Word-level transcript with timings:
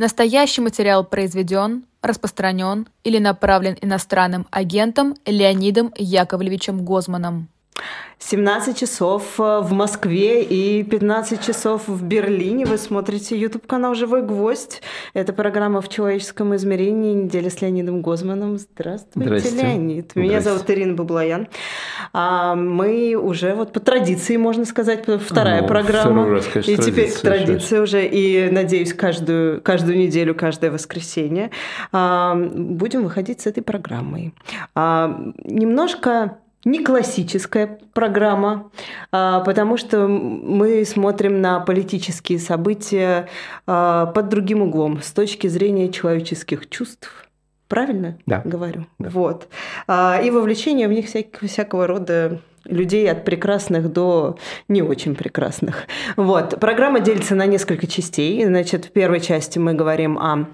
Настоящий 0.00 0.62
материал 0.62 1.04
произведен, 1.04 1.84
распространен 2.00 2.88
или 3.04 3.18
направлен 3.18 3.76
иностранным 3.82 4.46
агентом 4.50 5.14
Леонидом 5.26 5.92
Яковлевичем 5.94 6.86
Гозманом. 6.86 7.50
17 8.22 8.78
часов 8.78 9.40
э, 9.40 9.60
в 9.60 9.72
Москве 9.72 10.44
и 10.44 10.84
15 10.84 11.44
часов 11.44 11.88
в 11.88 12.04
Берлине. 12.04 12.66
Вы 12.66 12.76
смотрите 12.76 13.36
YouTube-канал 13.36 13.94
«Живой 13.94 14.22
гвоздь». 14.22 14.82
Это 15.14 15.32
программа 15.32 15.80
«В 15.80 15.88
человеческом 15.88 16.54
измерении. 16.54 17.14
Неделя 17.14 17.50
с 17.50 17.60
Леонидом 17.62 18.02
Гозманом». 18.02 18.58
Здравствуйте, 18.58 19.38
Здрасте. 19.38 19.62
Леонид. 19.62 20.14
Меня 20.14 20.40
зовут 20.42 20.68
Ирина 20.70 20.94
Баблоян. 20.94 21.48
А 22.12 22.54
мы 22.54 23.14
уже 23.14 23.54
вот 23.54 23.72
по 23.72 23.80
традиции, 23.80 24.36
можно 24.36 24.66
сказать, 24.66 25.06
вторая 25.06 25.62
ну, 25.62 25.68
программа. 25.68 26.28
Раз, 26.28 26.46
конечно, 26.46 26.70
и 26.70 26.76
теперь 26.76 27.10
традиция 27.10 27.80
уже. 27.80 28.06
И, 28.06 28.50
надеюсь, 28.50 28.92
каждую, 28.92 29.62
каждую 29.62 29.98
неделю, 29.98 30.34
каждое 30.34 30.70
воскресенье 30.70 31.50
а, 31.90 32.34
будем 32.34 33.02
выходить 33.02 33.40
с 33.40 33.46
этой 33.46 33.62
программой. 33.62 34.34
А, 34.74 35.32
немножко 35.42 36.36
не 36.64 36.84
классическая 36.84 37.78
программа, 37.94 38.70
а, 39.12 39.40
потому 39.40 39.76
что 39.76 40.06
мы 40.06 40.84
смотрим 40.84 41.40
на 41.40 41.60
политические 41.60 42.38
события 42.38 43.28
а, 43.66 44.06
под 44.06 44.28
другим 44.28 44.62
углом, 44.62 45.00
с 45.02 45.10
точки 45.12 45.46
зрения 45.46 45.90
человеческих 45.90 46.68
чувств. 46.68 47.26
Правильно 47.68 48.18
да. 48.26 48.42
говорю? 48.44 48.86
Да. 48.98 49.10
Вот. 49.10 49.48
А, 49.86 50.20
и 50.22 50.30
вовлечение 50.30 50.88
в 50.88 50.92
них 50.92 51.06
всякого 51.06 51.86
рода 51.86 52.40
людей 52.64 53.10
от 53.10 53.24
прекрасных 53.24 53.90
до 53.90 54.38
не 54.68 54.82
очень 54.82 55.14
прекрасных. 55.14 55.86
Вот. 56.16 56.58
Программа 56.60 57.00
делится 57.00 57.34
на 57.34 57.46
несколько 57.46 57.86
частей. 57.86 58.44
Значит, 58.44 58.86
в 58.86 58.90
первой 58.90 59.20
части 59.20 59.58
мы 59.58 59.74
говорим 59.74 60.18
о 60.18 60.46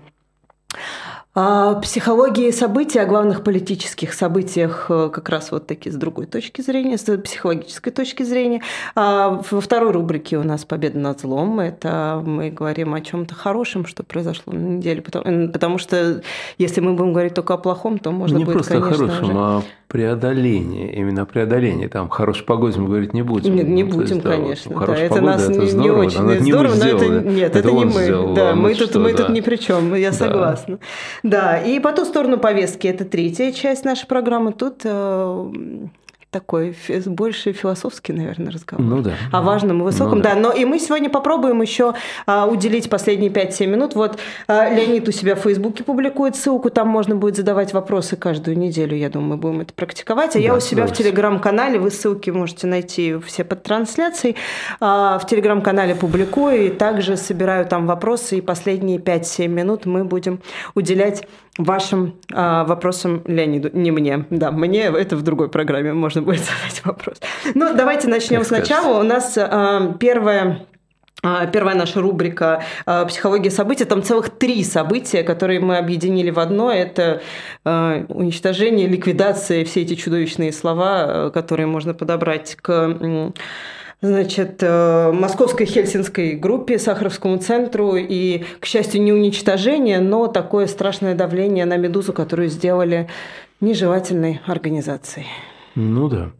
Психологии 1.36 2.50
событий, 2.50 2.98
о 2.98 3.04
главных 3.04 3.44
политических 3.44 4.14
событиях 4.14 4.86
э, 4.88 5.10
как 5.12 5.28
раз 5.28 5.52
вот 5.52 5.66
такие 5.66 5.92
с 5.92 5.94
другой 5.94 6.24
точки 6.24 6.62
зрения, 6.62 6.96
с 6.96 7.04
психологической 7.18 7.92
точки 7.92 8.22
зрения. 8.22 8.62
А 8.94 9.42
во 9.50 9.60
второй 9.60 9.92
рубрике 9.92 10.38
у 10.38 10.44
нас 10.44 10.64
«Победа 10.64 10.98
над 10.98 11.20
злом». 11.20 11.60
Это 11.60 12.22
мы 12.24 12.48
говорим 12.48 12.94
о 12.94 13.02
чем 13.02 13.26
то 13.26 13.34
хорошем, 13.34 13.84
что 13.84 14.02
произошло 14.02 14.54
на 14.54 14.76
неделе. 14.76 15.02
Потому, 15.02 15.52
потому 15.52 15.76
что 15.76 16.22
если 16.56 16.80
мы 16.80 16.94
будем 16.94 17.12
говорить 17.12 17.34
только 17.34 17.52
о 17.52 17.58
плохом, 17.58 17.98
то 17.98 18.12
можно 18.12 18.38
не 18.38 18.46
будет, 18.46 18.54
просто 18.54 18.80
конечно, 18.80 19.04
о 19.04 19.08
хорошем, 19.08 19.24
уже... 19.24 19.38
а 19.38 19.62
преодоление, 19.88 20.92
именно 20.94 21.24
преодоление. 21.26 21.88
Там 21.88 22.08
хорошей 22.08 22.44
погоде 22.44 22.78
мы 22.80 22.88
говорить 22.88 23.14
не 23.14 23.22
будем. 23.22 23.54
Нет, 23.54 23.68
не 23.68 23.84
ну, 23.84 23.90
будем, 23.90 24.16
есть, 24.16 24.22
да, 24.22 24.30
конечно. 24.30 24.74
Вот, 24.74 24.86
да, 24.86 24.96
это 24.96 25.14
погода, 25.14 25.32
нас 25.32 25.48
это 25.48 25.60
не, 25.60 25.66
здорово, 25.68 26.02
не 26.02 26.06
очень 26.06 26.30
это 26.30 26.42
не 26.42 26.52
здорово, 26.52 26.72
мы 26.72 26.78
но 26.78 26.86
это 26.86 27.08
нет, 27.30 27.50
это, 27.50 27.58
это 27.60 27.72
не 27.72 27.84
мы. 27.84 27.90
Сделал, 27.90 28.34
да, 28.34 28.50
а 28.50 28.54
мы 28.54 28.74
что, 28.74 28.92
тут 28.92 29.02
мы 29.02 29.12
да. 29.12 29.18
тут 29.18 29.28
ни 29.30 29.40
при 29.40 29.56
чем, 29.56 29.94
я 29.94 30.12
согласна. 30.12 30.78
Да, 31.26 31.58
и 31.60 31.80
по 31.80 31.92
ту 31.92 32.04
сторону 32.04 32.38
повестки 32.38 32.86
это 32.86 33.04
третья 33.04 33.50
часть 33.50 33.84
нашей 33.84 34.06
программы. 34.06 34.52
Тут 34.52 34.82
э, 34.84 35.50
такой 36.36 36.72
фи- 36.72 37.00
больше 37.08 37.52
философский, 37.52 38.12
наверное, 38.12 38.52
разговор. 38.52 38.84
Ну 38.84 39.00
да. 39.00 39.12
О 39.32 39.40
важном 39.40 39.80
и 39.80 39.84
высоком, 39.84 40.18
Ну 40.18 40.22
да. 40.24 40.34
да. 40.34 40.40
Но 40.40 40.52
и 40.52 40.66
мы 40.66 40.78
сегодня 40.78 41.08
попробуем 41.08 41.62
еще 41.62 41.94
а, 42.26 42.46
уделить 42.46 42.90
последние 42.90 43.30
5-7 43.30 43.66
минут. 43.66 43.94
Вот 43.94 44.18
а, 44.48 44.68
Леонид 44.68 45.08
у 45.08 45.12
себя 45.12 45.34
в 45.34 45.38
Фейсбуке 45.38 45.82
публикует 45.82 46.36
ссылку, 46.36 46.68
там 46.68 46.88
можно 46.88 47.16
будет 47.16 47.36
задавать 47.36 47.72
вопросы 47.72 48.16
каждую 48.16 48.58
неделю. 48.58 48.94
Я 48.96 49.08
думаю, 49.08 49.30
мы 49.30 49.36
будем 49.38 49.60
это 49.62 49.72
практиковать. 49.72 50.36
А 50.36 50.38
я 50.38 50.50
Да, 50.50 50.58
у 50.58 50.60
себя 50.60 50.86
в 50.86 50.92
телеграм-канале, 50.92 51.78
вы 51.78 51.90
ссылки 51.90 52.28
можете 52.28 52.66
найти 52.66 53.16
все 53.24 53.42
под 53.44 53.62
трансляцией, 53.62 54.36
а, 54.80 55.18
в 55.18 55.26
телеграм-канале 55.26 55.94
публикую 55.94 56.66
и 56.66 56.68
также 56.68 57.16
собираю 57.16 57.64
там 57.64 57.86
вопросы. 57.86 58.36
И 58.36 58.40
последние 58.42 58.98
5-7 58.98 59.48
минут 59.48 59.86
мы 59.86 60.04
будем 60.04 60.40
уделять 60.74 61.26
вашим 61.58 62.16
а, 62.32 62.64
вопросам 62.64 63.22
Леониду. 63.26 63.70
Не 63.72 63.90
мне, 63.90 64.26
да, 64.30 64.50
мне 64.50 64.84
это 64.84 65.16
в 65.16 65.22
другой 65.22 65.48
программе 65.48 65.92
можно 65.92 66.22
будет 66.22 66.40
задать 66.44 66.84
вопрос. 66.84 67.20
Ну, 67.54 67.74
давайте 67.74 68.08
начнем 68.08 68.38
Как 68.38 68.46
скажете. 68.46 68.74
сначала. 68.74 69.00
У 69.00 69.02
нас 69.02 69.38
а, 69.38 69.94
первая 69.98 70.66
а, 71.22 71.46
Первая 71.46 71.74
наша 71.74 72.00
рубрика 72.00 72.62
а, 72.84 73.04
«Психология 73.06 73.50
событий». 73.50 73.84
Там 73.84 74.02
целых 74.02 74.30
три 74.30 74.62
события, 74.62 75.22
которые 75.22 75.60
мы 75.60 75.78
объединили 75.78 76.30
в 76.30 76.38
одно. 76.38 76.70
Это 76.70 77.22
а, 77.64 78.04
уничтожение, 78.08 78.86
ликвидация, 78.86 79.64
все 79.64 79.82
эти 79.82 79.94
чудовищные 79.94 80.52
слова, 80.52 81.30
которые 81.30 81.66
можно 81.66 81.94
подобрать 81.94 82.56
к 82.56 83.32
значит, 84.00 84.62
э, 84.62 85.12
московской 85.12 85.66
хельсинской 85.66 86.34
группе, 86.34 86.78
Сахаровскому 86.78 87.38
центру, 87.38 87.96
и, 87.96 88.44
к 88.60 88.66
счастью, 88.66 89.02
не 89.02 89.12
уничтожение, 89.12 90.00
но 90.00 90.26
такое 90.26 90.66
страшное 90.66 91.14
давление 91.14 91.64
на 91.64 91.76
«Медузу», 91.76 92.12
которую 92.12 92.48
сделали 92.48 93.08
нежелательной 93.60 94.40
организацией. 94.46 95.26
Ну 95.74 96.08
да. 96.08 96.30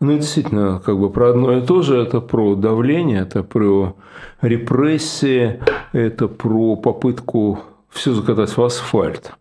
Ну, 0.00 0.16
действительно, 0.16 0.80
как 0.84 0.98
бы 0.98 1.10
про 1.10 1.30
одно 1.30 1.56
и 1.56 1.60
то 1.64 1.82
же. 1.82 1.96
Это 1.96 2.20
про 2.20 2.56
давление, 2.56 3.22
это 3.22 3.42
про 3.42 3.96
репрессии, 4.40 5.60
это 5.92 6.26
про 6.28 6.76
попытку 6.76 7.60
все 7.88 8.12
закатать 8.12 8.56
в 8.56 8.62
асфальт. 8.62 9.32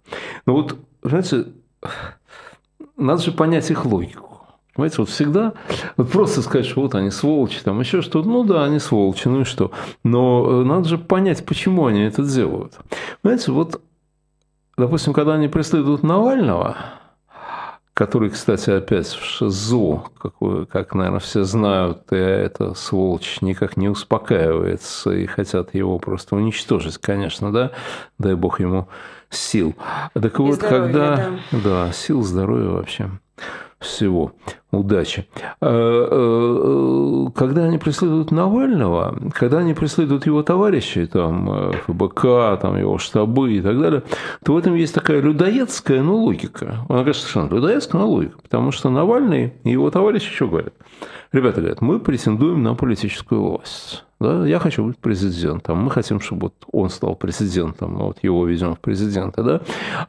Ну 0.46 0.54
вот, 0.54 0.76
знаете, 1.02 1.46
надо 2.98 3.22
же 3.22 3.32
понять 3.32 3.72
их 3.72 3.86
логику. 3.86 4.31
Понимаете, 4.74 4.98
вот 5.00 5.10
всегда, 5.10 5.54
вот 5.98 6.12
просто 6.12 6.42
сказать, 6.42 6.66
что 6.66 6.82
вот 6.82 6.96
они 6.96 7.12
сволочи, 7.12 7.62
там 7.62 7.80
еще 7.82 8.02
что-то, 8.02 8.28
ну 8.28 8.44
да, 8.46 8.64
они 8.64 8.80
сволочи, 8.80 9.28
ну 9.28 9.42
и 9.42 9.44
что. 9.44 9.72
Но 10.04 10.62
э, 10.62 10.64
надо 10.64 10.88
же 10.88 10.98
понять, 10.98 11.46
почему 11.46 11.88
они 11.88 12.04
это 12.04 12.24
делают. 12.24 12.80
Понимаете, 13.22 13.52
вот, 13.52 13.82
допустим, 14.78 15.12
когда 15.12 15.34
они 15.34 15.50
преследуют 15.50 16.04
Навального, 16.04 16.78
который, 17.94 18.30
кстати, 18.30 18.70
опять 18.70 19.08
в 19.08 19.24
ШИЗО, 19.24 20.04
как, 20.18 20.34
вы, 20.40 20.66
как, 20.66 20.96
наверное, 20.96 21.20
все 21.20 21.44
знают, 21.44 22.12
и 22.12 22.16
эта 22.16 22.74
сволочь 22.74 23.42
никак 23.42 23.76
не 23.76 23.90
успокаивается, 23.90 25.12
и 25.12 25.26
хотят 25.26 25.76
его 25.76 26.00
просто 26.00 26.38
уничтожить, 26.38 26.98
конечно, 26.98 27.52
да, 27.52 27.72
дай 28.18 28.36
бог 28.36 28.62
ему 28.62 28.88
сил. 29.30 29.76
Так 30.14 30.40
вот, 30.40 30.56
здоровья, 30.56 30.80
когда... 30.80 31.30
Да, 31.52 31.92
сил, 31.92 32.24
здоровья 32.24 32.70
вообще 32.70 33.12
всего. 33.82 34.34
Удачи. 34.72 35.28
Э, 35.60 36.08
э, 36.10 37.26
Когда 37.36 37.66
они 37.66 37.78
преследуют 37.78 38.32
Навального, 38.32 39.18
когда 39.34 39.58
они 39.58 39.74
преследуют 39.74 40.26
его 40.26 40.44
товарищей, 40.44 41.08
там, 41.08 41.52
э, 41.52 41.72
ФБК, 41.88 42.60
там, 42.62 42.78
его 42.78 42.98
штабы 42.98 43.54
и 43.54 43.62
так 43.62 43.78
далее, 43.80 44.04
то 44.46 44.54
в 44.54 44.58
этом 44.58 44.76
есть 44.76 44.94
такая 44.94 45.20
людоедская, 45.20 46.02
ну, 46.02 46.16
логика. 46.16 46.86
Она, 46.88 47.00
конечно, 47.00 47.22
совершенно 47.22 47.50
людоедская, 47.50 48.02
но 48.02 48.10
логика. 48.10 48.38
Потому 48.42 48.72
что 48.72 48.90
Навальный 48.90 49.54
и 49.64 49.72
его 49.72 49.90
товарищи 49.90 50.34
что 50.34 50.48
говорят? 50.48 50.74
Ребята 51.34 51.60
говорят, 51.60 51.82
мы 51.82 52.00
претендуем 52.00 52.64
на 52.64 52.76
политическую 52.76 53.42
власть. 53.42 54.06
Да, 54.22 54.46
я 54.46 54.60
хочу 54.60 54.84
быть 54.84 54.98
президентом. 54.98 55.80
Мы 55.80 55.90
хотим, 55.90 56.20
чтобы 56.20 56.42
вот 56.42 56.54
он 56.72 56.90
стал 56.92 57.16
президентом. 57.16 57.98
Вот 57.98 58.20
его 58.22 58.46
везем 58.46 58.76
в 58.76 58.80
президенты. 58.80 59.42
Да? 59.42 59.62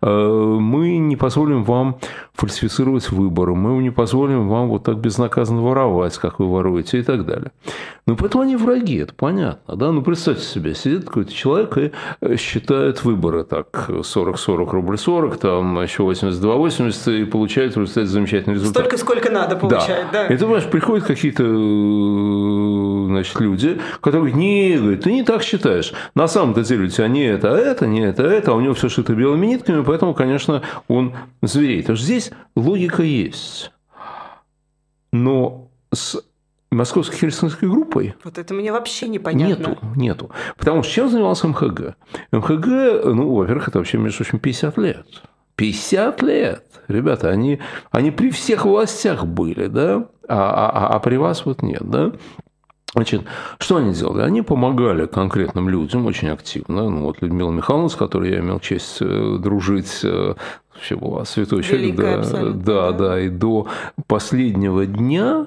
Э, 0.03 0.59
Мы 0.61 0.99
не 0.99 1.17
позволим 1.17 1.65
вам 1.65 1.97
фальсифицировать 2.35 3.11
выборы. 3.11 3.55
Мы 3.55 3.83
не 3.83 3.91
позволим 3.91 4.49
вам 4.49 4.69
вот 4.69 4.85
так 4.85 4.99
безнаказанно 4.99 5.63
воровать, 5.63 6.19
как 6.19 6.41
вы 6.41 6.47
воруете 6.51 6.99
и 6.99 7.03
так 7.03 7.25
далее. 7.25 7.53
Ну, 8.07 8.17
поэтому 8.17 8.43
они 8.43 8.57
враги, 8.57 8.97
это 8.97 9.15
понятно. 9.15 9.77
Да? 9.77 9.93
Ну, 9.93 10.03
представьте 10.03 10.45
себе, 10.45 10.75
сидит 10.75 11.07
какой-то 11.07 11.33
человек 11.33 11.79
и 11.79 11.93
э, 12.21 12.37
считает 12.37 13.05
выборы 13.05 13.45
так 13.45 13.89
40-40 13.89 14.71
рублей 14.73 14.99
40, 14.99 15.37
там 15.39 15.81
еще 15.81 16.03
82-80 16.03 17.23
и 17.23 17.25
получает 17.25 17.77
в 17.77 17.81
результате 17.81 18.09
замечательный 18.09 18.55
результат. 18.55 18.83
Столько, 18.83 18.99
сколько 18.99 19.31
надо 19.31 19.57
получать, 19.57 20.07
да. 20.13 20.27
И 20.27 20.37
ты 20.37 20.45
понимаешь, 20.45 20.67
приходят 20.67 21.07
какие-то 21.07 21.45
э, 21.47 23.07
значит, 23.07 23.41
люди, 23.41 23.81
говорят, 24.11 24.37
не, 24.37 24.77
говорит, 24.77 25.03
ты 25.03 25.13
не 25.13 25.23
так 25.23 25.43
считаешь. 25.43 25.93
На 26.15 26.27
самом-то 26.27 26.63
деле 26.63 26.85
у 26.85 26.89
тебя 26.89 27.09
не 27.09 27.25
это, 27.25 27.55
а 27.55 27.59
это, 27.59 27.87
не 27.87 28.01
это, 28.01 28.25
а 28.25 28.31
это, 28.31 28.53
а 28.53 28.55
у 28.55 28.61
него 28.61 28.75
все 28.75 28.89
шито 28.89 29.15
белыми 29.15 29.47
нитками, 29.47 29.83
поэтому, 29.83 30.15
конечно, 30.15 30.63
он 30.89 31.15
звереет. 31.43 31.85
Потому 31.85 31.97
что 31.97 32.07
здесь 32.07 32.31
логика 32.57 33.03
есть. 33.03 33.71
Но 35.13 35.69
с 35.93 36.23
московской 36.73 37.19
хельсинской 37.19 37.69
группой 37.69 38.15
Вот 38.25 38.39
это 38.39 38.55
мне 38.55 38.73
вообще 38.73 39.09
непонятно. 39.09 39.71
Нету, 39.71 39.79
нету. 39.95 40.31
Потому 40.57 40.83
что 40.83 40.93
чем 40.93 41.09
занимался 41.09 41.49
МХГ? 41.49 41.97
МХГ, 42.33 42.67
ну, 43.05 43.35
во-первых, 43.35 43.69
это 43.69 43.79
вообще, 43.79 43.99
между 43.99 44.25
прочим, 44.25 44.39
50 44.39 44.79
лет. 44.79 45.07
50 45.57 46.23
лет. 46.23 46.65
Ребята, 46.89 47.29
они, 47.29 47.61
они 47.91 48.11
при 48.11 48.31
всех 48.31 48.65
властях 48.65 49.27
были, 49.27 49.67
да? 49.67 50.09
А, 50.29 50.71
а, 50.71 50.89
а 50.95 50.99
при 51.01 51.17
вас 51.17 51.45
вот 51.45 51.63
нет, 51.63 51.83
да? 51.89 52.13
Значит, 52.95 53.23
что 53.59 53.77
они 53.77 53.95
делали? 53.95 54.23
Они 54.23 54.43
помогали 54.43 55.07
конкретным 55.07 55.69
людям 55.69 56.05
очень 56.05 56.29
активно. 56.29 56.91
Ну, 56.91 57.05
вот 57.05 57.23
Людмила 57.23 57.51
Михайловна, 57.51 57.89
с 57.89 57.95
которой 57.95 58.31
я 58.31 58.41
имел 58.41 58.61
честь 58.61 58.99
э, 59.01 59.37
дружить, 59.41 60.01
э, 60.05 60.35
вообще 60.75 60.97
была 60.97 61.25
святой 61.25 61.63
человек. 61.63 61.97
Да, 61.97 62.23
да. 62.53 62.93
да. 62.93 63.21
И 63.21 63.31
до 63.31 63.67
последнего 64.07 64.85
дня 64.85 65.47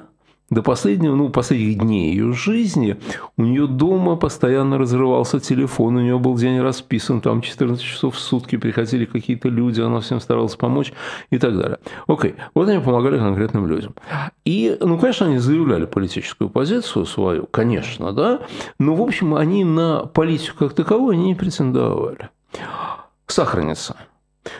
до 0.49 0.61
последнего, 0.61 1.15
ну, 1.15 1.29
последних 1.29 1.79
дней 1.79 2.11
ее 2.11 2.31
жизни 2.33 2.97
у 3.35 3.43
нее 3.43 3.67
дома 3.67 4.15
постоянно 4.15 4.77
разрывался 4.77 5.39
телефон, 5.39 5.97
у 5.97 6.01
нее 6.01 6.19
был 6.19 6.35
день 6.35 6.61
расписан, 6.61 7.19
там 7.21 7.41
14 7.41 7.83
часов 7.83 8.15
в 8.15 8.19
сутки 8.19 8.55
приходили 8.55 9.05
какие-то 9.05 9.49
люди, 9.49 9.81
она 9.81 10.01
всем 10.01 10.19
старалась 10.19 10.55
помочь 10.55 10.93
и 11.31 11.39
так 11.39 11.57
далее. 11.57 11.79
Окей, 12.07 12.35
вот 12.53 12.69
они 12.69 12.79
помогали 12.79 13.17
конкретным 13.17 13.67
людям. 13.67 13.95
И, 14.45 14.77
ну, 14.79 14.99
конечно, 14.99 15.25
они 15.25 15.39
заявляли 15.39 15.85
политическую 15.85 16.49
позицию 16.49 17.05
свою, 17.05 17.47
конечно, 17.47 18.13
да, 18.13 18.41
но, 18.79 18.95
в 18.95 19.01
общем, 19.01 19.33
они 19.35 19.63
на 19.63 20.05
политику 20.05 20.65
как 20.65 20.73
таковую 20.73 21.17
не 21.17 21.33
претендовали. 21.33 22.29
Сахарница. 23.25 23.95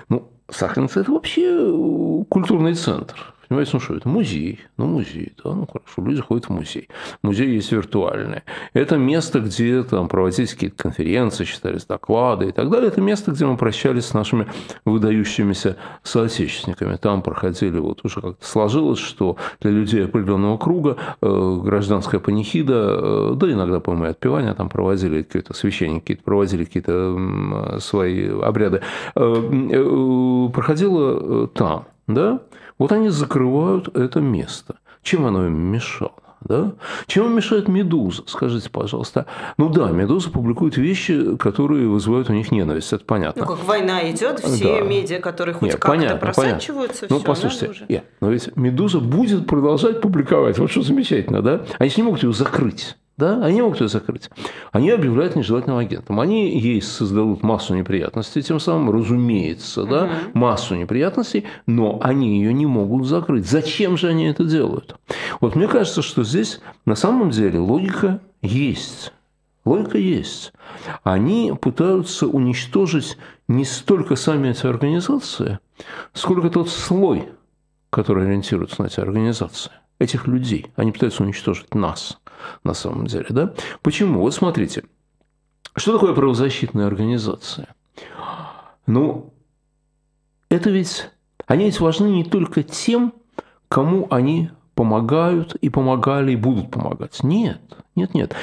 Ну, 0.10 0.32
Сахарница– 0.50 1.00
это 1.02 1.12
вообще 1.12 2.26
культурный 2.30 2.74
центр. 2.76 3.35
Понимаете, 3.48 3.72
ну 3.74 3.80
что, 3.80 3.96
это 3.96 4.10
музей. 4.10 4.60
Ну, 4.78 4.86
музей, 4.88 5.34
да, 5.44 5.54
ну 5.54 5.68
хорошо, 5.68 6.02
люди 6.08 6.22
ходят 6.22 6.46
в 6.46 6.50
музей. 6.50 6.90
Музей 7.22 7.54
есть 7.54 7.72
виртуальный. 7.72 8.42
Это 8.74 8.98
место, 8.98 9.40
где 9.40 9.84
там 9.84 10.08
проводились 10.08 10.54
какие-то 10.54 10.82
конференции, 10.82 11.44
читались 11.46 11.86
доклады 11.86 12.50
и 12.50 12.52
так 12.52 12.70
далее. 12.70 12.88
Это 12.88 13.02
место, 13.02 13.32
где 13.32 13.46
мы 13.46 13.58
прощались 13.58 14.06
с 14.06 14.14
нашими 14.14 14.48
выдающимися 14.86 15.78
соотечественниками. 16.04 16.96
Там 16.96 17.22
проходили, 17.22 17.78
вот 17.80 18.04
уже 18.04 18.22
как-то 18.22 18.46
сложилось, 18.46 19.00
что 19.00 19.38
для 19.62 19.72
людей 19.72 20.06
определенного 20.06 20.58
круга 20.58 20.98
э, 21.22 21.60
гражданская 21.64 22.20
панихида, 22.20 23.00
э, 23.02 23.34
да 23.36 23.52
иногда, 23.52 23.80
по-моему, 23.80 24.10
отпевания 24.10 24.54
там 24.54 24.70
проводили 24.70 25.22
какие-то 25.22 25.54
священники, 25.54 26.16
проводили 26.16 26.66
какие-то 26.66 27.80
свои 27.80 28.28
обряды, 28.30 28.82
э, 29.16 29.70
э, 29.72 30.50
проходило 30.54 31.46
э, 31.46 31.48
там. 31.54 31.86
Да? 32.08 32.42
Вот 32.78 32.92
они 32.92 33.10
закрывают 33.10 33.96
это 33.96 34.20
место. 34.20 34.76
Чем 35.02 35.26
оно 35.26 35.48
им 35.48 35.56
мешало? 35.56 36.14
Да? 36.42 36.74
Чем 37.08 37.26
им 37.26 37.36
мешает 37.36 37.68
«Медуза»? 37.68 38.24
Скажите, 38.28 38.70
пожалуйста. 38.70 39.26
Ну 39.58 39.70
да, 39.70 39.90
«Медуза» 39.90 40.30
публикует 40.30 40.78
вещи, 40.78 41.36
которые 41.38 41.88
вызывают 41.88 42.30
у 42.30 42.34
них 42.34 42.52
ненависть, 42.52 42.94
это 42.94 43.04
понятно. 43.04 43.42
Ну, 43.42 43.56
как 43.56 43.66
война 43.66 44.12
идет, 44.12 44.40
все 44.40 44.80
да. 44.80 44.86
медиа, 44.86 45.20
которые 45.20 45.56
хоть 45.56 45.72
как-то 45.72 46.18
просачиваются, 46.18 47.08
понятно. 47.08 47.18
Ну, 47.18 47.24
послушайте, 47.24 47.86
нет, 47.90 48.06
но 48.22 48.30
ведь 48.30 48.56
«Медуза» 48.56 49.00
будет 49.00 49.48
продолжать 49.48 50.02
публиковать. 50.02 50.60
Вот 50.60 50.70
что 50.70 50.84
замечательно, 50.84 51.42
да? 51.42 51.66
Они 51.80 51.92
не 51.98 52.04
могут 52.04 52.22
ее 52.22 52.32
закрыть. 52.32 52.96
Да? 53.18 53.44
Они 53.44 53.62
могут 53.62 53.80
ее 53.80 53.88
закрыть. 53.88 54.30
Они 54.72 54.92
объявляют 54.92 55.36
нежелательным 55.36 55.78
агентом. 55.78 56.20
Они 56.20 56.60
ей 56.60 56.82
создадут 56.82 57.44
массу 57.44 57.74
неприятностей, 57.74 58.42
тем 58.42 58.60
самым, 58.60 58.92
разумеется, 58.92 59.86
да, 59.86 60.10
массу 60.34 60.76
неприятностей, 60.76 61.46
но 61.66 62.00
они 62.02 62.38
ее 62.40 62.54
не 62.54 62.66
могут 62.66 63.06
закрыть. 63.08 63.48
Зачем 63.48 63.98
же 63.98 64.08
они 64.08 64.26
это 64.26 64.44
делают? 64.44 64.98
Вот 65.40 65.56
мне 65.56 65.68
кажется, 65.68 66.02
что 66.02 66.24
здесь 66.24 66.60
на 66.86 66.96
самом 66.96 67.30
деле 67.30 67.60
логика 67.60 68.20
есть. 68.42 69.14
Логика 69.64 69.98
есть. 69.98 70.54
Они 71.04 71.54
пытаются 71.60 72.28
уничтожить 72.28 73.18
не 73.48 73.66
столько 73.66 74.16
сами 74.16 74.50
эти 74.50 74.68
организации, 74.68 75.60
сколько 76.14 76.50
тот 76.50 76.70
слой, 76.70 77.30
который 77.90 78.28
ориентируется 78.28 78.82
на 78.82 78.88
эти 78.88 79.00
организации, 79.00 79.72
этих 80.00 80.28
людей. 80.28 80.68
Они 80.76 80.92
пытаются 80.92 81.24
уничтожить 81.24 81.74
нас– 81.74 82.20
на 82.64 82.74
самом 82.74 83.08
деле. 83.08 83.28
Да? 83.30 83.54
Почему? 83.82 84.22
Вот 84.22 84.34
смотрите, 84.34 84.84
что 85.76 85.94
такое 85.94 86.14
правозащитная 86.14 86.88
организация? 86.88 87.68
Ну, 88.88 89.34
это 90.50 90.70
ведь, 90.70 91.10
они 91.48 91.66
ведь 91.66 91.80
важны 91.80 92.08
не 92.08 92.24
только 92.24 92.64
тем, 92.64 93.14
кому 93.68 94.08
они 94.10 94.52
помогают 94.76 95.56
и 95.56 95.70
помогали 95.70 96.34
и 96.34 96.36
будут 96.36 96.72
помогать. 96.72 97.24
Нет, 97.24 97.62
нет, 97.96 98.14
нет. 98.14 98.36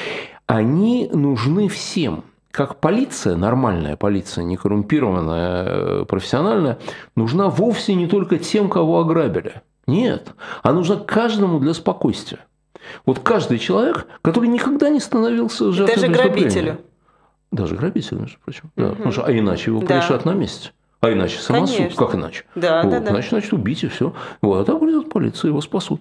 Они 0.46 1.08
нужны 1.12 1.68
всем. 1.68 2.24
Как 2.50 2.80
полиция, 2.80 3.36
нормальная 3.36 3.96
полиция, 3.96 4.44
не 4.44 4.58
коррумпированная, 4.58 5.64
э, 5.64 6.04
профессиональная, 6.06 6.78
нужна 7.16 7.48
вовсе 7.48 7.94
не 7.94 8.06
только 8.06 8.38
тем, 8.38 8.68
кого 8.68 9.00
ограбили. 9.00 9.62
Нет, 9.86 10.32
она 10.62 10.74
нужна 10.74 10.96
каждому 10.96 11.58
для 11.58 11.74
спокойствия. 11.74 12.40
Вот 13.06 13.20
каждый 13.20 13.58
человек, 13.58 14.06
который 14.22 14.48
никогда 14.48 14.88
не 14.88 15.00
становился 15.00 15.72
жертвой 15.72 15.96
Даже 15.96 16.12
грабителю. 16.12 16.78
Даже 17.50 17.76
грабителю, 17.76 18.20
между 18.20 18.38
прочим. 18.38 18.72
Угу. 18.76 18.84
Да. 18.84 18.90
Потому 18.94 19.12
что, 19.12 19.24
а 19.24 19.32
иначе 19.32 19.70
его 19.70 19.80
да. 19.80 19.86
порешат 19.86 20.24
на 20.24 20.32
месте. 20.32 20.70
А 21.00 21.12
иначе 21.12 21.38
самосуд. 21.40 21.76
Конечно. 21.76 22.06
Как 22.06 22.14
иначе? 22.14 22.44
Да, 22.54 22.82
вот. 22.82 22.90
да, 22.90 23.00
да. 23.00 23.10
Значит, 23.10 23.30
значит, 23.30 23.52
убить 23.52 23.82
и 23.82 23.88
все. 23.88 24.14
Вот. 24.40 24.60
А 24.60 24.64
там 24.64 24.78
придет 24.78 25.10
полиция, 25.10 25.48
его 25.48 25.60
спасут. 25.60 26.00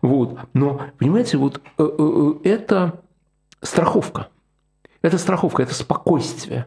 Вот. 0.00 0.38
Но, 0.54 0.80
понимаете, 0.98 1.38
вот 1.38 1.60
э, 1.76 1.82
э, 1.82 1.88
э, 2.44 2.48
это 2.48 3.00
страховка. 3.60 4.28
Это 5.02 5.18
страховка, 5.18 5.62
это 5.64 5.74
спокойствие. 5.74 6.66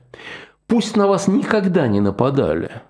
Пусть 0.67 0.97
на 0.97 1.07
вас 1.07 1.27
никогда 1.27 1.87
не 1.87 2.01
нападали, 2.01 2.81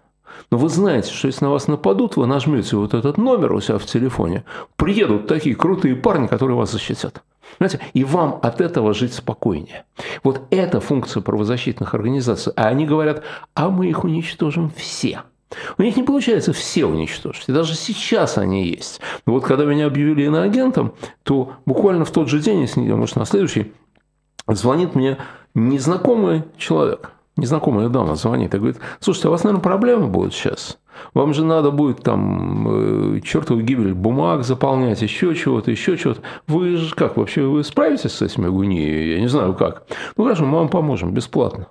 но 0.51 0.57
вы 0.57 0.67
знаете, 0.67 1.13
что 1.13 1.27
если 1.27 1.45
на 1.45 1.51
вас 1.51 1.67
нападут, 1.67 2.17
вы 2.17 2.27
нажмете 2.27 2.75
вот 2.75 2.93
этот 2.93 3.17
номер 3.17 3.53
у 3.53 3.61
себя 3.61 3.77
в 3.77 3.85
телефоне, 3.85 4.43
приедут 4.75 5.27
такие 5.27 5.55
крутые 5.55 5.95
парни, 5.95 6.27
которые 6.27 6.57
вас 6.57 6.71
защитят. 6.71 7.23
Понимаете? 7.57 7.79
И 7.93 8.03
вам 8.03 8.37
от 8.41 8.59
этого 8.59 8.93
жить 8.93 9.13
спокойнее. 9.13 9.85
Вот 10.23 10.41
это 10.51 10.81
функция 10.81 11.21
правозащитных 11.21 11.93
организаций. 11.93 12.51
А 12.57 12.67
они 12.67 12.85
говорят, 12.85 13.23
а 13.55 13.69
мы 13.69 13.87
их 13.87 14.03
уничтожим 14.03 14.71
все. 14.75 15.21
У 15.77 15.83
них 15.83 15.95
не 15.95 16.03
получается 16.03 16.51
все 16.51 16.85
уничтожить. 16.85 17.47
И 17.47 17.53
даже 17.53 17.75
сейчас 17.75 18.37
они 18.37 18.67
есть. 18.67 18.99
Вот 19.25 19.45
когда 19.45 19.63
меня 19.63 19.85
объявили 19.85 20.23
иноагентом, 20.23 20.93
то 21.23 21.53
буквально 21.65 22.03
в 22.03 22.11
тот 22.11 22.27
же 22.27 22.39
день, 22.39 22.61
если 22.61 22.81
не 22.81 22.93
может 22.93 23.15
на 23.15 23.25
следующий, 23.25 23.71
звонит 24.47 24.95
мне 24.95 25.17
незнакомый 25.53 26.43
человек– 26.57 27.11
незнакомая 27.37 27.89
дама 27.89 28.15
звонит 28.15 28.53
и 28.53 28.57
говорит, 28.57 28.77
слушайте, 28.99 29.27
у 29.27 29.31
вас, 29.31 29.43
наверное, 29.43 29.63
проблемы 29.63 30.07
будут 30.07 30.33
сейчас. 30.33 30.77
Вам 31.13 31.33
же 31.33 31.43
надо 31.43 31.71
будет 31.71 32.03
там 32.03 33.15
э, 33.15 33.21
чертову 33.21 33.61
гибель 33.61 33.93
бумаг 33.93 34.43
заполнять, 34.43 35.01
еще 35.01 35.33
чего-то, 35.35 35.71
еще 35.71 35.97
чего-то. 35.97 36.21
Вы 36.47 36.77
же 36.77 36.93
как 36.93 37.17
вообще, 37.17 37.43
вы 37.43 37.63
справитесь 37.63 38.11
с 38.11 38.21
этими 38.21 38.47
агонией? 38.47 39.13
Я 39.13 39.21
не 39.21 39.27
знаю 39.27 39.53
как. 39.55 39.83
Ну 40.17 40.23
хорошо, 40.23 40.45
мы 40.45 40.59
вам 40.59 40.69
поможем 40.69 41.13
бесплатно. 41.13 41.67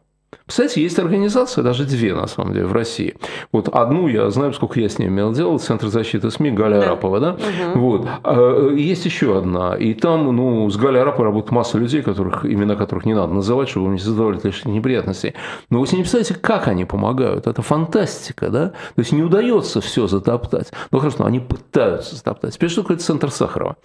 Кстати, 0.50 0.81
есть 0.81 0.99
организация, 0.99 1.62
даже 1.62 1.85
две, 1.85 2.12
на 2.12 2.26
самом 2.26 2.55
деле, 2.55 2.67
в 2.67 2.73
России. 2.73 3.14
Вот 3.52 3.69
одну 3.69 4.08
я 4.08 4.29
знаю, 4.31 4.52
сколько 4.52 4.81
я 4.81 4.88
с 4.88 4.99
ней 4.99 5.06
имел 5.06 5.32
дело, 5.32 5.56
Центр 5.61 5.87
защиты 5.87 6.29
СМИ, 6.29 6.50
Галя 6.50 6.81
да. 6.81 6.87
Арапова, 6.87 7.20
да? 7.20 7.31
Угу. 7.35 7.81
Вот. 7.81 8.08
А, 8.25 8.69
есть 8.75 9.05
еще 9.05 9.38
одна. 9.38 9.76
И 9.76 9.94
там, 9.94 10.35
ну, 10.35 10.69
с 10.69 10.76
Галей 10.76 11.02
Араповой 11.02 11.26
работает 11.26 11.52
масса 11.52 11.79
людей, 11.79 12.02
которых, 12.02 12.44
имена 12.44 12.75
которых 12.75 13.05
не 13.05 13.14
надо 13.14 13.32
называть, 13.32 13.69
чтобы 13.69 13.91
не 13.91 14.00
создавали 14.00 14.41
лишних 14.43 14.75
неприятностей. 14.75 15.35
Но 15.70 15.79
вы 15.79 15.87
себе 15.87 15.99
не 15.99 16.02
представляете, 16.02 16.35
как 16.35 16.67
они 16.67 16.85
помогают. 16.85 17.47
Это 17.47 17.62
фантастика, 17.62 18.50
да? 18.50 18.71
То 18.71 18.99
есть 18.99 19.12
не 19.12 19.23
удается 19.23 19.80
все 19.80 20.09
затоптать. 20.09 20.73
Ну, 20.90 20.99
хорошо, 20.99 21.26
они 21.26 21.38
пытаются 21.38 22.16
затоптать. 22.16 22.54
Теперь 22.54 22.71
что 22.71 22.83
такое 22.83 22.97
Центр 22.97 23.30
Сахарова? 23.30 23.76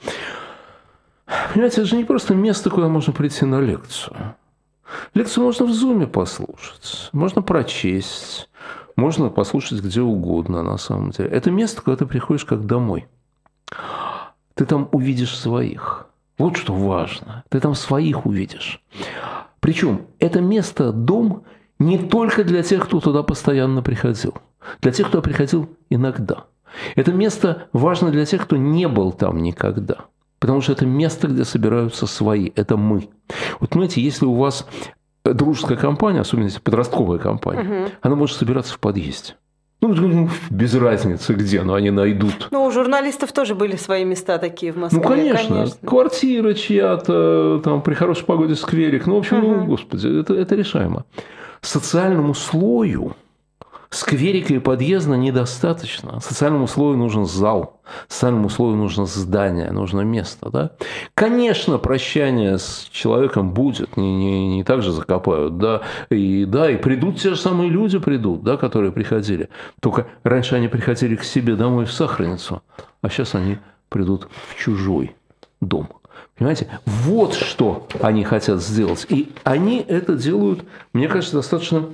Понимаете, 1.53 1.81
это 1.81 1.89
же 1.91 1.95
не 1.95 2.05
просто 2.05 2.33
место, 2.33 2.71
куда 2.71 2.87
можно 2.87 3.13
прийти 3.13 3.45
на 3.45 3.61
лекцию. 3.61 4.15
Лекцию 5.13 5.43
можно 5.45 5.65
в 5.65 5.73
зуме 5.73 6.07
послушать, 6.07 7.09
можно 7.11 7.41
прочесть, 7.41 8.49
можно 8.95 9.29
послушать 9.29 9.81
где 9.81 10.01
угодно 10.01 10.63
на 10.63 10.77
самом 10.77 11.11
деле. 11.11 11.29
Это 11.29 11.51
место, 11.51 11.81
когда 11.81 11.97
ты 11.97 12.05
приходишь 12.05 12.45
как 12.45 12.65
домой. 12.65 13.07
Ты 14.53 14.65
там 14.65 14.87
увидишь 14.91 15.37
своих. 15.37 16.07
Вот 16.37 16.57
что 16.57 16.73
важно. 16.73 17.43
Ты 17.49 17.59
там 17.59 17.75
своих 17.75 18.25
увидишь. 18.25 18.81
Причем 19.59 20.07
это 20.19 20.41
место, 20.41 20.91
дом, 20.91 21.43
не 21.79 21.97
только 21.97 22.43
для 22.43 22.63
тех, 22.63 22.85
кто 22.85 22.99
туда 22.99 23.23
постоянно 23.23 23.81
приходил. 23.81 24.35
Для 24.81 24.91
тех, 24.91 25.07
кто 25.07 25.21
приходил 25.21 25.69
иногда. 25.89 26.45
Это 26.95 27.11
место 27.11 27.67
важно 27.73 28.11
для 28.11 28.25
тех, 28.25 28.43
кто 28.43 28.57
не 28.57 28.87
был 28.87 29.11
там 29.11 29.41
никогда. 29.41 30.05
Потому 30.39 30.61
что 30.61 30.73
это 30.73 30.85
место, 30.85 31.27
где 31.27 31.43
собираются 31.43 32.07
свои. 32.07 32.51
Это 32.55 32.77
мы. 32.77 33.09
Вот 33.59 33.69
понимаете, 33.69 34.01
если 34.01 34.25
у 34.25 34.35
вас 34.35 34.67
дружеская 35.23 35.77
компания, 35.77 36.21
особенно 36.21 36.45
если 36.45 36.59
подростковая 36.59 37.19
компания, 37.19 37.83
угу. 37.83 37.91
она 38.01 38.15
может 38.15 38.37
собираться 38.37 38.73
в 38.73 38.79
подъезде. 38.79 39.33
Ну, 39.81 39.93
ну, 39.93 40.29
без 40.49 40.73
разницы 40.73 41.33
где, 41.33 41.61
но 41.61 41.73
они 41.73 41.91
найдут. 41.91 42.47
Ну, 42.51 42.63
у 42.65 42.71
журналистов 42.71 43.31
тоже 43.33 43.55
были 43.55 43.75
свои 43.75 44.03
места 44.05 44.37
такие 44.37 44.71
в 44.71 44.77
Москве. 44.77 44.99
Ну, 45.01 45.07
конечно. 45.07 45.55
конечно. 45.55 45.87
Квартира 45.87 46.53
чья-то, 46.53 47.61
там, 47.63 47.81
при 47.81 47.93
хорошей 47.93 48.25
погоде 48.25 48.55
скверик. 48.55 49.05
Ну, 49.05 49.15
в 49.15 49.19
общем, 49.19 49.43
угу. 49.43 49.55
ну, 49.55 49.65
господи, 49.65 50.21
это, 50.21 50.33
это 50.33 50.55
решаемо. 50.55 51.05
Социальному 51.61 52.33
слою 52.33 53.15
скверика 53.95 54.53
и 54.53 54.59
подъезда 54.59 55.15
недостаточно. 55.15 56.19
Социальному 56.19 56.67
слою 56.67 56.97
нужен 56.97 57.25
зал, 57.25 57.79
социальному 58.07 58.49
слою 58.49 58.75
нужно 58.75 59.05
здание, 59.05 59.71
нужно 59.71 60.01
место. 60.01 60.49
Да? 60.49 60.71
Конечно, 61.13 61.77
прощание 61.77 62.57
с 62.57 62.87
человеком 62.91 63.51
будет, 63.51 63.95
не, 63.95 64.15
не, 64.15 64.55
не 64.57 64.63
так 64.63 64.81
же 64.81 64.91
закопают. 64.91 65.57
Да? 65.57 65.81
И, 66.09 66.45
да, 66.45 66.69
и 66.69 66.77
придут 66.77 67.21
те 67.21 67.29
же 67.29 67.37
самые 67.37 67.69
люди, 67.69 67.97
придут, 67.97 68.43
да, 68.43 68.57
которые 68.57 68.91
приходили. 68.91 69.49
Только 69.79 70.07
раньше 70.23 70.55
они 70.55 70.67
приходили 70.67 71.15
к 71.15 71.23
себе 71.23 71.55
домой 71.55 71.85
в 71.85 71.91
Сахарницу, 71.91 72.61
а 73.01 73.09
сейчас 73.09 73.33
они 73.33 73.59
придут 73.89 74.27
в 74.49 74.57
чужой 74.57 75.15
дом. 75.61 75.87
Понимаете? 76.37 76.67
Вот 76.85 77.33
что 77.33 77.87
они 78.01 78.25
хотят 78.25 78.61
сделать. 78.61 79.05
И 79.09 79.31
они 79.45 79.85
это 79.87 80.15
делают, 80.15 80.65
мне 80.91 81.07
кажется, 81.07 81.37
достаточно 81.37 81.85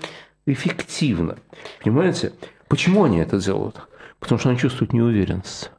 эффективно. 0.46 1.38
Понимаете? 1.84 2.34
Почему 2.68 3.04
они 3.04 3.20
это 3.20 3.40
делают? 3.40 3.88
Потому 4.20 4.40
что 4.40 4.50
они 4.50 4.58
чувствуют 4.58 4.94
неуверенность. 4.94 5.72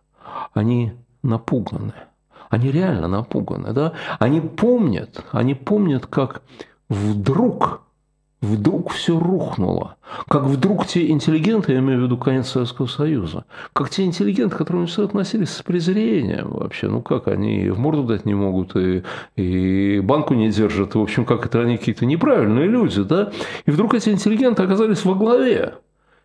Они 0.55 0.93
напуганы. 1.23 1.95
Они 2.51 2.71
реально 2.71 3.09
напуганы. 3.09 3.73
Да? 3.73 3.95
Они 4.19 4.41
помнят, 4.41 5.25
они 5.33 5.55
помнят, 5.55 6.07
как 6.07 6.43
вдруг 6.89 7.83
вдруг 8.43 8.91
все 8.91 9.19
рухнуло. 9.19 9.97
Как 10.29 10.43
вдруг 10.43 10.87
те 10.87 11.09
интеллигенты, 11.09 11.73
я 11.73 11.79
имею 11.79 12.01
в 12.01 12.03
виду 12.05 12.19
конец 12.19 12.49
Советского 12.49 12.87
Союза, 12.87 13.45
как 13.73 13.89
те 13.89 14.05
интеллигенты, 14.05 14.55
к 14.55 14.59
которым 14.59 14.87
все 14.87 15.05
относились 15.05 15.51
с 15.51 15.63
презрением 15.63 16.51
вообще, 16.51 16.89
ну 16.89 17.01
как 17.01 17.29
они 17.29 17.71
в 17.71 17.79
морду 17.79 18.03
дать 18.03 18.27
не 18.27 18.35
могут, 18.35 18.77
и, 18.77 19.05
и 19.37 20.01
банку 20.01 20.35
не 20.35 20.51
держат, 20.51 20.95
в 20.95 21.01
общем, 21.01 21.25
как 21.25 21.47
это 21.47 21.61
они 21.61 21.79
какие-то 21.79 22.05
неправильные 22.05 22.67
люди, 22.67 23.03
да? 23.03 23.33
И 23.65 23.71
вдруг 23.71 23.95
эти 23.95 24.11
интеллигенты 24.11 24.63
оказались 24.63 25.05
во 25.05 25.15
главе 25.15 25.75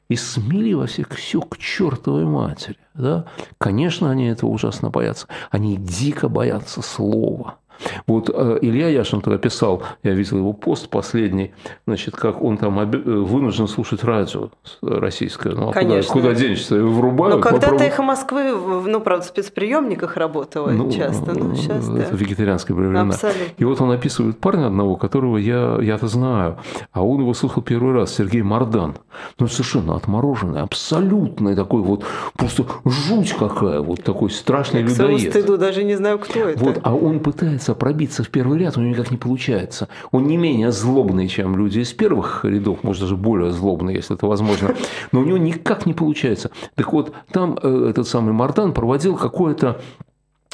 и 0.10 0.16
смели 0.16 0.74
во 0.74 0.88
всех 0.88 1.10
все 1.12 1.42
к 1.42 1.58
чертовой 1.58 2.26
матери. 2.26 2.78
Да? 2.94 3.26
Конечно, 3.58 4.10
они 4.10 4.28
этого 4.28 4.50
ужасно 4.50 4.90
боятся. 4.90 5.28
Они 5.52 5.78
дико 5.78 6.30
боятся 6.30 6.82
слова. 6.82 7.58
Вот 8.06 8.30
э, 8.34 8.60
Илья 8.62 8.90
Яшин 8.90 9.22
тогда 9.22 9.38
писал, 9.38 9.84
я 10.04 10.14
видел 10.14 10.38
его 10.38 10.54
пост 10.54 10.90
последний, 10.90 11.54
значит, 11.86 12.16
как 12.16 12.42
он 12.42 12.58
там 12.58 12.80
э, 12.80 12.86
вынужден 12.86 13.68
слушать 13.68 14.04
радио 14.04 14.50
российское. 14.82 15.54
Ну, 15.54 15.70
а 15.70 15.74
Конечно. 15.74 16.14
Куда, 16.14 16.30
куда 16.30 16.40
денешься? 16.40 16.76
Врубают. 16.76 17.36
Но 17.36 17.42
когда-то 17.42 17.66
попробуй... 17.66 17.88
«Эхо 17.88 18.04
Москвы», 18.04 18.52
ну, 18.86 19.00
правда, 19.02 19.26
в 19.26 19.28
спецприемниках 19.28 20.18
работало 20.18 20.70
ну, 20.70 20.92
часто. 20.92 21.34
Ну, 21.38 21.56
сейчас, 21.56 21.88
это 21.90 22.12
да. 22.12 22.18
вегетарианское 22.18 22.76
времена. 22.76 23.02
Абсолютно. 23.02 23.54
И 23.58 23.64
вот 23.64 23.82
он 23.82 23.92
описывает 23.92 24.38
парня 24.40 24.68
одного, 24.68 24.96
которого 24.96 25.38
я, 25.38 25.78
я-то 25.82 26.08
знаю, 26.08 26.58
а 26.92 27.06
он 27.06 27.22
его 27.22 27.34
слушал 27.34 27.62
первый 27.62 27.94
раз, 27.94 28.14
Сергей 28.16 28.42
Мардан. 28.42 28.96
Ну, 29.40 29.48
совершенно 29.48 29.96
отмороженный, 29.96 30.62
абсолютный 30.62 31.56
такой 31.56 31.82
вот, 31.82 32.04
просто 32.36 32.66
жуть 32.86 33.34
какая, 33.34 33.82
вот 33.82 34.04
такой 34.04 34.30
страшный 34.30 34.82
я 34.82 34.88
людоед. 34.88 35.34
К 35.34 35.38
стыду 35.38 35.58
даже 35.58 35.84
не 35.84 35.96
знаю, 35.96 36.20
кто 36.20 36.40
это. 36.40 36.64
Вот, 36.64 36.80
а 36.84 36.94
он 36.94 37.20
пытается 37.20 37.67
пытается 37.68 37.76
пробиться 37.76 38.24
в 38.24 38.30
первый 38.30 38.60
ряд, 38.60 38.78
у 38.78 38.82
него 38.82 38.92
никак 38.92 39.12
не 39.12 39.18
получается. 39.18 39.88
Он 40.12 40.28
не 40.28 40.38
менее 40.38 40.72
злобный, 40.72 41.28
чем 41.28 41.58
люди 41.58 41.80
из 41.80 41.94
первых 41.94 42.46
рядов, 42.46 42.84
может, 42.84 43.02
даже 43.02 43.16
более 43.16 43.52
злобный, 43.52 43.96
если 43.96 44.16
это 44.16 44.28
возможно, 44.28 44.76
но 45.12 45.22
у 45.22 45.26
него 45.26 45.38
никак 45.38 45.86
не 45.86 45.94
получается. 45.94 46.50
Так 46.76 46.94
вот, 46.94 47.14
там 47.32 47.58
э, 47.62 47.90
этот 47.90 48.08
самый 48.08 48.34
Мардан 48.34 48.74
проводил 48.74 49.18
какое-то 49.18 49.82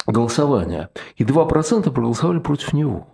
голосование, 0.06 0.88
и 1.16 1.24
2% 1.24 1.90
проголосовали 1.90 2.40
против 2.40 2.72
него. 2.72 3.06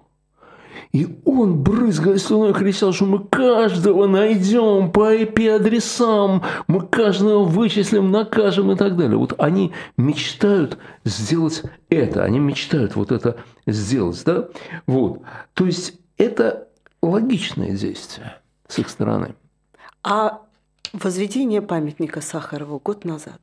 И 0.92 1.20
он, 1.24 1.62
брызгая 1.62 2.18
слюной, 2.18 2.52
кричал, 2.52 2.92
что 2.92 3.04
мы 3.04 3.24
каждого 3.24 4.08
найдем 4.08 4.90
по 4.90 5.14
IP-адресам, 5.14 6.42
мы 6.66 6.84
каждого 6.84 7.44
вычислим, 7.44 8.10
накажем 8.10 8.72
и 8.72 8.76
так 8.76 8.96
далее. 8.96 9.16
Вот 9.16 9.34
они 9.38 9.72
мечтают 9.96 10.78
сделать 11.04 11.62
это, 11.90 12.24
они 12.24 12.40
мечтают 12.40 12.96
вот 12.96 13.12
это 13.12 13.36
сделать, 13.68 14.20
да? 14.24 14.48
Вот. 14.86 15.22
То 15.54 15.66
есть 15.66 15.94
это 16.16 16.66
логичное 17.02 17.70
действие 17.70 18.38
с 18.66 18.80
их 18.80 18.88
стороны. 18.88 19.36
А 20.02 20.40
возведение 20.92 21.62
памятника 21.62 22.20
Сахарову 22.20 22.80
год 22.82 23.04
назад 23.04 23.40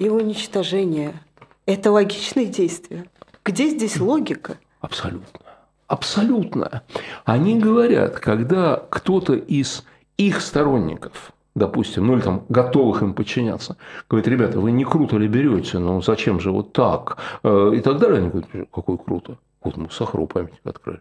и 0.00 0.08
уничтожение– 0.08 1.14
это 1.66 1.92
логичные 1.92 2.46
действия? 2.46 3.06
Где 3.44 3.70
здесь 3.70 4.00
логика? 4.00 4.58
Абсолютно. 4.80 5.45
Абсолютно. 5.88 6.82
Они 7.24 7.58
говорят, 7.58 8.18
когда 8.18 8.82
кто-то 8.90 9.34
из 9.34 9.84
их 10.16 10.40
сторонников, 10.40 11.32
допустим, 11.54 12.06
ну 12.06 12.14
или 12.14 12.22
там 12.22 12.44
готовых 12.48 13.02
им 13.02 13.14
подчиняться, 13.14 13.76
говорит, 14.08 14.28
ребята, 14.28 14.58
вы 14.58 14.72
не 14.72 14.84
круто 14.84 15.16
ли 15.16 15.28
берете, 15.28 15.78
ну 15.78 16.02
зачем 16.02 16.40
же 16.40 16.50
вот 16.50 16.72
так, 16.72 17.18
э, 17.44 17.72
и 17.76 17.80
так 17.80 17.98
далее. 17.98 18.18
Они 18.18 18.28
говорят, 18.30 18.50
какой 18.72 18.98
круто. 18.98 19.38
Вот 19.62 19.76
мы 19.76 19.90
Сахарову 19.90 20.26
памятник 20.26 20.60
открыли. 20.64 21.00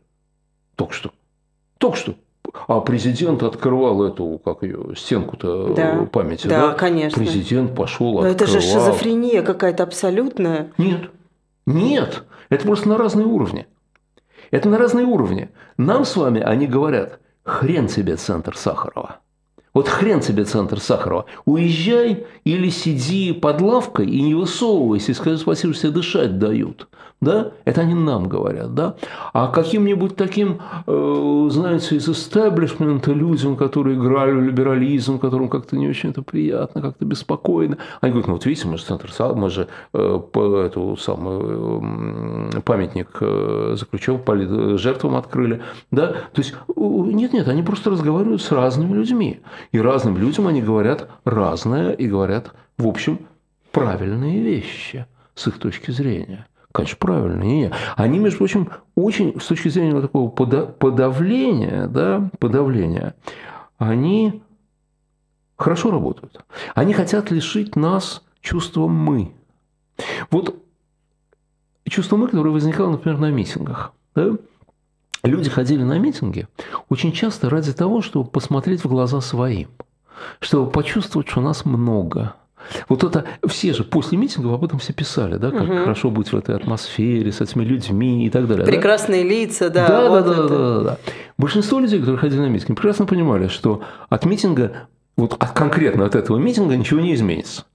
Только 0.75 0.93
что. 0.93 1.11
Только 1.77 1.97
что. 1.97 2.15
А 2.67 2.79
президент 2.79 3.43
открывал 3.43 4.03
эту, 4.03 4.39
как 4.43 4.63
ее, 4.63 4.95
стенку-то 4.95 5.73
да, 5.73 6.07
памяти, 6.11 6.47
да? 6.47 6.67
Да, 6.67 6.73
конечно. 6.73 7.23
Президент 7.23 7.75
пошел, 7.75 8.21
Но 8.21 8.27
это 8.27 8.45
же 8.45 8.61
шизофрения 8.61 9.41
какая-то 9.41 9.83
абсолютная. 9.83 10.71
Нет, 10.77 11.09
нет. 11.65 12.23
Это 12.49 12.65
просто 12.65 12.87
на 12.89 12.97
разные 12.97 13.25
уровни. 13.25 13.67
Это 14.51 14.69
на 14.69 14.77
разные 14.77 15.05
уровни. 15.05 15.49
Нам 15.77 16.05
с 16.05 16.15
вами 16.15 16.41
они 16.41 16.67
говорят, 16.67 17.19
хрен 17.43 17.87
тебе 17.87 18.15
центр 18.15 18.57
Сахарова. 18.57 19.19
Вот 19.73 19.89
хрен 19.89 20.21
тебе 20.21 20.45
центр 20.45 20.79
Сахарова. 20.79 21.25
Уезжай 21.45 22.25
или 22.45 22.69
сиди 22.69 23.33
под 23.33 23.61
лавкой 23.61 24.07
и 24.07 24.21
не 24.21 24.33
высовывайся, 24.33 25.11
и 25.11 25.15
скажи 25.15 25.37
спасибо, 25.37 25.73
что 25.73 25.83
тебе 25.83 25.91
дышать 25.91 26.39
дают. 26.39 26.87
Да? 27.21 27.51
Это 27.63 27.81
они 27.81 27.93
нам 27.93 28.27
говорят. 28.27 28.73
Да? 28.73 28.95
А 29.33 29.47
каким-нибудь 29.47 30.15
таким, 30.15 30.59
э, 30.85 31.47
знаете, 31.49 31.95
из 31.95 32.07
истеблишмента 32.07 33.11
людям, 33.13 33.55
которые 33.55 33.97
играли 33.97 34.31
в 34.31 34.41
либерализм, 34.41 35.17
которым 35.19 35.49
как-то 35.49 35.77
не 35.77 35.87
очень 35.87 36.11
это 36.11 36.21
приятно, 36.21 36.81
как-то 36.81 37.05
беспокойно. 37.05 37.77
Они 38.01 38.11
говорят, 38.11 38.27
ну 38.27 38.33
вот 38.33 38.45
видите, 38.45 38.67
мы 38.67 38.77
же 38.77 38.83
центр 38.83 39.09
мы 39.35 39.49
же 39.49 39.67
э, 39.93 40.19
эту 40.65 40.97
самую 40.97 42.61
памятник 42.63 43.09
э, 43.21 43.75
заключенным, 43.77 44.77
жертвам 44.77 45.15
открыли. 45.15 45.61
Да? 45.91 46.07
То 46.33 46.41
есть, 46.41 46.53
нет-нет, 46.75 47.47
они 47.47 47.63
просто 47.63 47.89
разговаривают 47.89 48.41
с 48.41 48.51
разными 48.51 48.93
людьми. 48.93 49.39
И 49.71 49.79
разным 49.79 50.17
людям 50.17 50.47
они 50.47 50.61
говорят 50.61 51.09
разное 51.23 51.91
и 51.91 52.07
говорят, 52.07 52.53
в 52.77 52.87
общем, 52.87 53.19
правильные 53.71 54.41
вещи 54.41 55.05
с 55.33 55.47
их 55.47 55.59
точки 55.59 55.91
зрения. 55.91 56.45
Конечно, 56.75 56.97
правильно. 56.99 57.41
Не, 57.41 57.59
не. 57.61 57.71
Они, 57.95 58.19
между 58.19 58.39
прочим, 58.39 58.69
очень, 58.95 59.39
с 59.39 59.45
точки 59.45 59.69
зрения 59.69 59.93
вот 59.93 60.01
такого 60.01 60.29
подавления, 60.29 61.87
да, 61.87 62.29
подавления, 62.37 63.15
они 63.77 64.43
хорошо 65.55 65.89
работают. 65.89 66.43
Они 66.73 66.91
хотят 66.91 67.31
лишить 67.31 67.77
нас 67.77 68.23
чувства 68.41 68.89
«мы». 68.89 69.31
Вот 70.29 70.61
чувство 71.87 72.17
«мы», 72.17 72.27
которое 72.27 72.49
возникало, 72.49 72.91
например, 72.91 73.19
на 73.19 73.31
митингах. 73.31 73.93
Да? 74.13 74.31
Люди 75.23 75.49
ходили 75.49 75.83
на 75.83 75.97
митинги 75.97 76.49
очень 76.89 77.13
часто 77.13 77.49
ради 77.49 77.71
того, 77.71 78.01
чтобы 78.01 78.29
посмотреть 78.29 78.83
в 78.83 78.89
глаза 78.89 79.21
своим, 79.21 79.69
чтобы 80.41 80.69
почувствовать, 80.69 81.29
что 81.29 81.39
нас 81.39 81.63
много. 81.63 82.35
Вот 82.89 83.03
это 83.03 83.25
все 83.47 83.73
же 83.73 83.83
после 83.83 84.17
митингов 84.17 84.53
об 84.53 84.63
этом 84.63 84.79
все 84.79 84.93
писали, 84.93 85.37
да, 85.37 85.51
как 85.51 85.63
угу. 85.63 85.77
хорошо 85.79 86.09
быть 86.09 86.31
в 86.31 86.37
этой 86.37 86.55
атмосфере, 86.55 87.31
с 87.31 87.41
этими 87.41 87.63
людьми 87.63 88.25
и 88.25 88.29
так 88.29 88.47
далее. 88.47 88.65
Прекрасные 88.65 89.23
да? 89.23 89.29
лица, 89.29 89.69
да. 89.69 89.87
Да, 89.87 90.09
вот 90.09 90.25
да, 90.25 90.33
да, 90.33 90.47
да, 90.47 90.57
да, 90.57 90.79
да. 90.81 90.97
Большинство 91.37 91.79
людей, 91.79 91.99
которые 91.99 92.17
ходили 92.17 92.41
на 92.41 92.49
митинги, 92.49 92.73
прекрасно 92.73 93.05
понимали, 93.05 93.47
что 93.47 93.81
от 94.09 94.25
митинга, 94.25 94.87
вот 95.17 95.33
от, 95.33 95.51
конкретно 95.51 96.05
от 96.05 96.15
этого 96.15 96.37
митинга 96.37 96.75
ничего 96.75 96.99
не 96.99 97.13
изменится 97.13 97.65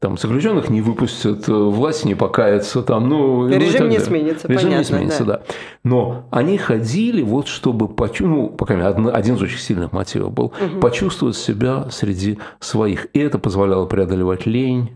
там 0.00 0.16
заключенных 0.16 0.70
не 0.70 0.80
выпустят, 0.80 1.48
э, 1.48 1.52
власть 1.52 2.04
не 2.04 2.14
покается, 2.14 2.82
там, 2.82 3.08
ну, 3.08 3.48
режим 3.48 3.84
ну, 3.84 3.88
не 3.88 3.98
сменится, 3.98 4.46
режим 4.46 4.70
понятно, 4.70 4.78
не 4.78 4.84
сменится, 4.84 5.24
да. 5.24 5.38
да. 5.38 5.42
Но 5.82 6.28
они 6.30 6.56
ходили 6.56 7.20
вот, 7.22 7.48
чтобы 7.48 7.88
почувствовать, 7.88 8.70
ну, 8.70 8.86
один, 8.86 9.08
один 9.12 9.34
из 9.34 9.42
очень 9.42 9.58
сильных 9.58 9.92
мотивов 9.92 10.32
был, 10.32 10.46
угу. 10.46 10.80
почувствовать 10.80 11.36
себя 11.36 11.88
среди 11.90 12.38
своих, 12.60 13.08
и 13.12 13.18
это 13.18 13.38
позволяло 13.38 13.86
преодолевать 13.86 14.46
лень, 14.46 14.90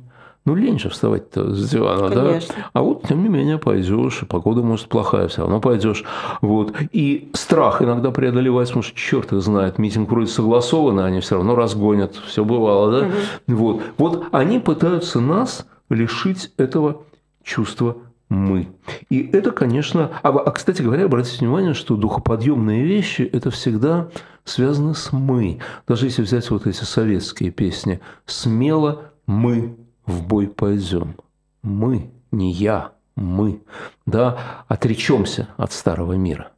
ну, 0.44 0.54
лень 0.56 0.78
же 0.78 0.88
вставать-то 0.88 1.54
с 1.54 1.70
дивана, 1.70 2.08
Конечно. 2.08 2.54
да? 2.56 2.70
А 2.72 2.82
вот, 2.82 3.06
тем 3.06 3.22
не 3.22 3.28
менее, 3.28 3.58
пойдешь, 3.58 4.24
погода, 4.28 4.62
может, 4.62 4.88
плохая, 4.88 5.28
все 5.28 5.42
равно 5.42 5.60
пойдешь. 5.60 6.04
Вот. 6.40 6.74
И 6.90 7.30
страх 7.34 7.80
иногда 7.80 8.10
преодолевать, 8.10 8.68
потому 8.68 8.82
что 8.82 8.96
черт 8.96 9.32
их 9.32 9.40
знает, 9.40 9.78
митинг 9.78 10.10
вроде 10.10 10.26
согласованный, 10.26 11.06
они 11.06 11.20
все 11.20 11.36
равно 11.36 11.54
разгонят, 11.54 12.16
все 12.26 12.44
бывало, 12.44 12.90
да? 12.90 13.06
Угу. 13.06 13.56
Вот. 13.56 13.82
вот 13.98 14.24
они 14.32 14.58
пытаются 14.58 15.20
нас 15.20 15.66
лишить 15.88 16.52
этого 16.56 17.02
чувства 17.44 17.96
мы. 18.28 18.68
И 19.10 19.28
это, 19.32 19.50
конечно... 19.50 20.10
А, 20.22 20.30
а, 20.30 20.50
кстати 20.50 20.82
говоря, 20.82 21.04
обратите 21.04 21.38
внимание, 21.40 21.74
что 21.74 21.96
духоподъемные 21.96 22.82
вещи– 22.82 23.22
это 23.32 23.50
всегда 23.50 24.08
связано 24.44 24.94
с 24.94 25.12
«мы». 25.12 25.58
Даже 25.86 26.06
если 26.06 26.22
взять 26.22 26.50
вот 26.50 26.66
эти 26.66 26.82
советские 26.82 27.50
песни 27.50 28.00
«Смело 28.26 29.02
мы 29.26 29.76
в 30.06 30.26
бой 30.26 30.48
пойдем. 30.48 31.16
Мы, 31.62 32.10
не 32.30 32.52
я, 32.52 32.92
мы, 33.16 33.62
да, 34.06 34.64
отречемся 34.68 35.48
от 35.56 35.72
старого 35.72 36.14
мира. 36.14 36.52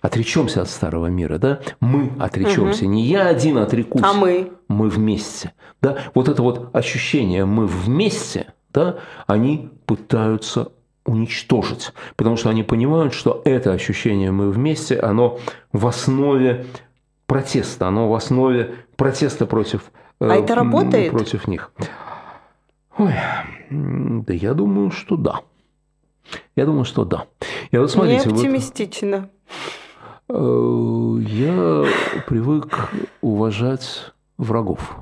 Отречемся 0.00 0.60
от 0.60 0.68
старого 0.68 1.06
мира, 1.06 1.38
да? 1.38 1.60
Мы 1.80 2.12
отречемся. 2.18 2.84
Угу. 2.84 2.92
Не 2.92 3.06
я 3.06 3.26
один 3.26 3.56
отрекусь. 3.56 4.02
А 4.04 4.12
мы? 4.12 4.52
Мы 4.68 4.90
вместе. 4.90 5.52
Да? 5.80 5.96
Вот 6.12 6.28
это 6.28 6.42
вот 6.42 6.68
ощущение 6.74 7.46
«мы 7.46 7.66
вместе», 7.66 8.52
да, 8.72 8.96
они 9.26 9.70
пытаются 9.86 10.72
уничтожить, 11.06 11.92
потому 12.16 12.36
что 12.36 12.50
они 12.50 12.62
понимают, 12.62 13.14
что 13.14 13.40
это 13.44 13.72
ощущение 13.72 14.30
«мы 14.30 14.50
вместе», 14.50 14.98
оно 14.98 15.38
в 15.72 15.86
основе 15.86 16.66
протеста, 17.26 17.88
оно 17.88 18.08
в 18.08 18.14
основе 18.14 18.74
протеста 18.96 19.46
против, 19.46 19.90
э, 20.20 20.28
а 20.30 20.36
это 20.36 20.54
работает? 20.54 21.12
против 21.12 21.46
них. 21.48 21.70
Ой, 23.04 23.14
да 23.70 24.32
я 24.32 24.54
думаю, 24.54 24.90
что 24.90 25.16
да. 25.16 25.40
Я 26.56 26.64
думаю, 26.64 26.84
что 26.84 27.04
да. 27.04 27.26
Я 27.70 27.80
вот 27.80 27.90
смотрите, 27.90 28.28
Не 28.28 28.34
оптимистично. 28.34 29.28
Вот, 30.28 31.20
э, 31.20 31.22
я 31.28 31.84
привык 32.26 32.90
уважать 33.20 34.12
врагов. 34.38 34.96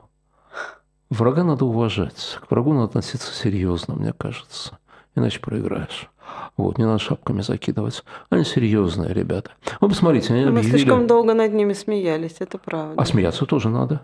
Врага 1.10 1.44
надо 1.44 1.64
уважать. 1.64 2.38
К 2.40 2.50
врагу 2.50 2.72
надо 2.72 2.86
относиться 2.86 3.32
серьезно, 3.32 3.94
мне 3.94 4.12
кажется. 4.12 4.78
Иначе 5.14 5.40
проиграешь. 5.40 6.10
Вот, 6.56 6.78
не 6.78 6.84
надо 6.84 6.98
шапками 6.98 7.42
закидываться. 7.42 8.02
Они 8.30 8.44
серьезные 8.44 9.12
ребята. 9.12 9.50
Вы 9.80 9.88
посмотрите, 9.90 10.32
они 10.32 10.44
Мы 10.44 10.58
объявили... 10.58 10.78
слишком 10.78 11.06
долго 11.06 11.34
над 11.34 11.52
ними 11.52 11.72
смеялись, 11.72 12.36
это 12.38 12.58
правда. 12.58 12.94
А 13.00 13.04
смеяться 13.04 13.44
тоже 13.46 13.68
надо. 13.68 14.00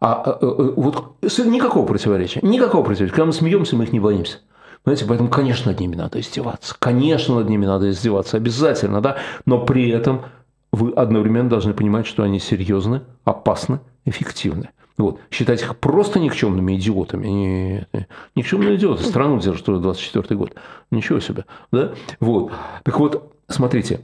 А, 0.00 0.12
а, 0.12 0.38
а 0.40 0.72
вот 0.76 1.16
никакого 1.22 1.86
противоречия, 1.86 2.40
никакого 2.42 2.84
противоречия. 2.84 3.14
Когда 3.14 3.26
мы 3.26 3.32
смеемся, 3.32 3.76
мы 3.76 3.84
их 3.84 3.92
не 3.92 4.00
боимся. 4.00 4.38
Понимаете, 4.82 5.06
поэтому, 5.08 5.28
конечно, 5.30 5.72
над 5.72 5.80
ними 5.80 5.96
надо 5.96 6.20
издеваться. 6.20 6.76
Конечно, 6.78 7.34
над 7.36 7.48
ними 7.48 7.66
надо 7.66 7.90
издеваться, 7.90 8.36
обязательно, 8.36 9.00
да. 9.00 9.16
Но 9.44 9.64
при 9.64 9.90
этом 9.90 10.22
вы 10.70 10.92
одновременно 10.92 11.48
должны 11.48 11.74
понимать, 11.74 12.06
что 12.06 12.22
они 12.22 12.38
серьезны, 12.38 13.02
опасны, 13.24 13.80
эффективны. 14.04 14.70
Вот. 14.98 15.20
Считать 15.30 15.60
их 15.60 15.76
просто 15.76 16.20
никчемными 16.20 16.76
идиотами. 16.76 17.26
Нет, 17.26 17.88
никчемные 18.34 18.76
идиоты. 18.76 19.02
Страну 19.04 19.40
держат 19.40 19.68
уже 19.68 19.80
24 19.80 20.38
год. 20.38 20.54
Ничего 20.90 21.20
себе. 21.20 21.44
Да? 21.70 21.92
Вот. 22.20 22.52
Так 22.82 22.98
вот, 22.98 23.34
смотрите. 23.48 24.00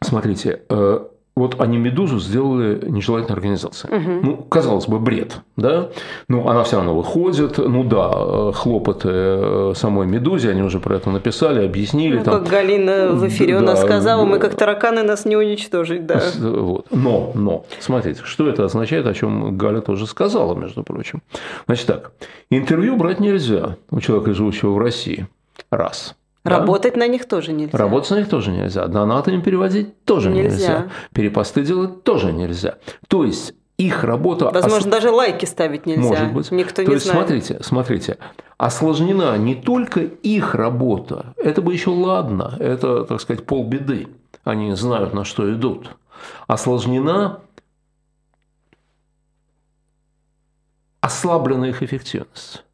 Смотрите. 0.00 0.62
Э, 0.68 1.06
вот 1.36 1.60
они 1.60 1.76
«Медузу» 1.76 2.18
сделали 2.18 2.88
нежелательной 2.88 3.34
организацией. 3.34 3.94
Угу. 3.94 4.26
Ну, 4.26 4.36
казалось 4.36 4.86
бы, 4.86 4.98
бред, 4.98 5.40
да? 5.56 5.90
Ну, 6.28 6.48
она 6.48 6.64
все 6.64 6.76
равно 6.76 6.96
выходит. 6.96 7.58
Ну 7.58 7.84
да, 7.84 8.10
э, 8.14 8.52
хлопоты 8.54 9.08
э, 9.12 9.72
самой 9.76 10.06
«Медузе», 10.06 10.50
они 10.50 10.62
уже 10.62 10.80
про 10.80 10.96
это 10.96 11.10
написали, 11.10 11.64
объяснили. 11.64 12.18
Ну, 12.18 12.24
там... 12.24 12.34
как 12.40 12.48
Галина 12.48 13.12
в 13.12 13.28
эфире 13.28 13.54
да, 13.54 13.60
у 13.60 13.64
нас 13.64 13.82
сказала, 13.82 14.24
мы 14.24 14.38
как 14.38 14.54
тараканы 14.54 15.02
нас 15.02 15.26
не 15.26 15.36
уничтожить, 15.36 16.06
да. 16.06 16.22
Вот. 16.38 16.86
Но, 16.90 17.32
но, 17.34 17.66
смотрите, 17.80 18.22
что 18.24 18.48
это 18.48 18.64
означает, 18.64 19.06
о 19.06 19.12
чем 19.12 19.58
Галя 19.58 19.82
тоже 19.82 20.06
сказала, 20.06 20.54
между 20.54 20.84
прочим. 20.84 21.22
Значит 21.66 21.86
так, 21.86 22.12
интервью 22.48 22.96
брать 22.96 23.20
нельзя 23.20 23.76
у 23.90 24.00
человека, 24.00 24.32
живущего 24.32 24.70
в 24.70 24.78
России. 24.78 25.26
Раз– 25.70 26.14
Работать 26.48 26.94
да? 26.94 27.00
на 27.00 27.08
них 27.08 27.26
тоже 27.26 27.52
нельзя. 27.52 27.76
Работать 27.76 28.10
на 28.10 28.16
них 28.16 28.28
тоже 28.28 28.50
нельзя. 28.50 28.86
Донаты 28.86 29.32
им 29.32 29.42
переводить 29.42 30.04
тоже 30.04 30.30
нельзя. 30.30 30.50
нельзя. 30.50 30.88
Перепосты 31.12 31.62
делать 31.62 32.04
тоже 32.04 32.32
нельзя. 32.32 32.76
То 33.08 33.24
есть 33.24 33.54
их 33.78 34.04
работа... 34.04 34.50
Возможно, 34.50 34.88
ос... 34.88 34.92
даже 34.92 35.10
лайки 35.10 35.44
ставить 35.44 35.86
нельзя. 35.86 36.08
Может 36.08 36.32
быть. 36.32 36.50
Никто 36.50 36.82
То 36.82 36.88
не 36.88 36.94
есть, 36.94 37.06
знает. 37.06 37.26
смотрите, 37.26 37.58
смотрите. 37.62 38.18
Осложнена 38.56 39.36
не 39.36 39.54
только 39.54 40.00
их 40.00 40.54
работа. 40.54 41.34
Это 41.36 41.60
бы 41.60 41.72
еще 41.72 41.90
ладно. 41.90 42.56
Это, 42.58 43.04
так 43.04 43.20
сказать, 43.20 43.44
полбеды. 43.44 44.08
Они 44.44 44.72
знают, 44.74 45.12
на 45.12 45.24
что 45.24 45.52
идут. 45.52 45.90
Осложнена 46.46 47.40
ослаблена 51.00 51.68
их 51.68 51.82
эффективность. 51.82 52.64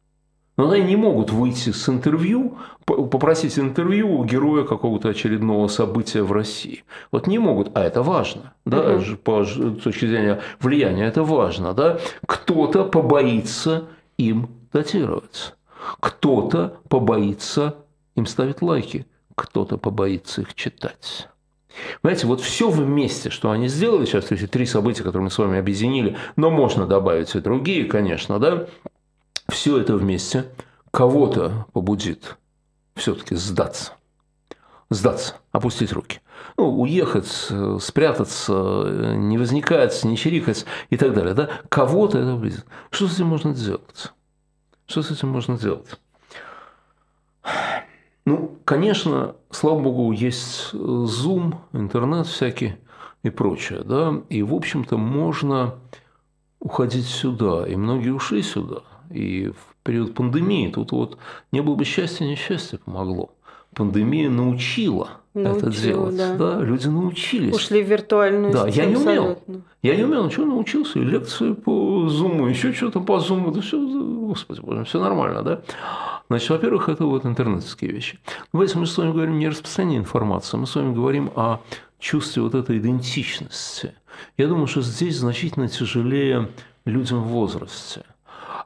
Но 0.55 0.69
они 0.69 0.83
не 0.83 0.95
могут 0.95 1.31
выйти 1.31 1.71
с 1.71 1.89
интервью, 1.89 2.57
попросить 2.85 3.57
интервью 3.57 4.19
у 4.19 4.23
героя 4.23 4.63
какого-то 4.63 5.09
очередного 5.09 5.67
события 5.67 6.21
в 6.21 6.31
России. 6.31 6.83
Вот 7.11 7.25
не 7.27 7.39
могут, 7.39 7.75
а 7.75 7.83
это 7.83 8.03
важно, 8.03 8.53
да, 8.65 8.95
угу. 8.95 9.17
по 9.23 9.43
точки 9.43 10.05
зрения 10.05 10.41
влияния 10.59 11.05
это 11.05 11.23
важно, 11.23 11.73
да. 11.73 11.99
Кто-то 12.27 12.85
побоится 12.85 13.85
им 14.17 14.49
датироваться, 14.71 15.55
кто-то 15.99 16.77
побоится 16.87 17.75
им 18.15 18.27
ставить 18.27 18.61
лайки, 18.61 19.07
кто-то 19.35 19.77
побоится 19.77 20.41
их 20.41 20.53
читать. 20.53 21.29
Понимаете, 22.01 22.27
вот 22.27 22.41
все 22.41 22.69
вместе, 22.69 23.31
что 23.31 23.49
они 23.49 23.67
сделали 23.67 24.05
сейчас, 24.05 24.31
эти 24.31 24.45
три 24.45 24.65
события, 24.67 25.03
которые 25.03 25.23
мы 25.23 25.31
с 25.31 25.37
вами 25.37 25.57
объединили, 25.57 26.15
но 26.35 26.51
можно 26.51 26.85
добавить 26.85 27.33
и 27.33 27.39
другие, 27.39 27.85
конечно, 27.85 28.39
да, 28.39 28.67
все 29.53 29.77
это 29.77 29.95
вместе 29.95 30.49
кого-то 30.89 31.67
побудит 31.73 32.37
все-таки 32.95 33.35
сдаться. 33.35 33.93
Сдаться, 34.89 35.35
опустить 35.51 35.93
руки. 35.93 36.21
Ну, 36.57 36.81
уехать, 36.81 37.27
спрятаться, 37.79 39.13
не 39.15 39.37
возникать, 39.37 40.03
не 40.03 40.17
чирикать 40.17 40.65
и 40.89 40.97
так 40.97 41.13
далее. 41.13 41.35
Да? 41.35 41.49
Кого-то 41.69 42.17
это 42.17 42.31
побудит. 42.33 42.65
Что 42.89 43.07
с 43.07 43.13
этим 43.13 43.27
можно 43.27 43.53
сделать? 43.53 44.11
Что 44.87 45.03
с 45.03 45.11
этим 45.11 45.29
можно 45.29 45.57
сделать? 45.57 45.99
Ну, 48.25 48.57
конечно, 48.65 49.35
слава 49.51 49.79
богу, 49.79 50.11
есть 50.11 50.73
Zoom, 50.73 51.57
интернет 51.73 52.25
всякий 52.25 52.75
и 53.21 53.29
прочее, 53.29 53.83
да, 53.83 54.21
и, 54.29 54.41
в 54.43 54.53
общем-то, 54.53 54.97
можно 54.97 55.75
уходить 56.59 57.05
сюда, 57.05 57.67
и 57.67 57.75
многие 57.75 58.11
ушли 58.11 58.41
сюда– 58.41 58.81
и 59.09 59.49
в 59.49 59.75
период 59.83 60.13
пандемии 60.13 60.71
тут 60.71 60.91
вот 60.91 61.17
не 61.51 61.61
было 61.61 61.75
бы 61.75 61.85
счастья, 61.85 62.25
несчастье 62.25 62.79
помогло. 62.79 63.31
Пандемия 63.73 64.29
научила, 64.29 65.09
научила 65.33 65.57
это 65.57 65.81
делать. 65.81 66.17
Да. 66.17 66.35
да, 66.35 66.59
люди 66.61 66.87
научились. 66.87 67.55
Ушли 67.55 67.83
в 67.83 67.89
виртуальную 67.89 68.53
Да, 68.53 68.67
я 68.67 68.85
не 68.85 68.95
умел. 68.95 69.31
Абсолютно. 69.31 69.61
Я 69.81 69.95
не 69.95 70.03
умел, 70.03 70.25
ничего 70.25 70.45
научился. 70.45 70.99
И 70.99 71.03
лекции 71.03 71.53
по 71.53 72.07
зуму, 72.07 72.47
еще 72.47 72.71
что-то 72.73 72.99
по 72.99 73.19
зуму. 73.19 73.51
Да 73.51 73.61
все, 73.61 73.79
господи 73.79 74.61
боже, 74.61 74.83
все 74.85 74.99
нормально, 74.99 75.41
да? 75.41 75.61
Значит, 76.29 76.49
во-первых, 76.51 76.89
это 76.89 77.05
вот 77.05 77.25
интернетские 77.25 77.91
вещи. 77.91 78.19
Но 78.53 78.61
если 78.61 78.77
мы 78.77 78.85
с 78.85 78.97
вами 78.97 79.11
говорим 79.11 79.39
не 79.39 79.47
о 79.47 79.49
распространении 79.49 79.97
информации, 79.97 80.57
мы 80.57 80.67
с 80.67 80.75
вами 80.75 80.93
говорим 80.93 81.31
о 81.35 81.59
чувстве 81.99 82.41
вот 82.43 82.53
этой 82.53 82.77
идентичности. 82.77 83.95
Я 84.37 84.47
думаю, 84.47 84.67
что 84.67 84.81
здесь 84.81 85.17
значительно 85.17 85.67
тяжелее 85.67 86.49
людям 86.85 87.23
в 87.23 87.27
возрасте. 87.27 88.03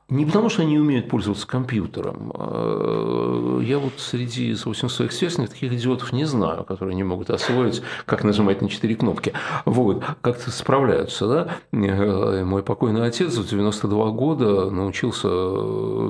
Не 0.10 0.26
потому, 0.26 0.48
что 0.48 0.62
они 0.62 0.80
умеют 0.80 1.10
пользоваться 1.10 1.46
компьютером. 1.46 2.32
А, 2.34 3.60
я 3.60 3.78
вот 3.78 3.94
среди, 3.98 4.56
своих 4.56 5.12
сверстников 5.12 5.54
таких 5.54 5.74
идиотов 5.74 6.14
не 6.14 6.24
знаю, 6.24 6.64
которые 6.64 6.96
не 6.96 7.04
могут 7.04 7.30
освоить, 7.30 7.82
как 8.06 8.24
нажимать 8.24 8.62
на 8.62 8.70
четыре 8.70 8.96
кнопки. 8.96 9.34
Вот, 9.66 10.04
как-то 10.22 10.50
справляются, 10.50 11.28
да. 11.28 11.58
Э, 11.72 12.44
мой 12.46 12.64
покойный 12.64 13.06
отец 13.06 13.36
в 13.36 13.50
92 13.50 14.12
года 14.12 14.70
научился 14.70 15.28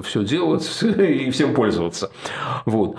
все 0.04 0.24
делать 0.24 0.84
и 0.84 1.32
всем 1.32 1.56
пользоваться. 1.56 2.12
Вот. 2.66 2.98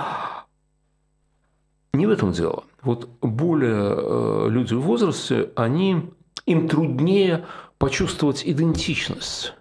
Не 1.93 2.07
в 2.07 2.11
этом 2.11 2.33
дело. 2.33 2.65
Вот 2.83 3.09
более 3.21 3.95
э, 3.97 4.47
люди 4.51 4.75
в 4.75 4.81
возрасте, 4.81 5.51
они, 5.55 6.11
им 6.45 6.69
труднее 6.69 7.45
почувствовать 7.79 8.43
идентичность 8.45 9.55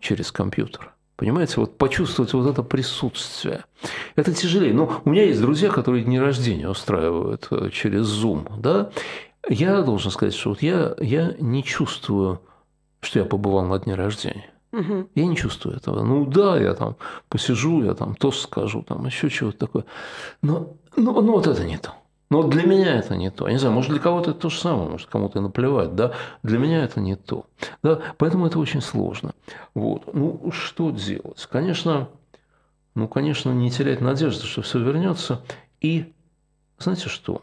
через 0.00 0.32
компьютер. 0.32 0.92
Понимаете, 1.16 1.54
вот 1.56 1.76
почувствовать 1.76 2.32
вот 2.32 2.48
это 2.48 2.62
присутствие. 2.62 3.64
Это 4.14 4.32
тяжелее. 4.32 4.72
Ну, 4.72 4.88
у 5.04 5.10
меня 5.10 5.24
есть 5.24 5.40
друзья, 5.40 5.68
которые 5.68 6.04
дни 6.04 6.20
рождения 6.20 6.68
устраивают 6.68 7.48
э, 7.50 7.70
через 7.72 8.06
Zoom, 8.06 8.60
да. 8.60 8.90
Я 9.48 9.82
должен 9.82 10.12
сказать, 10.12 10.34
что 10.34 10.50
вот 10.50 10.62
я, 10.62 10.94
я 11.00 11.34
не 11.40 11.64
чувствую, 11.64 12.40
что 13.00 13.18
я 13.18 13.24
побывал 13.24 13.64
на 13.64 13.78
дне 13.80 13.96
рождения. 13.96 14.50
Угу. 14.72 15.08
Я 15.16 15.26
не 15.26 15.36
чувствую 15.36 15.76
этого. 15.76 16.02
Ну 16.04 16.24
да, 16.24 16.56
я 16.60 16.74
там 16.74 16.96
посижу, 17.28 17.82
я 17.82 17.94
там 17.94 18.14
тост 18.14 18.42
скажу, 18.42 18.82
там 18.82 19.06
еще 19.06 19.28
чего-то 19.28 19.58
такое. 19.58 19.84
Но, 20.42 20.74
но, 20.96 21.20
но 21.20 21.32
вот 21.32 21.46
это 21.48 21.64
не 21.64 21.78
то. 21.78 21.94
Но 22.30 22.42
для 22.42 22.64
меня 22.64 22.96
это 22.96 23.16
не 23.16 23.30
то. 23.30 23.46
Я 23.46 23.54
не 23.54 23.58
знаю, 23.58 23.74
может, 23.74 23.90
для 23.90 24.00
кого-то 24.00 24.32
это 24.32 24.40
то 24.40 24.50
же 24.50 24.58
самое, 24.58 24.90
может, 24.90 25.08
кому-то 25.08 25.40
наплевать, 25.40 25.94
да. 25.94 26.12
Для 26.42 26.58
меня 26.58 26.84
это 26.84 27.00
не 27.00 27.16
то. 27.16 27.46
Да? 27.82 28.00
Поэтому 28.18 28.46
это 28.46 28.58
очень 28.58 28.82
сложно. 28.82 29.32
Вот. 29.74 30.12
Ну, 30.12 30.50
что 30.52 30.90
делать? 30.90 31.48
Конечно, 31.50 32.08
ну, 32.94 33.08
конечно, 33.08 33.50
не 33.50 33.70
терять 33.70 34.00
надежды, 34.00 34.44
что 34.46 34.60
все 34.60 34.78
вернется. 34.78 35.42
И 35.80 36.12
знаете 36.78 37.08
что? 37.08 37.42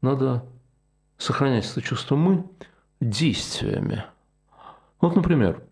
Надо 0.00 0.44
сохранять 1.16 1.70
это 1.70 1.80
чувство 1.80 2.16
мы 2.16 2.44
действиями. 3.00 4.04
Вот, 5.00 5.14
например, 5.14 5.62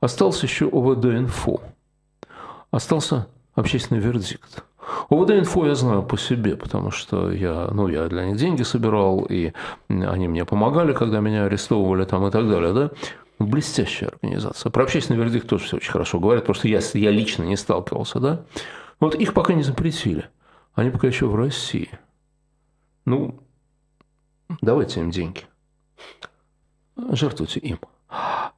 остался 0.00 0.46
еще 0.46 0.68
ОВД-инфо. 0.68 1.60
Остался 2.70 3.28
общественный 3.54 4.00
вердикт. 4.00 4.64
ОВД-инфо 5.10 5.66
я 5.66 5.74
знаю 5.74 6.02
по 6.02 6.16
себе, 6.18 6.56
потому 6.56 6.90
что 6.90 7.30
я, 7.30 7.68
ну, 7.72 7.88
я 7.88 8.08
для 8.08 8.24
них 8.26 8.36
деньги 8.36 8.62
собирал, 8.62 9.24
и 9.28 9.52
они 9.88 10.28
мне 10.28 10.44
помогали, 10.44 10.92
когда 10.92 11.20
меня 11.20 11.44
арестовывали 11.44 12.04
там 12.04 12.26
и 12.26 12.30
так 12.30 12.48
далее, 12.48 12.72
да. 12.72 12.90
Блестящая 13.38 14.10
организация. 14.10 14.70
Про 14.70 14.84
общественный 14.84 15.18
вердикт 15.18 15.48
тоже 15.48 15.64
все 15.64 15.76
очень 15.76 15.90
хорошо 15.90 16.20
говорят, 16.20 16.44
потому 16.44 16.54
что 16.54 16.68
я, 16.68 16.80
я 16.94 17.10
лично 17.10 17.44
не 17.44 17.56
сталкивался, 17.56 18.20
да. 18.20 18.44
Вот 19.00 19.14
их 19.14 19.34
пока 19.34 19.54
не 19.54 19.62
запретили. 19.62 20.28
они 20.74 20.90
пока 20.90 21.08
еще 21.08 21.26
в 21.26 21.34
России. 21.34 21.90
Ну, 23.04 23.40
давайте 24.60 25.00
им 25.00 25.10
деньги. 25.10 25.42
Жертвуйте 26.96 27.60
им. 27.60 27.80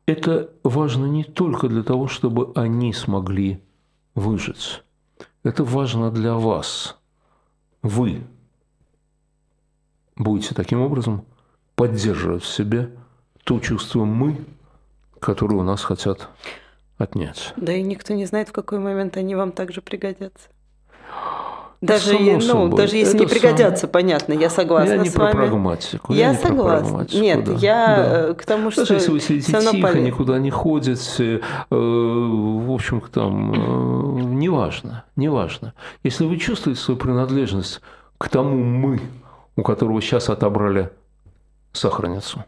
Это 0.06 0.50
важно 0.62 1.06
не 1.06 1.24
только 1.24 1.68
для 1.68 1.82
того, 1.82 2.08
чтобы 2.08 2.52
они 2.54 2.92
смогли 2.92 3.62
выжить. 4.14 4.83
Это 5.44 5.62
важно 5.62 6.10
для 6.10 6.34
вас. 6.34 6.96
Вы 7.82 8.22
будете 10.16 10.54
таким 10.54 10.80
образом 10.80 11.26
поддерживать 11.74 12.42
в 12.42 12.52
себе 12.52 12.90
то 13.44 13.60
чувство 13.60 14.06
«мы», 14.06 14.42
которое 15.20 15.56
у 15.56 15.62
нас 15.62 15.84
хотят 15.84 16.30
отнять. 16.96 17.52
Да 17.56 17.74
и 17.74 17.82
никто 17.82 18.14
не 18.14 18.24
знает, 18.24 18.48
в 18.48 18.52
какой 18.52 18.78
момент 18.78 19.18
они 19.18 19.34
вам 19.34 19.52
также 19.52 19.82
пригодятся. 19.82 20.48
Даже, 21.84 22.12
Само 22.16 22.32
ну, 22.32 22.40
собой. 22.40 22.76
даже 22.78 22.96
если 22.96 23.18
не 23.18 23.24
Это 23.24 23.34
пригодятся, 23.34 23.80
сам- 23.82 23.90
понятно, 23.90 24.32
я 24.32 24.48
согласна 24.48 24.92
Я 24.94 24.98
не 24.98 25.10
с 25.10 25.12
про 25.12 25.24
вами. 25.24 25.34
прагматику. 25.36 26.12
Я 26.14 26.30
не 26.30 26.38
про 26.38 26.48
согласна. 26.48 26.86
прагматику, 26.86 27.22
Нет, 27.22 27.44
да. 27.44 27.52
я 27.52 27.86
Да. 27.96 28.28
э, 28.30 28.34
к 28.34 28.44
тому, 28.46 28.70
что 28.70 28.80
Даже 28.82 28.94
если 28.94 29.10
вы 29.10 29.20
сидите 29.20 29.52
тихо, 29.52 29.76
поле- 29.88 30.00
никуда 30.00 30.38
не 30.38 30.50
ходите, 30.50 31.36
э, 31.36 31.40
в 31.70 32.72
общем 32.72 33.02
там, 33.12 33.52
э, 33.52 34.22
неважно, 34.22 35.04
неважно. 35.16 35.74
Если 36.02 36.24
вы 36.24 36.38
чувствуете 36.38 36.80
свою 36.80 36.98
принадлежность 36.98 37.80
к 38.16 38.28
тому 38.30 38.56
«мы», 38.64 39.00
у 39.56 39.62
которого 39.62 40.00
сейчас 40.00 40.30
отобрали 40.30 40.90
сахарницу, 41.72 42.44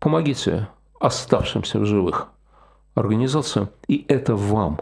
помогите 0.00 0.68
оставшимся 1.00 1.78
в 1.80 1.84
живых 1.86 2.28
организациям, 2.94 3.68
и 3.88 4.04
это 4.08 4.34
вам 4.36 4.80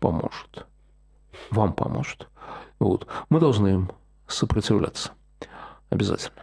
поможет. 0.00 0.66
Вам 1.50 1.72
поможет. 1.72 2.28
Вот. 2.78 3.06
Мы 3.30 3.40
должны 3.40 3.68
им 3.68 3.90
сопротивляться. 4.26 5.10
Обязательно. 5.90 6.42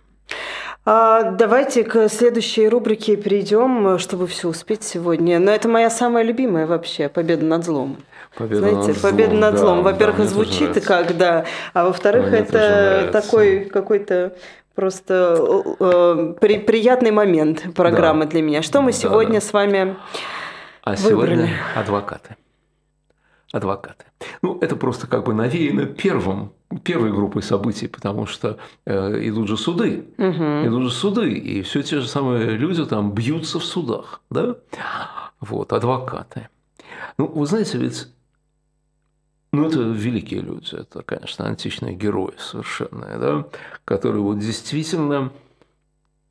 А, 0.84 1.32
давайте 1.32 1.84
к 1.84 2.10
следующей 2.10 2.68
рубрике 2.68 3.16
перейдем, 3.16 4.00
чтобы 4.00 4.26
все 4.28 4.48
успеть 4.50 4.84
сегодня. 4.84 5.40
Но 5.40 5.52
это 5.52 5.68
моя 5.68 5.90
самая 5.90 6.24
любимая 6.24 6.66
вообще 6.66 7.08
победа 7.10 7.46
над 7.46 7.64
злом. 7.66 7.98
Победа 8.38 8.60
Знаете, 8.62 8.88
над 8.88 8.98
злом, 8.98 9.12
победа 9.12 9.34
над 9.36 9.54
да, 9.54 9.60
злом. 9.60 9.78
да, 9.78 9.84
Во-первых, 9.84 10.18
тоже 10.18 10.30
звучит 10.30 10.78
и 10.78 10.82
как, 10.82 11.18
да. 11.18 11.46
А 11.74 11.86
во-вторых, 11.86 12.34
это 12.34 13.10
такой 13.12 13.66
какой-то 13.66 14.36
просто 14.74 15.38
э, 15.80 16.34
при- 16.40 16.60
приятный 16.60 17.12
момент 17.12 17.76
программы 17.76 18.24
Да. 18.26 18.32
для 18.32 18.42
меня. 18.42 18.62
Что 18.64 18.82
мы 18.82 18.92
Да, 18.92 18.98
сегодня 18.98 19.40
да. 19.40 19.46
с 19.46 19.54
вами 19.54 19.98
А 20.84 20.96
Выбрали. 20.96 21.36
сегодня 21.36 21.50
адвокаты. 21.76 22.36
Адвокаты. 23.52 24.06
Ну, 24.42 24.58
это 24.62 24.78
просто 24.78 25.08
как 25.08 25.26
бы 25.26 25.34
навеяно 25.34 25.86
первым, 25.86 26.54
первой 26.84 27.12
группой 27.12 27.44
событий, 27.44 27.88
потому 27.88 28.26
что 28.26 28.58
э, 28.86 29.28
идут 29.28 29.50
же 29.50 29.58
суды. 29.58 30.06
Мгм. 30.18 30.68
Идут 30.68 30.84
же 30.84 30.92
суды, 30.92 31.34
и 31.34 31.62
все 31.62 31.82
те 31.84 32.00
же 32.00 32.08
самые 32.08 32.52
люди 32.52 32.86
там 32.86 33.14
бьются 33.14 33.60
в 33.60 33.66
судах, 33.66 34.22
да? 34.30 34.56
Вот, 35.42 35.74
адвокаты. 35.74 36.48
Ну, 37.18 37.28
вы 37.28 37.46
знаете, 37.46 37.78
ведь 37.78 38.08
ну, 39.54 39.68
это 39.68 39.80
великие 39.80 40.40
люди, 40.42 40.76
это, 40.76 41.04
конечно, 41.04 41.46
античные 41.46 41.94
герои 41.94 42.34
совершенные, 42.38 43.18
да, 43.18 43.46
которые 43.84 44.22
вот 44.22 44.40
действительно, 44.40 45.34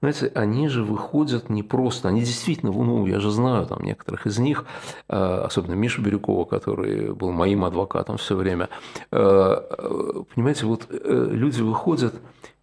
знаете, 0.00 0.32
они 0.34 0.68
же 0.68 0.82
выходят 0.82 1.50
не 1.50 1.62
просто, 1.62 2.08
они 2.08 2.20
действительно, 2.20 2.72
ну, 2.72 3.06
я 3.06 3.20
же 3.20 3.30
знаю 3.30 3.66
там 3.66 3.82
некоторых 3.82 4.26
из 4.26 4.38
них, 4.38 4.64
э, 5.08 5.16
особенно 5.16 5.74
Мишу 5.74 6.00
Бирюкова, 6.00 6.46
который 6.46 7.12
был 7.12 7.32
моим 7.32 7.64
адвокатом 7.64 8.16
все 8.16 8.34
время, 8.34 8.70
э, 9.10 9.18
э, 9.18 10.22
понимаете, 10.34 10.64
вот 10.64 10.86
люди 10.90 11.60
выходят 11.60 12.14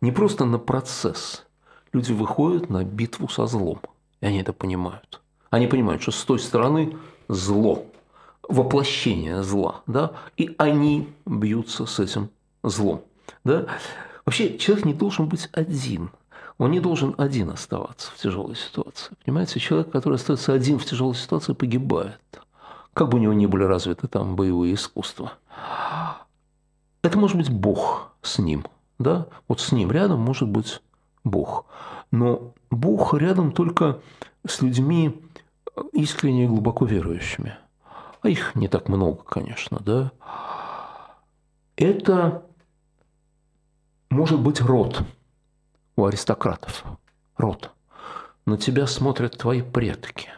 не 0.01 0.11
просто 0.11 0.45
на 0.45 0.57
процесс, 0.57 1.45
люди 1.93 2.11
выходят 2.11 2.71
на 2.71 2.83
битву 2.83 3.29
со 3.29 3.45
злом, 3.45 3.81
и 4.19 4.25
они 4.25 4.41
это 4.41 4.51
понимают. 4.51 5.21
Они 5.51 5.67
понимают, 5.67 6.01
что 6.01 6.11
с 6.11 6.23
той 6.23 6.39
стороны 6.39 6.97
зло, 7.27 7.85
воплощение 8.49 9.43
зла, 9.43 9.81
да, 9.85 10.13
и 10.37 10.55
они 10.57 11.09
бьются 11.27 11.85
с 11.85 11.99
этим 11.99 12.31
злом, 12.63 13.03
да. 13.43 13.67
Вообще 14.25 14.57
человек 14.57 14.85
не 14.85 14.93
должен 14.93 15.27
быть 15.27 15.49
один, 15.53 16.09
он 16.57 16.71
не 16.71 16.79
должен 16.79 17.13
один 17.17 17.49
оставаться 17.49 18.11
в 18.11 18.17
тяжелой 18.17 18.55
ситуации, 18.55 19.15
понимаете, 19.23 19.59
человек, 19.59 19.91
который 19.91 20.15
остается 20.15 20.53
один 20.53 20.79
в 20.79 20.85
тяжелой 20.85 21.15
ситуации, 21.15 21.53
погибает, 21.53 22.19
как 22.93 23.09
бы 23.09 23.17
у 23.17 23.21
него 23.21 23.33
ни 23.33 23.45
были 23.45 23.63
развиты 23.63 24.07
там 24.07 24.35
боевые 24.35 24.73
искусства. 24.73 25.33
Это 27.03 27.17
может 27.17 27.37
быть 27.37 27.49
Бог 27.49 28.13
с 28.21 28.39
ним, 28.39 28.65
да, 28.99 29.27
вот 29.47 29.59
с 29.59 29.71
ним 29.71 29.91
рядом 29.91 30.19
может 30.19 30.47
быть 30.47 30.81
Бог, 31.23 31.65
но 32.11 32.53
Бог 32.71 33.13
рядом 33.13 33.51
только 33.51 33.99
с 34.45 34.61
людьми 34.61 35.21
искренне 35.93 36.45
и 36.45 36.47
глубоко 36.47 36.85
верующими– 36.85 37.57
а 38.21 38.29
их 38.29 38.55
не 38.55 38.67
так 38.67 38.89
много, 38.89 39.23
конечно, 39.23 39.79
да, 39.79 40.11
это 41.75 42.43
может 44.09 44.39
быть 44.39 44.59
род 44.61 45.01
у 45.97 46.05
аристократов, 46.05 46.85
род. 47.35 47.71
На 48.45 48.57
тебя 48.57 48.87
смотрят 48.87 49.37
твои 49.37 49.61
предки. 49.61 50.29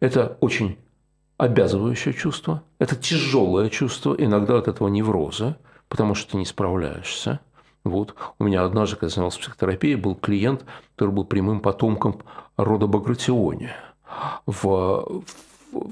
Это 0.00 0.36
очень 0.40 0.78
обязывающее 1.36 2.12
чувство, 2.14 2.62
это 2.78 2.96
тяжелое 2.96 3.68
чувство, 3.68 4.14
иногда 4.18 4.58
от 4.58 4.66
этого 4.66 4.88
невроза, 4.88 5.58
потому 5.88 6.14
что 6.14 6.32
ты 6.32 6.36
не 6.38 6.46
справляешься. 6.46 7.40
Вот. 7.84 8.14
У 8.38 8.44
меня 8.44 8.64
однажды, 8.64 8.96
когда 8.96 9.06
я 9.06 9.10
занимался 9.10 9.40
психотерапией, 9.40 9.96
был 9.96 10.14
клиент, 10.14 10.64
который 10.96 11.10
был 11.10 11.24
прямым 11.24 11.60
потомком 11.60 12.22
рода 12.56 12.86
Багратиони. 12.86 13.70
В, 14.46 14.62
в- 14.62 15.24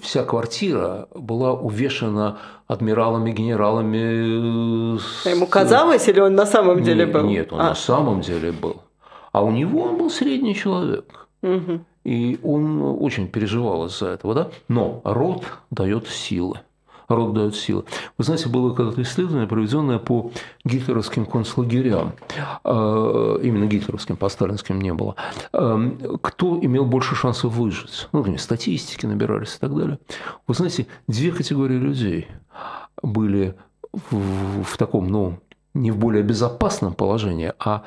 вся 0.02 0.24
квартира 0.24 1.06
была 1.14 1.52
увешана 1.52 2.38
адмиралами, 2.66 3.30
генералами. 3.32 4.98
с- 4.98 5.26
ему 5.26 5.46
казалось 5.46 6.08
или 6.08 6.20
он 6.20 6.34
на 6.34 6.46
самом 6.46 6.82
деле 6.82 7.06
был? 7.06 7.26
Нет, 7.26 7.52
он 7.52 7.60
А, 7.60 7.64
на 7.70 7.74
самом 7.74 8.20
деле 8.20 8.52
был. 8.52 8.76
А 9.32 9.42
у 9.42 9.50
него 9.50 9.82
он 9.82 9.96
был 9.96 10.10
средний 10.10 10.54
человек. 10.54 11.04
мгм. 11.42 11.84
И 12.04 12.38
он 12.42 12.82
очень 13.00 13.28
переживал 13.28 13.86
из-за 13.86 14.08
этого, 14.08 14.34
да? 14.34 14.48
Но 14.68 15.00
род 15.04 15.44
дает 15.70 16.08
силы. 16.08 16.58
Род 17.08 17.34
дает 17.34 17.54
силы. 17.56 17.84
Вы 18.18 18.24
знаете, 18.24 18.48
было 18.48 18.74
когда-то 18.74 19.02
исследование, 19.02 19.46
проведенное 19.46 19.98
по 19.98 20.30
гитлеровским 20.64 21.26
концлагерям. 21.26 22.12
Э, 22.64 23.38
Именно 23.42 23.66
гитлеровским, 23.66 24.16
по 24.16 24.28
сталинским 24.28 24.80
не 24.80 24.92
было. 24.92 25.16
Э, 25.52 25.90
Кто 26.22 26.58
имел 26.60 26.84
больше 26.84 27.14
шансов 27.14 27.52
выжить? 27.52 28.08
Ну, 28.12 28.20
например, 28.20 28.40
статистики 28.40 29.06
набирались 29.06 29.56
и 29.56 29.58
так 29.58 29.74
далее. 29.76 29.98
Вы 30.46 30.54
знаете, 30.54 30.86
две 31.08 31.32
категории 31.32 31.76
людей 31.78 32.28
были 33.02 33.54
в, 34.10 34.62
в 34.62 34.76
таком, 34.76 35.08
ну, 35.08 35.38
не 35.74 35.90
в 35.90 35.96
более 35.98 36.22
безопасном 36.22 36.94
положении, 36.94 37.52
а 37.58 37.84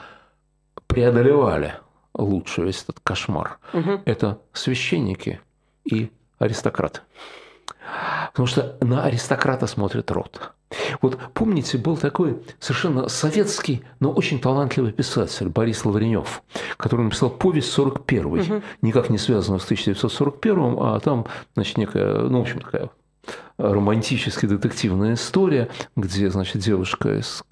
преодолевали 0.87 1.75
лучше 2.13 2.63
весь 2.63 2.83
этот 2.83 2.99
кошмар. 3.01 3.57
Мгм. 3.73 4.01
Это 4.05 4.39
священники 4.53 5.39
и 5.83 6.11
аристократы. 6.39 7.01
Потому 8.31 8.47
что 8.47 8.77
на 8.81 9.03
аристократа 9.03 9.67
смотрит 9.67 10.11
род. 10.11 10.51
Вот 11.01 11.17
помните, 11.33 11.77
был 11.77 11.95
такой 11.95 12.41
совершенно 12.59 13.07
советский, 13.07 13.83
но 13.99 14.11
очень 14.11 14.39
талантливый 14.39 14.91
писатель 14.91 15.47
Борис 15.49 15.85
Лавренев, 15.85 16.43
который 16.77 17.03
написал 17.03 17.29
повесть 17.29 17.71
41 17.71 18.63
никак 18.81 19.09
не 19.09 19.17
связанную 19.17 19.59
с 19.59 19.65
1941, 19.65 20.77
а 20.79 20.99
там, 20.99 21.27
значит, 21.53 21.77
некая, 21.77 22.19
ну, 22.19 22.39
в 22.39 22.41
общем, 22.41 22.59
такая 22.59 22.89
романтически 23.57 24.45
детективная 24.45 25.13
история, 25.13 25.69
где, 25.95 26.29
значит, 26.29 26.61
девушка 26.61 27.19
из 27.19 27.43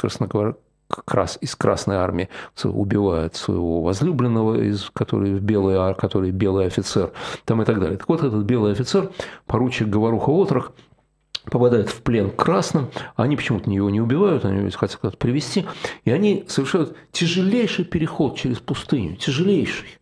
Крас... 1.05 1.37
из 1.41 1.55
Красной 1.55 1.95
Армии 1.95 2.29
убивает 2.63 3.35
своего 3.35 3.81
возлюбленного, 3.81 4.61
из... 4.61 4.89
который, 4.93 5.35
в 5.35 5.41
белый... 5.41 5.95
который 5.95 6.31
белый 6.31 6.67
офицер, 6.67 7.11
там 7.45 7.61
и 7.61 7.65
так 7.65 7.79
далее. 7.79 7.97
Так 7.97 8.09
вот, 8.09 8.23
этот 8.23 8.43
белый 8.43 8.73
офицер, 8.73 9.11
поручик 9.45 9.87
Говоруха 9.87 10.29
Отрок, 10.29 10.73
попадает 11.45 11.89
в 11.89 12.01
плен 12.01 12.31
к 12.31 12.35
красным, 12.35 12.89
они 13.15 13.35
почему-то 13.35 13.69
его 13.69 13.89
не 13.89 14.01
убивают, 14.01 14.45
они 14.45 14.59
его 14.59 14.69
хотят 14.71 14.99
куда-то 14.99 15.17
привести, 15.17 15.65
и 16.05 16.11
они 16.11 16.45
совершают 16.47 16.95
тяжелейший 17.11 17.85
переход 17.85 18.37
через 18.37 18.59
пустыню, 18.59 19.15
тяжелейший. 19.15 19.99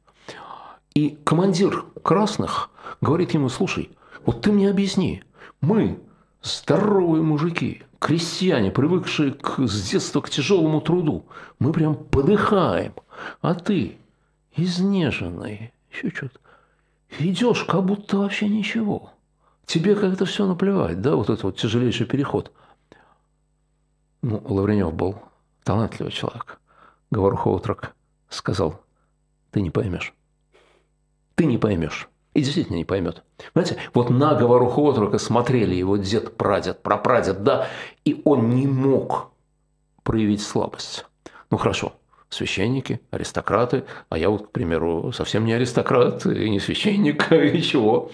И 0.93 1.17
командир 1.23 1.86
красных 2.04 2.69
говорит 2.99 3.34
ему, 3.34 3.49
слушай, 3.49 3.89
вот 4.25 4.41
ты 4.41 4.51
мне 4.51 4.69
объясни, 4.69 5.23
мы 5.62 5.99
здоровые 6.43 7.23
мужики, 7.23 7.84
крестьяне, 8.01 8.71
привыкшие 8.71 9.31
к, 9.31 9.59
с 9.59 9.91
детства 9.91 10.21
к 10.21 10.29
тяжелому 10.29 10.81
труду, 10.81 11.27
мы 11.59 11.71
прям 11.71 11.95
подыхаем, 11.95 12.95
а 13.41 13.53
ты, 13.53 13.99
изнеженный, 14.55 15.71
еще 15.91 16.09
что-то, 16.09 16.39
идешь, 17.19 17.63
как 17.63 17.85
будто 17.85 18.17
вообще 18.17 18.49
ничего. 18.49 19.11
Тебе 19.67 19.95
как-то 19.95 20.25
все 20.25 20.47
наплевать, 20.47 20.99
да, 20.99 21.15
вот 21.15 21.29
это 21.29 21.45
вот 21.45 21.57
тяжелейший 21.57 22.07
переход. 22.07 22.51
Ну, 24.23 24.41
Лавренев 24.45 24.93
был 24.93 25.21
талантливый 25.63 26.11
человек. 26.11 26.59
Говоруха 27.11 27.49
отрок 27.49 27.95
сказал, 28.29 28.83
ты 29.51 29.61
не 29.61 29.69
поймешь. 29.69 30.15
Ты 31.35 31.45
не 31.45 31.59
поймешь. 31.59 32.09
И 32.34 32.41
действительно 32.41 32.78
не 32.78 32.86
поймет. 32.86 33.24
Понимаете, 33.54 33.78
вот 33.94 34.10
на 34.10 34.36
говоруху 34.36 34.84
отрока 34.84 35.17
смотрели 35.17 35.76
его 35.76 35.98
дед, 35.98 36.38
прадед, 36.38 36.82
прапрадед, 36.82 37.44
да, 37.44 37.67
и 38.06 38.22
он 38.24 38.52
не 38.52 38.67
мог 38.67 39.32
проявить 40.04 40.41
слабость. 40.41 41.06
Ну 41.50 41.58
хорошо, 41.58 41.94
священники, 42.30 43.02
аристократы, 43.12 43.84
а 44.10 44.17
я 44.17 44.30
вот, 44.30 44.48
к 44.48 44.52
примеру, 44.52 45.12
совсем 45.12 45.46
не 45.46 45.54
аристократ 45.54 46.26
и 46.26 46.50
не 46.50 46.60
священник, 46.60 47.32
и 47.32 47.62
чего. 47.62 48.10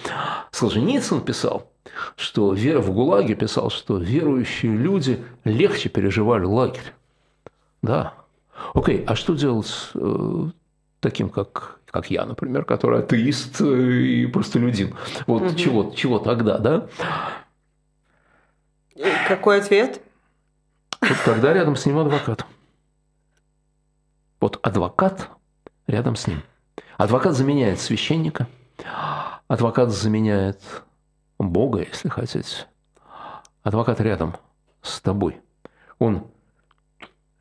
Солженицын 0.52 1.22
писал, 1.22 1.72
что 2.16 2.54
вера 2.54 2.82
в 2.82 2.92
ГУЛАГе 2.92 3.36
писал, 3.36 3.70
что 3.70 3.98
верующие 3.98 4.76
люди 4.76 5.24
легче 5.44 5.90
переживали 5.90 6.46
лагерь. 6.46 6.94
Да. 7.84 8.16
Окей, 8.74 9.04
а 9.06 9.16
что 9.16 9.36
делать 9.36 9.72
э, 9.94 10.46
таким, 11.00 11.30
как, 11.30 11.77
как 11.92 12.12
я, 12.12 12.26
например, 12.26 12.66
который 12.66 13.00
атеист 13.00 13.62
и 13.62 14.28
простолюдин? 14.28 14.96
Вот 15.26 15.44
угу. 15.44 15.56
чего, 15.56 15.92
чего 15.92 16.20
тогда, 16.20 16.58
да? 16.58 16.88
Какой 19.28 19.60
ответ? 19.60 20.02
Вот 21.02 21.18
тогда 21.26 21.54
рядом 21.54 21.76
с 21.76 21.86
ним 21.86 22.00
адвокат. 22.00 22.46
Вот 24.40 24.60
адвокат 24.62 25.30
рядом 25.88 26.16
с 26.16 26.28
ним. 26.28 26.44
Адвокат 26.98 27.34
заменяет 27.34 27.80
священника, 27.80 28.48
адвокат 29.48 29.92
заменяет 29.92 30.62
Бога, 31.38 31.80
если 31.80 32.10
хотите. 32.10 32.66
Адвокат 33.64 34.00
рядом 34.02 34.36
с 34.82 35.00
тобой. 35.02 35.40
Он 36.00 36.28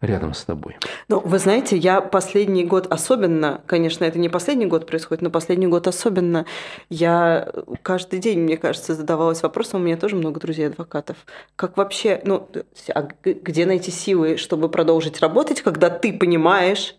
рядом 0.00 0.34
с 0.34 0.44
тобой. 0.44 0.76
Ну, 1.08 1.20
вы 1.20 1.38
знаете, 1.38 1.76
я 1.76 2.00
последний 2.00 2.64
год 2.64 2.86
особенно, 2.90 3.62
конечно, 3.66 4.04
это 4.04 4.18
не 4.18 4.28
последний 4.28 4.66
год 4.66 4.86
происходит, 4.86 5.22
но 5.22 5.30
последний 5.30 5.66
год 5.66 5.86
особенно, 5.86 6.44
я 6.90 7.50
каждый 7.82 8.18
день, 8.18 8.40
мне 8.40 8.56
кажется, 8.56 8.94
задавалась 8.94 9.42
вопросом, 9.42 9.80
у 9.80 9.84
меня 9.84 9.96
тоже 9.96 10.16
много 10.16 10.38
друзей-адвокатов, 10.40 11.16
как 11.56 11.76
вообще, 11.76 12.20
ну, 12.24 12.48
а 12.94 13.08
где 13.24 13.66
найти 13.66 13.90
силы, 13.90 14.36
чтобы 14.36 14.68
продолжить 14.68 15.20
работать, 15.20 15.62
когда 15.62 15.88
ты 15.88 16.12
понимаешь, 16.12 16.96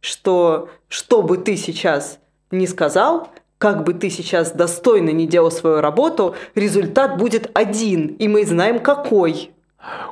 что 0.00 0.68
что 0.88 1.22
бы 1.22 1.38
ты 1.38 1.56
сейчас 1.56 2.18
не 2.50 2.66
сказал, 2.66 3.30
как 3.56 3.84
бы 3.84 3.94
ты 3.94 4.10
сейчас 4.10 4.52
достойно 4.52 5.08
не 5.08 5.26
делал 5.26 5.50
свою 5.50 5.80
работу, 5.80 6.34
результат 6.54 7.16
будет 7.16 7.50
один, 7.54 8.08
и 8.08 8.28
мы 8.28 8.44
знаем 8.44 8.80
какой. 8.80 9.53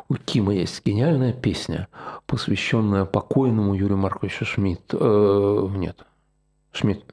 У 0.08 0.14
Кима 0.14 0.54
есть 0.54 0.84
гениальная 0.84 1.32
песня, 1.32 1.88
посвященная 2.26 3.04
покойному 3.04 3.74
Юрию 3.74 3.98
Марковичу 3.98 4.44
Шмидт. 4.44 4.92
Э, 4.92 5.68
нет, 5.70 6.04
Шмидт. 6.72 7.04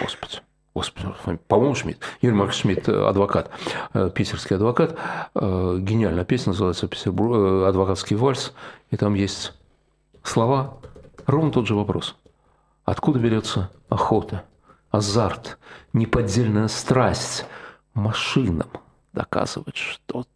Господи. 0.00 0.40
Господи, 0.74 1.08
по-моему, 1.48 1.74
Шмидт. 1.74 2.00
Юрий 2.22 2.34
Маркович 2.34 2.60
Шмидт, 2.62 2.88
э, 2.88 3.06
адвокат, 3.06 3.50
э, 3.92 4.10
питерский 4.14 4.56
адвокат. 4.56 4.96
Э, 5.34 5.76
гениальная 5.78 6.24
песня, 6.24 6.50
называется 6.52 6.86
«Адвокатский 6.86 8.16
вальс». 8.16 8.54
И 8.90 8.96
там 8.96 9.12
есть 9.12 9.52
слова, 10.22 10.78
ровно 11.26 11.52
тот 11.52 11.66
же 11.66 11.74
вопрос. 11.74 12.16
Откуда 12.84 13.18
берется 13.18 13.70
охота, 13.90 14.44
азарт, 14.90 15.58
неподдельная 15.92 16.68
страсть 16.68 17.44
машинам 17.92 18.68
доказывать 19.12 19.76
что-то? 19.76 20.28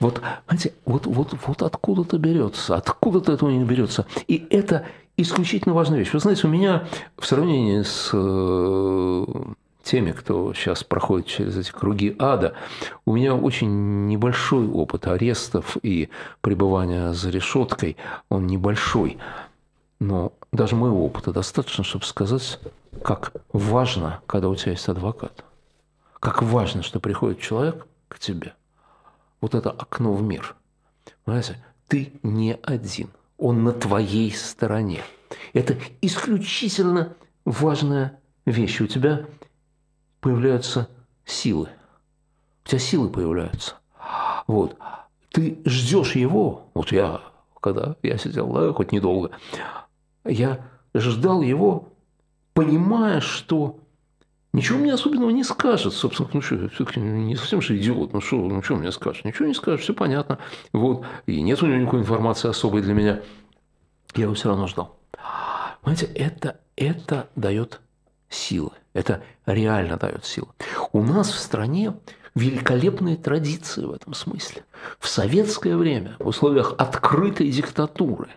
Вот, 0.00 0.20
знаете, 0.46 0.72
вот, 0.84 1.06
вот, 1.06 1.34
вот 1.46 1.62
откуда-то 1.62 2.18
берется, 2.18 2.76
откуда-то 2.76 3.32
этого 3.32 3.50
не 3.50 3.64
берется. 3.64 4.06
И 4.28 4.46
это 4.50 4.86
исключительно 5.16 5.74
важная 5.74 5.98
вещь. 5.98 6.12
Вы 6.12 6.20
знаете, 6.20 6.46
у 6.46 6.50
меня 6.50 6.86
в 7.16 7.26
сравнении 7.26 7.82
с 7.82 8.10
э, 8.12 9.24
теми, 9.82 10.12
кто 10.12 10.52
сейчас 10.54 10.82
проходит 10.84 11.26
через 11.26 11.56
эти 11.56 11.70
круги 11.70 12.16
ада, 12.18 12.54
у 13.04 13.14
меня 13.14 13.34
очень 13.34 14.06
небольшой 14.06 14.68
опыт 14.68 15.06
арестов 15.06 15.76
и 15.82 16.08
пребывания 16.40 17.12
за 17.12 17.30
решеткой. 17.30 17.96
Он 18.28 18.46
небольшой. 18.46 19.18
Но 20.00 20.32
даже 20.52 20.76
моего 20.76 21.04
опыта 21.04 21.32
достаточно, 21.32 21.84
чтобы 21.84 22.04
сказать, 22.04 22.58
как 23.02 23.32
важно, 23.52 24.20
когда 24.26 24.48
у 24.48 24.54
тебя 24.54 24.72
есть 24.72 24.88
адвокат. 24.88 25.44
Как 26.20 26.42
важно, 26.42 26.82
что 26.82 27.00
приходит 27.00 27.40
человек 27.40 27.86
к 28.08 28.18
тебе– 28.18 28.54
вот 29.44 29.54
это 29.54 29.70
окно 29.70 30.14
в 30.14 30.22
мир. 30.22 30.56
Понимаете, 31.26 31.62
ты 31.86 32.14
не 32.22 32.54
один, 32.62 33.10
он 33.36 33.62
на 33.62 33.72
твоей 33.72 34.30
стороне. 34.30 35.02
Это 35.52 35.76
исключительно 36.00 37.14
важная 37.44 38.18
вещь. 38.46 38.80
У 38.80 38.86
тебя 38.86 39.26
появляются 40.20 40.88
силы. 41.26 41.68
У 42.64 42.68
тебя 42.70 42.78
силы 42.78 43.10
появляются. 43.10 43.74
Вот. 44.46 44.78
Ты 45.30 45.58
ждешь 45.66 46.14
его. 46.14 46.70
Вот 46.72 46.90
я, 46.90 47.20
когда 47.60 47.96
я 48.02 48.16
сидел, 48.16 48.50
да, 48.50 48.72
хоть 48.72 48.92
недолго, 48.92 49.30
я 50.24 50.66
ждал 50.94 51.42
его, 51.42 51.92
понимая, 52.54 53.20
что 53.20 53.78
Ничего 54.54 54.78
мне 54.78 54.94
особенного 54.94 55.30
не 55.30 55.42
скажет, 55.42 55.92
собственно, 55.94 56.30
ну 56.32 56.40
что, 56.40 56.68
все-таки 56.68 57.00
не 57.00 57.34
совсем 57.34 57.60
же 57.60 57.76
идиот, 57.76 58.12
ну 58.12 58.20
что, 58.20 58.36
ну 58.36 58.62
что 58.62 58.76
мне 58.76 58.92
скажет? 58.92 59.24
Ничего 59.24 59.48
не 59.48 59.54
скажет, 59.54 59.80
все 59.80 59.94
понятно. 59.94 60.38
Вот, 60.72 61.04
и 61.26 61.42
нет 61.42 61.60
у 61.60 61.66
него 61.66 61.78
никакой 61.78 62.00
информации 62.02 62.48
особой 62.48 62.80
для 62.80 62.94
меня. 62.94 63.20
Я 64.14 64.22
его 64.22 64.34
все 64.34 64.50
равно 64.50 64.68
ждал. 64.68 64.96
Понимаете, 65.80 66.06
это, 66.14 66.60
это 66.76 67.28
дает 67.34 67.80
силы. 68.28 68.70
Это 68.92 69.24
реально 69.44 69.96
дает 69.96 70.24
силы. 70.24 70.46
У 70.92 71.02
нас 71.02 71.32
в 71.32 71.38
стране 71.40 71.94
великолепные 72.36 73.16
традиции 73.16 73.84
в 73.84 73.90
этом 73.90 74.14
смысле. 74.14 74.62
В 75.00 75.08
советское 75.08 75.76
время, 75.76 76.14
в 76.20 76.28
условиях 76.28 76.74
открытой 76.78 77.50
диктатуры, 77.50 78.28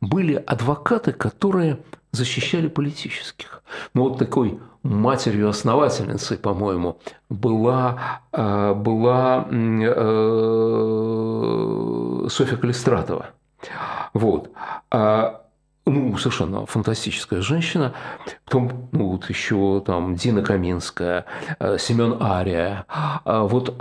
были 0.00 0.34
адвокаты, 0.34 1.12
которые 1.12 1.80
защищали 2.16 2.68
политических. 2.68 3.62
Ну, 3.94 4.04
вот 4.08 4.18
такой 4.18 4.58
матерью-основательницей, 4.82 6.38
по-моему, 6.38 6.98
была, 7.28 8.22
э, 8.32 8.74
была 8.74 9.46
э, 9.50 9.86
Софья 12.28 12.56
Калистратова. 12.56 13.26
Вот. 14.14 14.50
А, 14.90 15.42
ну, 15.84 16.16
совершенно 16.16 16.66
фантастическая 16.66 17.40
женщина. 17.42 17.94
Потом, 18.44 18.88
ну, 18.92 19.10
вот 19.10 19.28
еще 19.28 19.82
там 19.84 20.14
Дина 20.14 20.42
Каминская, 20.42 21.26
э, 21.58 21.78
Семен 21.78 22.16
Ария. 22.20 22.86
А 22.88 23.42
вот, 23.44 23.76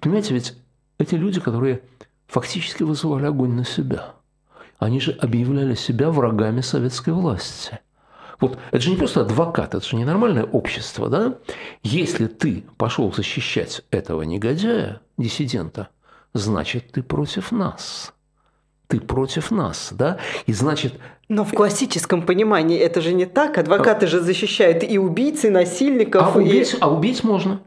понимаете, 0.00 0.34
ведь 0.34 0.56
эти 0.98 1.14
люди, 1.14 1.40
которые 1.40 1.82
фактически 2.26 2.82
вызывали 2.82 3.26
огонь 3.26 3.52
на 3.52 3.64
себя. 3.64 4.14
Они 4.78 5.00
же 5.00 5.12
объявляли 5.12 5.74
себя 5.74 6.10
врагами 6.10 6.60
советской 6.60 7.12
власти– 7.12 7.80
вот 8.40 8.56
это 8.70 8.80
же 8.80 8.90
не 8.90 8.96
просто 8.96 9.22
адвокат, 9.22 9.74
это 9.74 9.84
же 9.84 9.96
не 9.96 10.04
нормальное 10.04 10.44
общество, 10.44 11.08
да? 11.08 11.38
Если 11.82 12.26
ты 12.26 12.64
пошел 12.76 13.12
защищать 13.12 13.82
этого 13.90 14.22
негодяя, 14.22 15.00
диссидента, 15.16 15.88
значит, 16.34 16.92
ты 16.92 17.02
против 17.02 17.50
нас. 17.50 18.14
Ты 18.86 19.00
против 19.00 19.50
нас, 19.50 19.88
да? 19.92 20.18
И 20.46 20.52
значит... 20.52 20.94
Но 21.28 21.44
в 21.44 21.52
классическом 21.52 22.22
понимании 22.22 22.78
это 22.78 23.00
же 23.00 23.12
не 23.12 23.26
так. 23.26 23.58
Адвокаты 23.58 24.06
а... 24.06 24.08
же 24.08 24.20
защищают 24.20 24.82
и 24.84 24.98
убийц, 24.98 25.44
и 25.44 25.50
насильников. 25.50 26.36
А, 26.36 26.40
и... 26.40 26.44
убийц, 26.44 26.76
а 26.80 26.90
убийц 26.90 27.22
можно. 27.22 27.60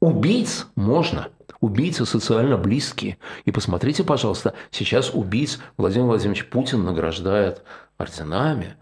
Убийц 0.00 0.66
можно. 0.76 1.28
Убийцы 1.62 2.04
социально 2.04 2.58
близкие. 2.58 3.18
И 3.44 3.52
посмотрите, 3.52 4.02
пожалуйста, 4.02 4.52
сейчас 4.72 5.14
убийц 5.14 5.60
Владимир 5.76 6.06
Владимирович 6.06 6.44
Путин 6.46 6.84
награждает 6.84 7.62
орденами, 7.96 8.74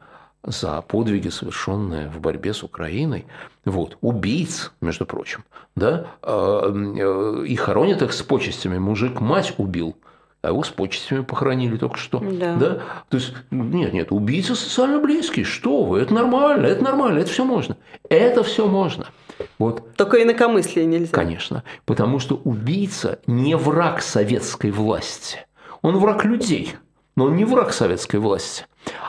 за 0.43 0.81
подвиги, 0.81 1.29
совершенные 1.29 2.09
в 2.09 2.19
борьбе 2.21 2.55
с 2.55 2.63
Украиной, 2.63 3.27
вот, 3.67 3.99
убийц, 4.01 4.73
между 4.81 5.05
прочим, 5.05 5.45
да, 5.77 6.07
а, 6.23 6.73
э, 6.73 7.45
и 7.47 7.55
хоронят 7.57 8.01
их 8.01 8.15
с 8.15 8.23
почестями. 8.23 8.79
Мужик 8.79 9.21
мать 9.21 9.53
убил, 9.59 9.97
а 10.41 10.49
его 10.49 10.63
с 10.63 10.71
почестями 10.71 11.21
похоронили 11.21 11.77
только 11.77 11.99
что. 11.99 12.21
Да. 12.21 12.57
да? 12.57 12.79
То 13.11 13.19
есть, 13.19 13.35
нет, 13.51 13.93
нет, 13.93 14.11
убийцы 14.11 14.55
социально 14.55 14.99
близкие, 14.99 15.45
что 15.45 15.85
вы, 15.85 16.01
это 16.01 16.15
нормально, 16.15 16.65
это 16.65 16.83
нормально, 16.83 17.19
это 17.19 17.31
все 17.31 17.45
можно. 17.45 17.77
Это 18.09 18.43
все 18.43 18.67
можно. 18.67 19.09
Вот. 19.59 19.95
Только 19.97 20.23
инакомыслие 20.23 20.87
нельзя. 20.87 21.13
Конечно, 21.13 21.65
потому 21.85 22.19
что 22.19 22.41
убийца 22.45 23.21
не 23.27 23.57
враг 23.57 24.03
советской 24.03 24.71
власти, 24.71 25.47
он 25.83 25.99
враг 25.99 26.25
людей– 26.25 26.75
но 27.21 27.27
он 27.27 27.37
не 27.37 27.45
враг 27.45 27.75
советской 27.75 28.17
власти. 28.17 28.65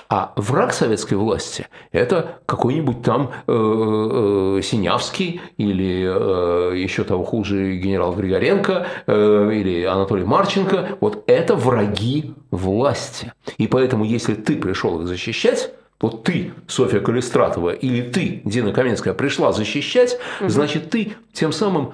А 0.09 0.33
враг 0.35 0.73
советской 0.73 1.13
власти– 1.13 1.67
это 1.93 2.39
какой-нибудь 2.45 3.01
там 3.01 3.31
э, 3.47 3.53
э, 3.53 4.61
Синявский 4.61 5.39
или 5.55 6.03
э, 6.03 6.77
еще 6.77 7.05
того 7.05 7.23
хуже 7.23 7.77
генерал 7.77 8.13
Григоренко 8.13 8.87
э, 9.07 9.49
или 9.53 9.85
Анатолий 9.85 10.25
Марченко. 10.25 10.97
Вот 10.99 11.23
это 11.27 11.55
враги 11.55 12.33
власти. 12.51 13.31
И 13.57 13.67
поэтому, 13.67 14.03
если 14.03 14.33
ты 14.33 14.57
пришел 14.57 14.99
их 14.99 15.07
защищать, 15.07 15.71
вот 16.01 16.23
ты, 16.23 16.53
Софья 16.67 16.99
Калистратова, 16.99 17.71
или 17.71 18.01
ты, 18.01 18.41
Дина 18.43 18.73
Каменская, 18.73 19.13
пришла 19.13 19.51
защищать, 19.51 20.17
угу. 20.39 20.49
значит, 20.49 20.89
ты 20.89 21.15
тем 21.31 21.51
самым 21.51 21.93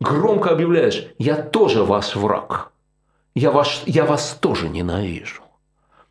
громко 0.00 0.50
объявляешь, 0.50 1.06
я 1.18 1.36
тоже 1.36 1.84
ваш 1.84 2.16
враг. 2.16 2.72
Я, 3.34 3.50
ваш, 3.50 3.82
я 3.86 4.04
вас 4.04 4.36
тоже 4.40 4.68
ненавижу. 4.68 5.42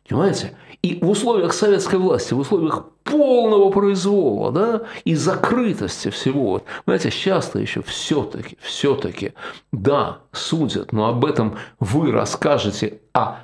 Понимаете? 0.06 0.56
И 0.82 0.98
в 1.00 1.08
условиях 1.08 1.54
советской 1.54 1.98
власти, 1.98 2.34
в 2.34 2.38
условиях 2.38 2.84
полного 3.04 3.70
произвола, 3.70 4.52
да, 4.52 4.82
и 5.04 5.14
закрытости 5.14 6.10
всего, 6.10 6.62
знаете, 6.84 7.10
сейчас-то 7.10 7.58
еще 7.58 7.82
все-таки, 7.82 8.58
все-таки, 8.60 9.32
да, 9.72 10.18
судят, 10.32 10.92
но 10.92 11.08
об 11.08 11.24
этом 11.24 11.56
вы 11.80 12.12
расскажете, 12.12 13.00
а 13.14 13.40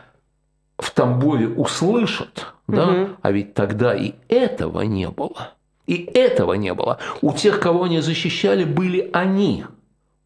в 0.78 0.90
Тамбове 0.90 1.48
услышат, 1.48 2.46
да, 2.70 2.88
угу. 2.88 3.11
а 3.22 3.33
ведь 3.33 3.54
тогда 3.54 3.94
и 3.94 4.14
этого 4.28 4.83
не 4.83 5.09
было. 5.09 5.54
И 5.87 6.09
этого 6.14 6.54
не 6.54 6.72
было. 6.72 6.98
У 7.20 7.33
тех, 7.33 7.59
кого 7.59 7.85
они 7.85 8.00
защищали, 8.00 8.64
были 8.64 9.11
они. 9.12 9.64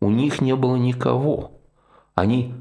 У 0.00 0.10
них 0.10 0.40
не 0.40 0.54
было 0.54 0.76
никого. 0.76 1.52
Они 2.14 2.52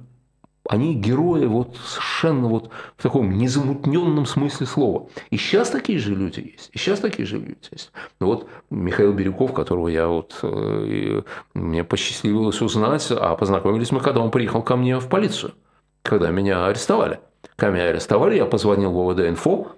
они 0.70 0.96
герои 0.96 1.46
вот 1.46 1.76
совершенно 1.76 2.48
вот 2.48 2.70
в 2.96 3.04
таком 3.04 3.38
незамутненном 3.38 4.26
смысле 4.26 4.66
слова. 4.66 5.10
И 5.30 5.38
сейчас 5.38 5.70
такие 5.70 6.00
же 6.00 6.16
люди 6.16 6.40
есть. 6.40 6.70
И 6.72 6.78
сейчас 6.78 7.00
такие 7.00 7.26
же 7.26 7.38
люди 7.38 7.58
есть. 7.72 7.92
Ну 8.20 8.28
вот 8.28 8.48
Михаил 8.70 9.14
Бирюков, 9.14 9.54
которого 9.54 9.90
я 9.90 10.08
вот 10.08 10.40
э, 10.42 11.22
мне 11.54 11.84
посчастливилось 11.84 12.62
узнать, 12.62 13.08
а 13.12 13.36
познакомились 13.36 13.92
мы, 13.92 14.00
когда 14.00 14.22
он 14.22 14.32
приехал 14.32 14.62
ко 14.62 14.78
мне 14.78 15.00
в 15.00 15.10
полицию, 15.10 15.54
когда 16.02 16.30
меня 16.32 16.66
арестовали. 16.66 17.20
Когда 17.56 17.74
меня 17.74 17.90
арестовали, 17.90 18.36
я 18.36 18.46
позвонил 18.46 18.92
в 18.92 19.10
ОВД-инфо, 19.10 19.76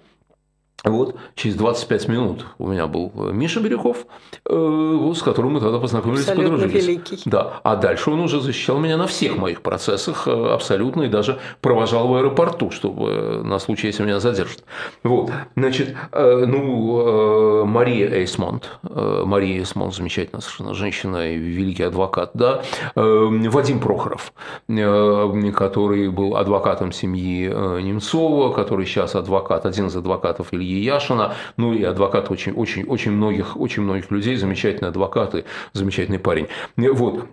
вот, 0.86 1.16
через 1.34 1.56
25 1.56 2.08
минут 2.08 2.46
у 2.58 2.68
меня 2.68 2.86
был 2.86 3.10
э, 3.16 3.32
Миша 3.32 3.58
Бирюков, 3.58 4.06
э, 4.48 4.96
вот, 5.00 5.18
с 5.18 5.22
которым 5.22 5.54
мы 5.54 5.60
тогда 5.60 5.80
познакомились 5.80 6.28
абсолютно 6.28 6.58
подружились. 6.58 6.86
великий. 6.86 7.18
Да, 7.24 7.60
а 7.64 7.74
дальше 7.74 8.10
он 8.10 8.20
уже 8.20 8.40
защищал 8.40 8.78
меня 8.78 8.96
на 8.96 9.08
всех 9.08 9.36
моих 9.36 9.62
процессах 9.62 10.28
э, 10.28 10.30
абсолютно 10.30 11.02
и 11.02 11.08
даже 11.08 11.40
провожал 11.60 12.06
в 12.06 12.14
аэропорту, 12.14 12.70
чтобы 12.70 13.42
на 13.44 13.58
случай, 13.58 13.88
если 13.88 14.04
меня 14.04 14.20
задержат. 14.20 14.62
Вот, 15.02 15.32
значит, 15.56 15.96
ну, 16.12 17.64
Мария 17.66 18.08
Эйсмонт, 18.08 18.78
Мария 18.82 19.58
Эйсмонт, 19.58 19.94
замечательная 19.94 20.40
совершенно 20.40 20.74
женщина 20.74 21.32
и 21.32 21.36
великий 21.36 21.82
адвокат, 21.82 22.30
да, 22.34 22.62
Вадим 22.94 23.80
Прохоров, 23.80 24.32
который 24.66 26.10
был 26.10 26.36
адвокатом 26.36 26.92
семьи 26.92 27.48
Немцова, 27.82 28.52
который 28.52 28.86
сейчас 28.86 29.14
адвокат, 29.16 29.66
один 29.66 29.86
из 29.86 29.96
адвокатов 29.96 30.52
Ильи 30.52 30.75
Яшина, 30.78 31.34
ну 31.56 31.74
и 31.74 31.82
адвокат 31.82 32.30
очень, 32.30 32.52
очень, 32.52 32.84
очень 32.84 33.12
многих, 33.12 33.56
очень 33.56 33.82
многих 33.82 34.10
людей, 34.10 34.36
замечательный 34.36 34.88
адвокат 34.88 35.34
и 35.34 35.44
замечательный 35.72 36.18
парень. 36.18 36.48
Вот. 36.76 37.28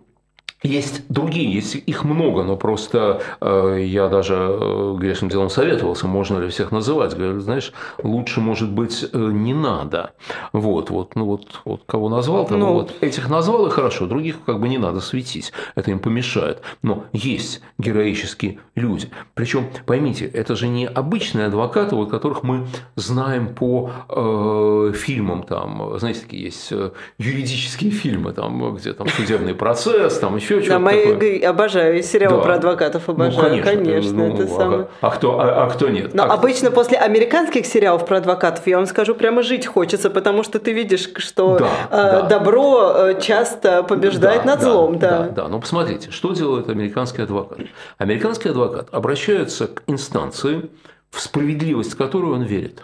Есть 0.63 1.03
другие, 1.09 1.51
есть 1.51 1.75
их 1.75 2.05
много, 2.05 2.43
но 2.43 2.55
просто 2.55 3.21
э, 3.41 3.83
я 3.85 4.07
даже 4.07 4.35
э, 4.35 4.95
грешным 4.97 5.29
делом 5.29 5.49
советовался, 5.49 6.07
можно 6.07 6.39
ли 6.39 6.47
всех 6.47 6.71
называть. 6.71 7.15
Говорю, 7.17 7.41
знаешь, 7.41 7.73
лучше, 8.01 8.39
может 8.39 8.71
быть, 8.71 9.05
э, 9.11 9.17
не 9.17 9.53
надо. 9.53 10.13
Вот, 10.53 10.89
вот, 10.89 11.15
ну 11.15 11.25
вот, 11.25 11.61
вот 11.65 11.81
кого 11.85 12.07
назвал, 12.07 12.47
того 12.47 12.59
ну, 12.59 12.73
вот 12.73 12.93
этих 13.01 13.29
назвал 13.29 13.67
и 13.67 13.69
хорошо, 13.69 14.05
других 14.05 14.37
как 14.45 14.61
бы 14.61 14.69
не 14.69 14.77
надо 14.77 15.01
светить, 15.01 15.51
это 15.75 15.91
им 15.91 15.99
помешает. 15.99 16.61
Но 16.81 17.03
есть 17.11 17.61
героические 17.77 18.59
люди. 18.75 19.09
Причем, 19.33 19.67
поймите, 19.85 20.25
это 20.25 20.55
же 20.55 20.69
не 20.69 20.87
обычные 20.87 21.47
адвокаты, 21.47 21.95
вот 21.95 22.09
которых 22.09 22.43
мы 22.43 22.67
знаем 22.95 23.53
по 23.53 23.91
э, 24.07 24.93
фильмам, 24.95 25.43
там, 25.43 25.99
знаете, 25.99 26.21
такие 26.21 26.43
есть 26.43 26.71
э, 26.71 26.91
юридические 27.17 27.91
фильмы, 27.91 28.31
там, 28.31 28.75
где 28.75 28.93
там 28.93 29.09
судебный 29.09 29.55
процесс, 29.55 30.19
там 30.19 30.37
еще 30.37 30.52
еще 30.57 30.69
да, 30.69 30.75
что-то 30.75 30.79
мои, 30.79 31.13
такое. 31.13 31.49
Обожаю, 31.49 32.03
сериал 32.03 32.37
да. 32.37 32.43
про 32.43 32.55
адвокатов 32.55 33.03
ну, 33.07 33.13
обожаю, 33.13 33.57
ну, 33.57 33.63
конечно, 33.63 33.85
конечно 33.85 34.13
ну, 34.13 34.33
это 34.33 34.43
а, 34.43 34.47
самое. 34.47 34.87
А 35.01 35.09
кто, 35.09 35.39
а, 35.39 35.65
а 35.65 35.69
кто 35.69 35.89
нет? 35.89 36.13
Но 36.13 36.23
а 36.23 36.33
обычно 36.33 36.67
кто... 36.67 36.75
после 36.75 36.97
американских 36.97 37.65
сериалов 37.65 38.05
про 38.05 38.17
адвокатов, 38.17 38.65
я 38.67 38.77
вам 38.77 38.85
скажу, 38.85 39.15
прямо 39.15 39.43
жить 39.43 39.65
хочется, 39.65 40.09
потому 40.09 40.43
что 40.43 40.59
ты 40.59 40.73
видишь, 40.73 41.09
что 41.17 41.59
да, 41.59 41.67
э, 41.89 41.89
да. 41.89 42.21
добро 42.23 42.93
э, 42.95 43.21
часто 43.21 43.83
побеждает 43.83 44.43
да, 44.43 44.51
над 44.51 44.59
да, 44.59 44.65
злом. 44.65 44.99
Да, 44.99 45.09
да, 45.09 45.29
да. 45.29 45.47
Но 45.47 45.59
посмотрите, 45.59 46.11
что 46.11 46.33
делает 46.33 46.69
американский 46.69 47.21
адвокат? 47.21 47.59
Американский 47.97 48.49
адвокат 48.49 48.87
обращается 48.91 49.67
к 49.67 49.83
инстанции, 49.87 50.69
в 51.09 51.21
справедливость 51.21 51.95
которой 51.95 52.33
он 52.33 52.43
верит. 52.43 52.83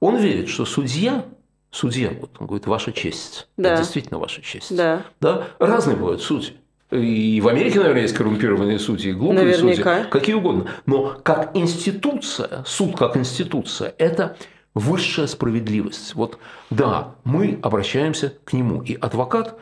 Он 0.00 0.16
верит, 0.16 0.48
что 0.48 0.64
судья 0.64 1.24
судья, 1.72 2.12
вот 2.20 2.30
он 2.38 2.46
говорит, 2.46 2.66
ваша 2.68 2.92
честь. 2.92 3.48
Да. 3.56 3.70
Это 3.70 3.82
действительно 3.82 4.20
ваша 4.20 4.40
честь. 4.42 4.74
Да. 4.76 5.02
да. 5.20 5.48
Разные 5.58 5.96
бывают 5.96 6.22
судьи. 6.22 6.54
И 6.92 7.40
в 7.40 7.48
Америке, 7.48 7.78
наверное, 7.78 8.02
есть 8.02 8.14
коррумпированные 8.14 8.78
судьи, 8.78 9.12
глупые 9.12 9.44
Наверняка. 9.44 9.96
судьи, 9.96 10.10
какие 10.10 10.34
угодно. 10.34 10.70
Но 10.84 11.16
как 11.22 11.56
институция, 11.56 12.62
суд 12.66 12.96
как 12.96 13.16
институция, 13.16 13.94
это 13.96 14.36
высшая 14.74 15.26
справедливость. 15.26 16.14
Вот 16.14 16.38
да, 16.68 17.14
мы 17.24 17.58
обращаемся 17.62 18.34
к 18.44 18.52
нему. 18.52 18.82
И 18.82 18.94
адвокат 18.94 19.58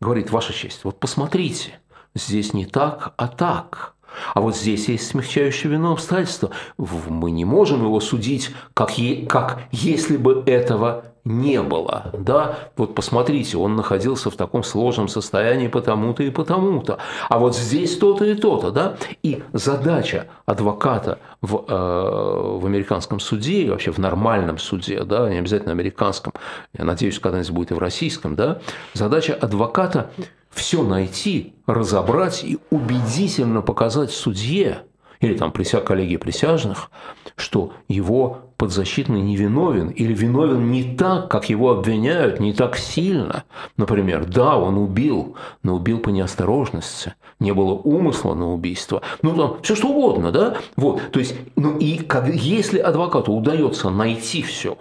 говорит, 0.00 0.30
ваша 0.30 0.52
честь, 0.52 0.84
вот 0.84 1.00
посмотрите, 1.00 1.80
здесь 2.14 2.52
не 2.52 2.66
так, 2.66 3.14
а 3.16 3.28
так. 3.28 3.93
А 4.34 4.40
вот 4.40 4.56
здесь 4.56 4.88
есть 4.88 5.06
смягчающее 5.06 5.72
вину 5.72 5.92
обстоятельства. 5.92 6.50
Мы 6.76 7.30
не 7.30 7.44
можем 7.44 7.84
его 7.84 8.00
судить, 8.00 8.50
как, 8.74 8.98
е- 8.98 9.26
как 9.26 9.60
если 9.72 10.16
бы 10.16 10.42
этого 10.46 11.04
не 11.24 11.62
было. 11.62 12.10
Да? 12.12 12.58
Вот 12.76 12.94
посмотрите, 12.94 13.56
он 13.56 13.76
находился 13.76 14.30
в 14.30 14.36
таком 14.36 14.62
сложном 14.62 15.08
состоянии 15.08 15.68
потому-то 15.68 16.22
и 16.22 16.30
потому-то. 16.30 16.98
А 17.28 17.38
вот 17.38 17.56
здесь 17.56 17.96
то-то 17.96 18.24
и 18.24 18.34
то-то. 18.34 18.70
Да? 18.70 18.96
И 19.22 19.42
задача 19.52 20.26
адвоката 20.44 21.18
в, 21.40 21.64
э, 21.66 22.58
в 22.58 22.66
американском 22.66 23.20
суде, 23.20 23.62
и 23.62 23.70
вообще 23.70 23.90
в 23.90 23.98
нормальном 23.98 24.58
суде, 24.58 25.04
да, 25.04 25.28
не 25.30 25.38
обязательно 25.38 25.72
американском, 25.72 26.32
я 26.76 26.84
надеюсь, 26.84 27.18
когда-нибудь 27.18 27.50
будет 27.50 27.70
и 27.70 27.74
в 27.74 27.78
российском, 27.78 28.34
да, 28.36 28.58
задача 28.92 29.34
адвоката 29.34 30.10
все 30.54 30.82
найти, 30.82 31.54
разобрать 31.66 32.44
и 32.44 32.58
убедительно 32.70 33.62
показать 33.62 34.10
судье 34.10 34.82
или 35.20 35.36
там 35.36 35.52
прися 35.52 35.80
коллеги 35.80 36.16
присяжных, 36.16 36.90
что 37.36 37.72
его 37.88 38.38
подзащитный 38.56 39.20
невиновен 39.20 39.88
или 39.88 40.12
виновен 40.12 40.70
не 40.70 40.96
так, 40.96 41.30
как 41.30 41.48
его 41.48 41.70
обвиняют, 41.70 42.40
не 42.40 42.52
так 42.52 42.76
сильно. 42.76 43.44
Например, 43.76 44.24
да, 44.24 44.56
он 44.56 44.76
убил, 44.76 45.36
но 45.62 45.74
убил 45.74 45.98
по 45.98 46.10
неосторожности, 46.10 47.14
не 47.40 47.52
было 47.52 47.72
умысла 47.72 48.34
на 48.34 48.52
убийство. 48.52 49.02
Ну, 49.22 49.34
там, 49.34 49.62
все 49.62 49.74
что 49.74 49.88
угодно, 49.88 50.30
да? 50.30 50.56
Вот, 50.76 51.00
то 51.10 51.18
есть, 51.18 51.34
ну 51.56 51.76
и 51.78 51.98
как, 51.98 52.28
если 52.28 52.78
адвокату 52.78 53.32
удается 53.32 53.90
найти 53.90 54.42
все, 54.42 54.78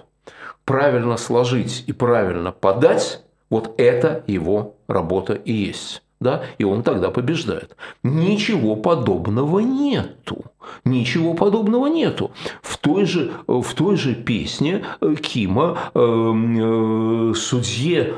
правильно 0.65 1.17
сложить 1.17 1.83
и 1.87 1.93
правильно 1.93 2.51
подать, 2.51 3.23
вот 3.53 3.75
это 3.77 4.23
его 4.25 4.77
работа 4.87 5.33
и 5.33 5.53
есть. 5.53 6.01
Да? 6.19 6.41
И 6.57 6.63
он 6.63 6.81
тогда 6.81 7.11
побеждает. 7.11 7.77
Ничего 8.01 8.75
подобного 8.75 9.59
нету. 9.59 10.45
Ничего 10.85 11.35
подобного 11.35 11.85
нету. 11.85 12.31
В 12.63 12.79
той 12.79 13.05
же, 13.05 13.31
в 13.45 13.75
той 13.75 13.95
же 13.95 14.15
песне 14.15 14.83
э, 15.01 15.13
Кима 15.21 15.77
э, 15.93 15.99
э, 15.99 17.33
судье, 17.35 18.15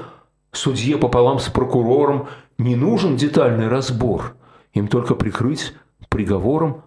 судье 0.53 0.97
пополам 0.97 1.39
с 1.39 1.49
прокурором 1.49 2.27
не 2.57 2.77
нужен 2.77 3.17
детальный 3.17 3.67
разбор. 3.67 4.37
Им 4.73 4.87
только 4.87 5.15
прикрыть 5.15 5.73
приговором, 6.07 6.83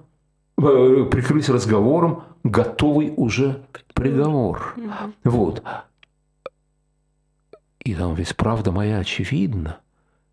э, 0.56 1.06
прикрыть 1.10 1.50
разговором 1.50 2.22
готовый 2.44 3.12
уже 3.14 3.60
приговор. 3.92 4.74
Вот. 5.24 5.62
И 7.88 7.94
там 7.94 8.12
ведь 8.12 8.36
правда 8.36 8.70
моя 8.70 8.98
очевидна, 8.98 9.78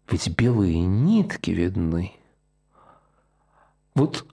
ведь 0.10 0.28
белые 0.36 0.82
нитки 0.82 1.52
видны. 1.52 2.12
Вот, 3.94 4.26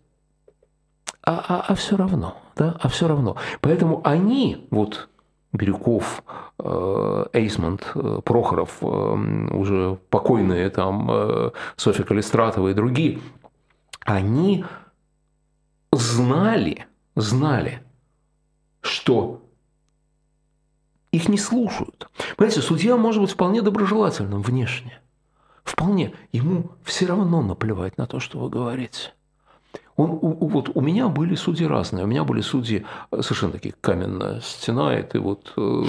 а, 1.22 1.44
а, 1.48 1.64
а 1.68 1.74
все 1.76 1.96
равно, 1.96 2.36
да, 2.56 2.76
а 2.80 2.88
все 2.88 3.06
равно. 3.06 3.36
Поэтому 3.60 4.00
они, 4.02 4.66
вот 4.72 5.08
Бирюков, 5.52 6.24
э, 6.58 7.26
Эйсмонт, 7.32 7.92
э, 7.94 8.22
Прохоров, 8.24 8.78
э, 8.80 8.86
уже 8.86 10.00
покойные 10.10 10.68
там 10.70 11.52
Софья 11.76 12.02
Калистратова 12.02 12.70
и 12.70 12.74
другие, 12.74 13.20
они 14.00 14.64
знали, 15.92 16.86
знали, 17.14 17.84
что 18.80 19.41
их 21.12 21.28
не 21.28 21.38
слушают. 21.38 22.08
Понимаете, 22.36 22.62
судья 22.62 22.96
может 22.96 23.22
быть 23.22 23.30
вполне 23.30 23.62
доброжелательным 23.62 24.42
внешне. 24.42 25.00
Вполне. 25.62 26.12
Ему 26.32 26.72
все 26.82 27.06
равно 27.06 27.42
наплевать 27.42 27.98
на 27.98 28.06
то, 28.06 28.18
что 28.18 28.38
вы 28.38 28.48
говорите. 28.48 29.12
Он, 29.96 30.18
у, 30.22 30.48
вот 30.48 30.70
у 30.74 30.80
меня 30.80 31.08
были 31.08 31.34
судьи 31.34 31.66
разные. 31.66 32.04
У 32.04 32.06
меня 32.06 32.24
были 32.24 32.40
судьи 32.40 32.86
э, 33.10 33.20
совершенно 33.20 33.52
такие 33.52 33.74
каменная 33.80 34.40
стена, 34.40 34.98
и 34.98 35.02
ты 35.02 35.20
вот 35.20 35.52
э, 35.56 35.82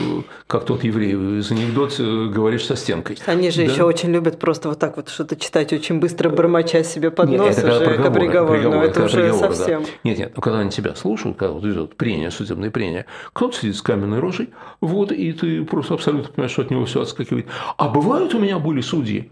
как 0.48 0.66
тот 0.66 0.84
еврей 0.84 1.14
из 1.40 1.50
анекдота 1.52 2.04
э, 2.04 2.28
говоришь 2.28 2.66
со 2.66 2.76
стенкой. 2.76 3.18
Они 3.26 3.50
же 3.50 3.66
да? 3.66 3.72
еще 3.72 3.84
очень 3.84 4.12
любят 4.12 4.40
просто 4.40 4.68
вот 4.68 4.80
так 4.80 4.98
вот 4.98 5.08
что-то 5.08 5.38
читать, 5.38 5.72
очень 5.72 6.00
быстро 6.00 6.30
бормоча 6.30 6.84
себе 6.84 7.12
под 7.12 7.30
нет, 7.30 7.40
нос 7.40 7.58
это 7.58 7.78
уже 7.78 7.86
приговор, 7.86 8.12
к 8.12 8.14
приговору, 8.14 8.54
приговор, 8.54 8.78
но 8.78 8.84
это, 8.84 8.92
это 8.92 9.04
уже 9.06 9.22
приговор, 9.22 9.54
совсем. 9.56 9.84
Да. 9.84 9.90
Нет, 10.04 10.18
нет, 10.18 10.34
но 10.36 10.42
когда 10.42 10.60
они 10.60 10.70
тебя 10.70 10.96
слушают, 10.96 11.38
когда 11.38 11.54
вот 11.54 11.64
идет 11.64 11.96
прения, 11.96 12.30
судебное 12.30 12.72
прения, 12.72 13.06
кто-то 13.32 13.58
сидит 13.58 13.78
с 13.78 13.82
каменной 13.82 14.20
рожей, 14.20 14.50
вот, 14.82 15.14
и 15.14 15.32
ты 15.32 15.64
просто 15.64 15.94
абсолютно 15.94 16.30
понимаешь, 16.34 16.52
что 16.52 16.64
от 16.64 16.72
него 16.72 16.84
все 16.84 17.02
отскакивает. 17.02 17.48
А 17.78 17.88
бывают 17.88 18.34
у 18.34 18.40
меня 18.40 18.60
были 18.60 18.82
судьи, 18.82 19.32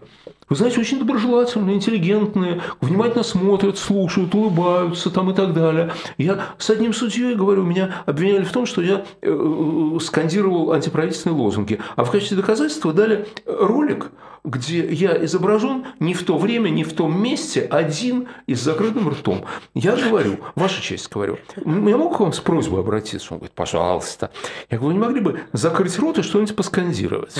вы 0.52 0.56
знаете, 0.56 0.80
очень 0.80 0.98
доброжелательные, 0.98 1.76
интеллигентные, 1.76 2.60
внимательно 2.82 3.22
смотрят, 3.22 3.78
слушают, 3.78 4.34
улыбаются 4.34 5.08
там 5.08 5.30
и 5.30 5.34
так 5.34 5.54
далее. 5.54 5.92
Я 6.18 6.48
с 6.58 6.68
одним 6.68 6.92
судьей 6.92 7.34
говорю, 7.34 7.62
меня 7.62 8.02
обвиняли 8.04 8.44
в 8.44 8.52
том, 8.52 8.66
что 8.66 8.82
я 8.82 9.06
э, 9.22 9.30
э, 9.30 9.98
скандировал 10.00 10.72
антиправительственные 10.72 11.40
лозунги, 11.40 11.80
а 11.96 12.04
в 12.04 12.10
качестве 12.10 12.36
доказательства 12.36 12.92
дали 12.92 13.26
ролик, 13.46 14.10
где 14.44 14.86
я 14.92 15.24
изображен 15.24 15.86
не 16.00 16.12
в 16.12 16.22
то 16.22 16.36
время, 16.36 16.68
не 16.68 16.84
в 16.84 16.92
том 16.92 17.18
месте, 17.18 17.62
один 17.62 18.28
и 18.46 18.54
с 18.54 18.60
закрытым 18.60 19.08
ртом. 19.08 19.46
Я 19.72 19.96
говорю, 19.96 20.36
ваша 20.54 20.82
честь, 20.82 21.10
говорю, 21.10 21.38
я 21.64 21.96
могу 21.96 22.10
к 22.10 22.20
вам 22.20 22.34
с 22.34 22.40
просьбой 22.40 22.80
обратиться? 22.80 23.28
Он 23.32 23.38
говорит, 23.38 23.54
пожалуйста. 23.54 24.30
Я 24.68 24.76
говорю, 24.76 24.98
не 24.98 25.02
могли 25.02 25.20
бы 25.20 25.40
закрыть 25.54 25.98
рот 25.98 26.18
и 26.18 26.22
что-нибудь 26.22 26.54
поскандировать? 26.54 27.36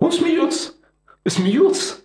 Он 0.00 0.10
смеется 0.10 0.72
смеются. 1.26 1.96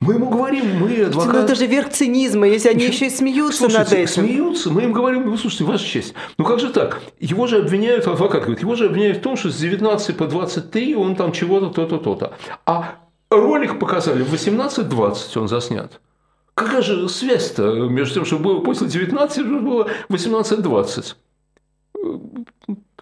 Мы 0.00 0.14
ему 0.14 0.30
говорим, 0.30 0.78
мы 0.78 1.04
адвокаты... 1.04 1.38
Ну 1.38 1.44
это 1.44 1.54
же 1.54 1.66
верх 1.66 1.90
цинизма, 1.90 2.48
если 2.48 2.70
они 2.70 2.86
еще 2.86 3.08
и 3.08 3.10
смеются 3.10 3.64
Слушайте, 3.68 3.80
над 3.80 3.92
этим. 3.92 4.24
смеются, 4.24 4.70
мы 4.70 4.84
им 4.84 4.92
говорим, 4.92 5.30
вы 5.30 5.36
слушайте, 5.36 5.64
ваша 5.64 5.84
честь, 5.84 6.14
ну 6.38 6.46
как 6.46 6.58
же 6.58 6.70
так? 6.70 7.02
Его 7.18 7.46
же 7.46 7.58
обвиняют, 7.58 8.06
адвокат 8.06 8.42
говорит, 8.44 8.62
его 8.62 8.74
же 8.76 8.86
обвиняют 8.86 9.18
в 9.18 9.20
том, 9.20 9.36
что 9.36 9.50
с 9.50 9.56
19 9.56 10.16
по 10.16 10.26
23 10.26 10.94
он 10.96 11.16
там 11.16 11.32
чего-то, 11.32 11.68
то-то, 11.68 11.98
то-то. 11.98 12.32
А 12.64 12.94
ролик 13.28 13.78
показали 13.78 14.22
в 14.22 14.32
18-20 14.32 15.38
он 15.38 15.48
заснят. 15.48 16.00
Какая 16.54 16.80
же 16.80 17.06
связь-то 17.08 17.88
между 17.88 18.14
тем, 18.14 18.24
что 18.24 18.38
было 18.38 18.60
после 18.60 18.86
19, 18.86 19.46
было 19.62 19.88
18-20? 20.08 21.14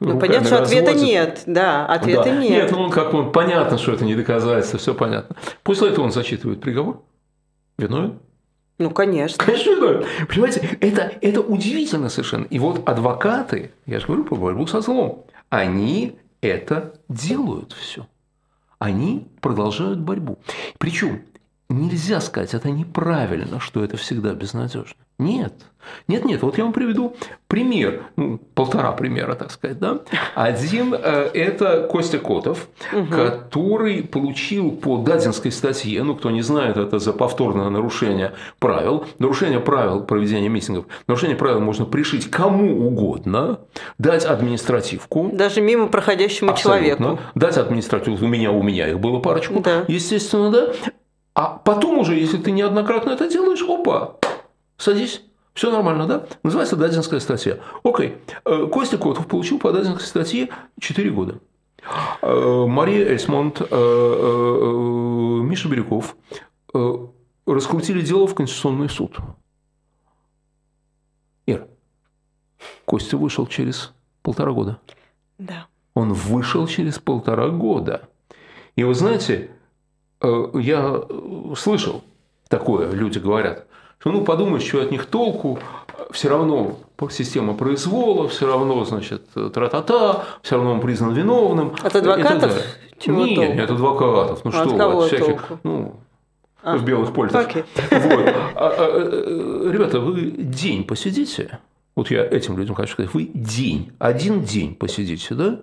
Ну, 0.00 0.18
понятно, 0.18 0.46
что 0.46 0.62
ответа 0.62 0.94
нет. 0.94 1.42
Да, 1.46 1.86
ответа 1.86 2.24
да. 2.24 2.36
нет. 2.36 2.50
Нет, 2.50 2.70
ну 2.70 2.80
он 2.82 2.90
как 2.90 3.14
он 3.14 3.32
понятно, 3.32 3.78
что 3.78 3.92
это 3.92 4.04
не 4.04 4.14
доказательство, 4.14 4.78
все 4.78 4.94
понятно. 4.94 5.36
После 5.62 5.88
этого 5.88 6.04
он 6.04 6.12
зачитывает 6.12 6.60
приговор. 6.60 7.02
Виновен? 7.78 8.18
Ну, 8.78 8.90
конечно. 8.90 9.44
Конечно, 9.44 9.70
виновен. 9.70 10.04
Понимаете, 10.28 10.78
это, 10.80 11.12
это 11.20 11.40
удивительно 11.40 12.08
совершенно. 12.08 12.44
И 12.44 12.58
вот 12.58 12.88
адвокаты, 12.88 13.72
я 13.86 13.98
же 13.98 14.06
говорю 14.06 14.24
про 14.24 14.36
борьбу 14.36 14.66
со 14.66 14.80
злом, 14.80 15.24
они 15.48 16.18
это 16.40 16.94
делают 17.08 17.72
все. 17.72 18.06
Они 18.78 19.26
продолжают 19.40 19.98
борьбу. 19.98 20.38
Причем 20.78 21.22
нельзя 21.68 22.20
сказать, 22.20 22.54
это 22.54 22.70
неправильно, 22.70 23.58
что 23.58 23.82
это 23.82 23.96
всегда 23.96 24.32
безнадежно. 24.34 24.96
Нет. 25.18 25.52
Нет, 26.06 26.24
нет. 26.24 26.42
Вот 26.42 26.58
я 26.58 26.64
вам 26.64 26.72
приведу 26.72 27.16
пример, 27.48 28.02
ну, 28.16 28.38
полтора 28.54 28.92
примера, 28.92 29.34
так 29.34 29.50
сказать. 29.50 29.78
Да? 29.78 30.00
Один 30.34 30.94
э,– 30.94 31.30
это 31.34 31.88
Костя 31.90 32.18
Котов, 32.18 32.68
угу. 32.92 33.06
который 33.10 34.02
получил 34.02 34.70
по 34.70 34.98
Дадинской 34.98 35.50
статье, 35.50 36.02
ну, 36.02 36.14
кто 36.14 36.30
не 36.30 36.42
знает, 36.42 36.76
это 36.76 36.98
за 36.98 37.12
повторное 37.12 37.70
нарушение 37.70 38.34
правил, 38.58 39.06
нарушение 39.18 39.60
правил 39.60 40.02
проведения 40.02 40.48
митингов, 40.48 40.86
нарушение 41.06 41.36
правил 41.36 41.60
можно 41.60 41.84
пришить 41.84 42.30
кому 42.30 42.86
угодно, 42.86 43.60
дать 43.98 44.24
административку. 44.24 45.30
Даже 45.32 45.60
мимо 45.60 45.88
проходящему 45.88 46.54
человеку. 46.56 47.18
Дать 47.34 47.56
административку. 47.56 48.24
У 48.24 48.28
меня, 48.28 48.52
у 48.52 48.62
меня 48.62 48.88
их 48.88 49.00
было 49.00 49.20
парочку. 49.20 49.60
Да. 49.60 49.84
Естественно, 49.88 50.50
да. 50.50 50.72
А 51.34 51.56
потом 51.64 51.98
уже, 51.98 52.16
если 52.16 52.36
ты 52.36 52.50
неоднократно 52.50 53.10
это 53.10 53.28
делаешь, 53.28 53.62
опа, 53.62 54.16
садись. 54.78 55.22
Все 55.58 55.72
нормально, 55.72 56.06
да? 56.06 56.24
Называется 56.44 56.76
Дадинская 56.76 57.18
статья. 57.18 57.58
Окей. 57.82 58.18
Э, 58.44 58.68
Костя 58.70 58.96
Котов 58.96 59.26
получил 59.26 59.58
по 59.58 59.72
Дадинской 59.72 60.06
статье 60.06 60.50
4 60.80 61.10
года. 61.10 61.40
Э, 62.22 62.64
Мария 62.68 63.08
Эльсмонт, 63.08 63.60
э, 63.60 63.64
Миша 65.42 65.68
Бирюков 65.68 66.16
раскрутили 67.44 68.02
дело 68.02 68.28
в 68.28 68.36
Конституционный 68.36 68.88
суд. 68.88 69.16
Ир, 71.46 71.66
Костя 72.84 73.16
вышел 73.16 73.46
через 73.48 73.92
полтора 74.22 74.52
года. 74.52 74.78
Да. 75.38 75.66
Он 75.94 76.12
вышел 76.12 76.68
через 76.68 77.00
полтора 77.00 77.48
года. 77.48 78.08
И 78.76 78.84
вы 78.84 78.94
знаете, 78.94 79.50
я 80.22 81.02
слышал 81.56 82.04
такое, 82.48 82.92
люди 82.92 83.18
говорят, 83.18 83.66
что 83.98 84.12
ну 84.12 84.24
подумаешь, 84.24 84.62
что 84.62 84.80
от 84.80 84.90
них 84.90 85.06
толку, 85.06 85.58
все 86.10 86.28
равно 86.28 86.78
система 87.10 87.54
произвола, 87.54 88.28
все 88.28 88.46
равно, 88.46 88.84
значит, 88.84 89.22
тра-та-та, 89.34 90.24
все 90.42 90.56
равно 90.56 90.72
он 90.72 90.80
признан 90.80 91.12
виновным. 91.12 91.74
От 91.82 91.96
адвокатов? 91.96 92.64
Чего 92.98 93.24
нет, 93.24 93.36
толку? 93.36 93.52
нет, 93.52 93.64
от 93.64 93.70
адвокатов. 93.70 94.44
Ну 94.44 94.50
а 94.50 94.52
что, 94.52 94.62
от, 94.62 94.78
кого 94.78 95.00
от 95.00 95.06
всяких, 95.06 95.26
толку? 95.26 95.60
ну, 95.62 95.96
а, 96.62 96.76
в 96.76 96.84
белых 96.84 97.12
польтах. 97.12 97.48
Okay. 97.48 97.64
Вот. 97.90 98.34
А, 98.54 98.74
а, 98.76 98.88
э, 98.94 99.70
ребята, 99.72 100.00
вы 100.00 100.32
день 100.32 100.84
посидите, 100.84 101.60
вот 101.94 102.10
я 102.10 102.24
этим 102.24 102.56
людям 102.56 102.74
хочу 102.74 102.92
сказать, 102.92 103.12
вы 103.14 103.30
день, 103.32 103.92
один 103.98 104.42
день 104.42 104.74
посидите, 104.74 105.34
да? 105.34 105.60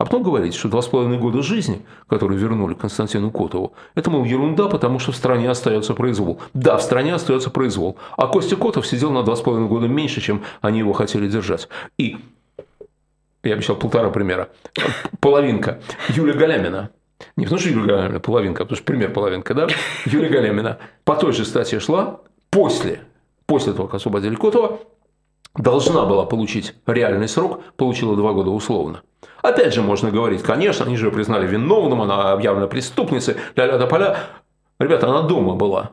А 0.00 0.06
потом 0.06 0.22
говорить, 0.22 0.54
что 0.54 0.70
два 0.70 0.80
с 0.80 0.86
половиной 0.86 1.18
года 1.18 1.42
жизни, 1.42 1.82
которые 2.08 2.38
вернули 2.38 2.72
Константину 2.72 3.30
Котову, 3.30 3.74
это, 3.94 4.10
мол, 4.10 4.24
ерунда, 4.24 4.66
потому 4.68 4.98
что 4.98 5.12
в 5.12 5.16
стране 5.16 5.50
остается 5.50 5.92
произвол. 5.92 6.40
Да, 6.54 6.78
в 6.78 6.82
стране 6.82 7.12
остается 7.12 7.50
произвол. 7.50 7.98
А 8.16 8.26
Костя 8.26 8.56
Котов 8.56 8.86
сидел 8.86 9.12
на 9.12 9.22
два 9.22 9.36
с 9.36 9.42
половиной 9.42 9.68
года 9.68 9.88
меньше, 9.88 10.22
чем 10.22 10.42
они 10.62 10.78
его 10.78 10.94
хотели 10.94 11.28
держать. 11.28 11.68
И 11.98 12.16
я 13.42 13.52
обещал 13.52 13.76
полтора 13.76 14.08
примера. 14.08 14.48
Половинка. 15.20 15.82
Юлия 16.08 16.32
Галямина. 16.32 16.88
Не 17.36 17.44
потому 17.44 17.60
что 17.60 17.68
Юлия 17.68 17.88
Галямина 17.88 18.20
половинка, 18.20 18.62
а 18.62 18.64
потому 18.64 18.76
что 18.76 18.86
пример 18.86 19.12
половинка, 19.12 19.52
да? 19.52 19.68
Юлия 20.06 20.30
Галямина 20.30 20.78
по 21.04 21.14
той 21.14 21.34
же 21.34 21.44
статье 21.44 21.78
шла 21.78 22.20
после, 22.48 23.02
после 23.44 23.74
того, 23.74 23.86
как 23.86 23.96
освободили 23.96 24.34
Котова, 24.34 24.80
должна 25.56 26.06
была 26.06 26.24
получить 26.24 26.74
реальный 26.86 27.28
срок, 27.28 27.60
получила 27.76 28.16
два 28.16 28.32
года 28.32 28.48
условно. 28.48 29.02
Опять 29.42 29.74
же, 29.74 29.82
можно 29.82 30.10
говорить, 30.10 30.42
конечно, 30.42 30.86
они 30.86 30.96
же 30.96 31.06
ее 31.06 31.12
признали 31.12 31.46
виновным, 31.46 32.02
она 32.02 32.32
объявлена 32.32 32.66
преступницей, 32.66 33.36
ля-ля 33.56 33.78
да 33.78 33.86
поля. 33.86 34.18
Ребята, 34.78 35.08
она 35.08 35.22
дома 35.22 35.54
была. 35.54 35.92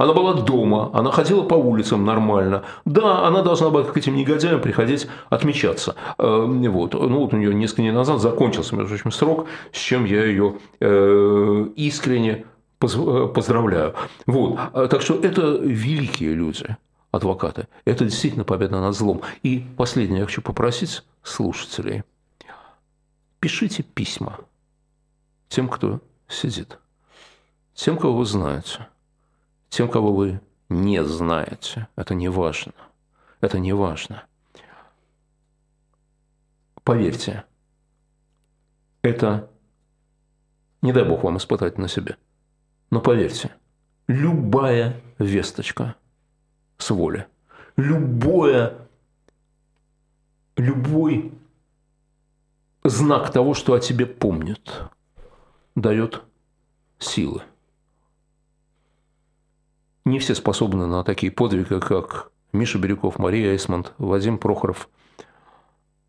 Она 0.00 0.14
была 0.14 0.32
дома, 0.32 0.90
она 0.94 1.10
ходила 1.10 1.42
по 1.42 1.54
улицам 1.54 2.06
нормально. 2.06 2.62
Да, 2.86 3.26
она 3.26 3.42
должна 3.42 3.68
была 3.68 3.84
к 3.84 3.94
этим 3.98 4.16
негодяям 4.16 4.62
приходить 4.62 5.06
отмечаться. 5.28 5.94
Э, 6.16 6.46
вот. 6.46 6.94
Ну, 6.94 7.18
вот 7.18 7.34
у 7.34 7.36
нее 7.36 7.52
несколько 7.52 7.82
дней 7.82 7.92
назад 7.92 8.22
закончился, 8.22 8.74
между 8.74 8.94
прочим, 8.94 9.12
срок, 9.12 9.46
с 9.72 9.76
чем 9.76 10.06
я 10.06 10.24
ее 10.24 10.54
э, 10.80 11.66
искренне 11.76 12.46
э, 12.80 13.28
поздравляю. 13.34 13.94
Вот. 14.26 14.58
Так 14.72 15.02
что 15.02 15.20
это 15.22 15.58
великие 15.60 16.32
люди, 16.32 16.78
адвокаты. 17.12 17.68
Это 17.84 18.06
действительно 18.06 18.44
победа 18.44 18.80
над 18.80 18.96
злом. 18.96 19.20
И 19.42 19.66
последнее 19.76 20.20
я 20.20 20.24
хочу 20.24 20.40
попросить 20.40 21.02
слушателей– 21.22 22.04
пишите 23.40 23.82
письма 23.82 24.38
тем, 25.48 25.68
кто 25.68 26.00
сидит, 26.28 26.78
тем, 27.74 27.98
кого 27.98 28.18
вы 28.18 28.26
знаете, 28.26 28.86
тем, 29.68 29.88
кого 29.88 30.14
вы 30.14 30.40
не 30.68 31.02
знаете. 31.04 31.88
Это 31.96 32.14
не 32.14 32.28
важно. 32.28 32.72
Это 33.40 33.58
не 33.58 33.72
важно. 33.72 34.24
Поверьте, 36.84 37.44
это, 39.02 39.50
не 40.82 40.92
дай 40.92 41.04
бог 41.04 41.24
вам 41.24 41.38
испытать 41.38 41.78
на 41.78 41.88
себе, 41.88 42.16
но 42.90 43.00
поверьте, 43.00 43.54
любая 44.08 45.00
весточка 45.18 45.96
с 46.78 46.90
воли, 46.90 47.26
любое, 47.76 48.76
любой 50.56 51.32
знак 52.84 53.32
того, 53.32 53.54
что 53.54 53.74
о 53.74 53.80
тебе 53.80 54.06
помнят, 54.06 54.90
дает 55.74 56.22
силы. 56.98 57.42
Не 60.04 60.18
все 60.18 60.34
способны 60.34 60.86
на 60.86 61.04
такие 61.04 61.30
подвиги, 61.30 61.78
как 61.78 62.30
Миша 62.52 62.78
Бирюков, 62.78 63.18
Мария 63.18 63.52
Эйсмонт, 63.52 63.92
Вадим 63.98 64.38
Прохоров. 64.38 64.88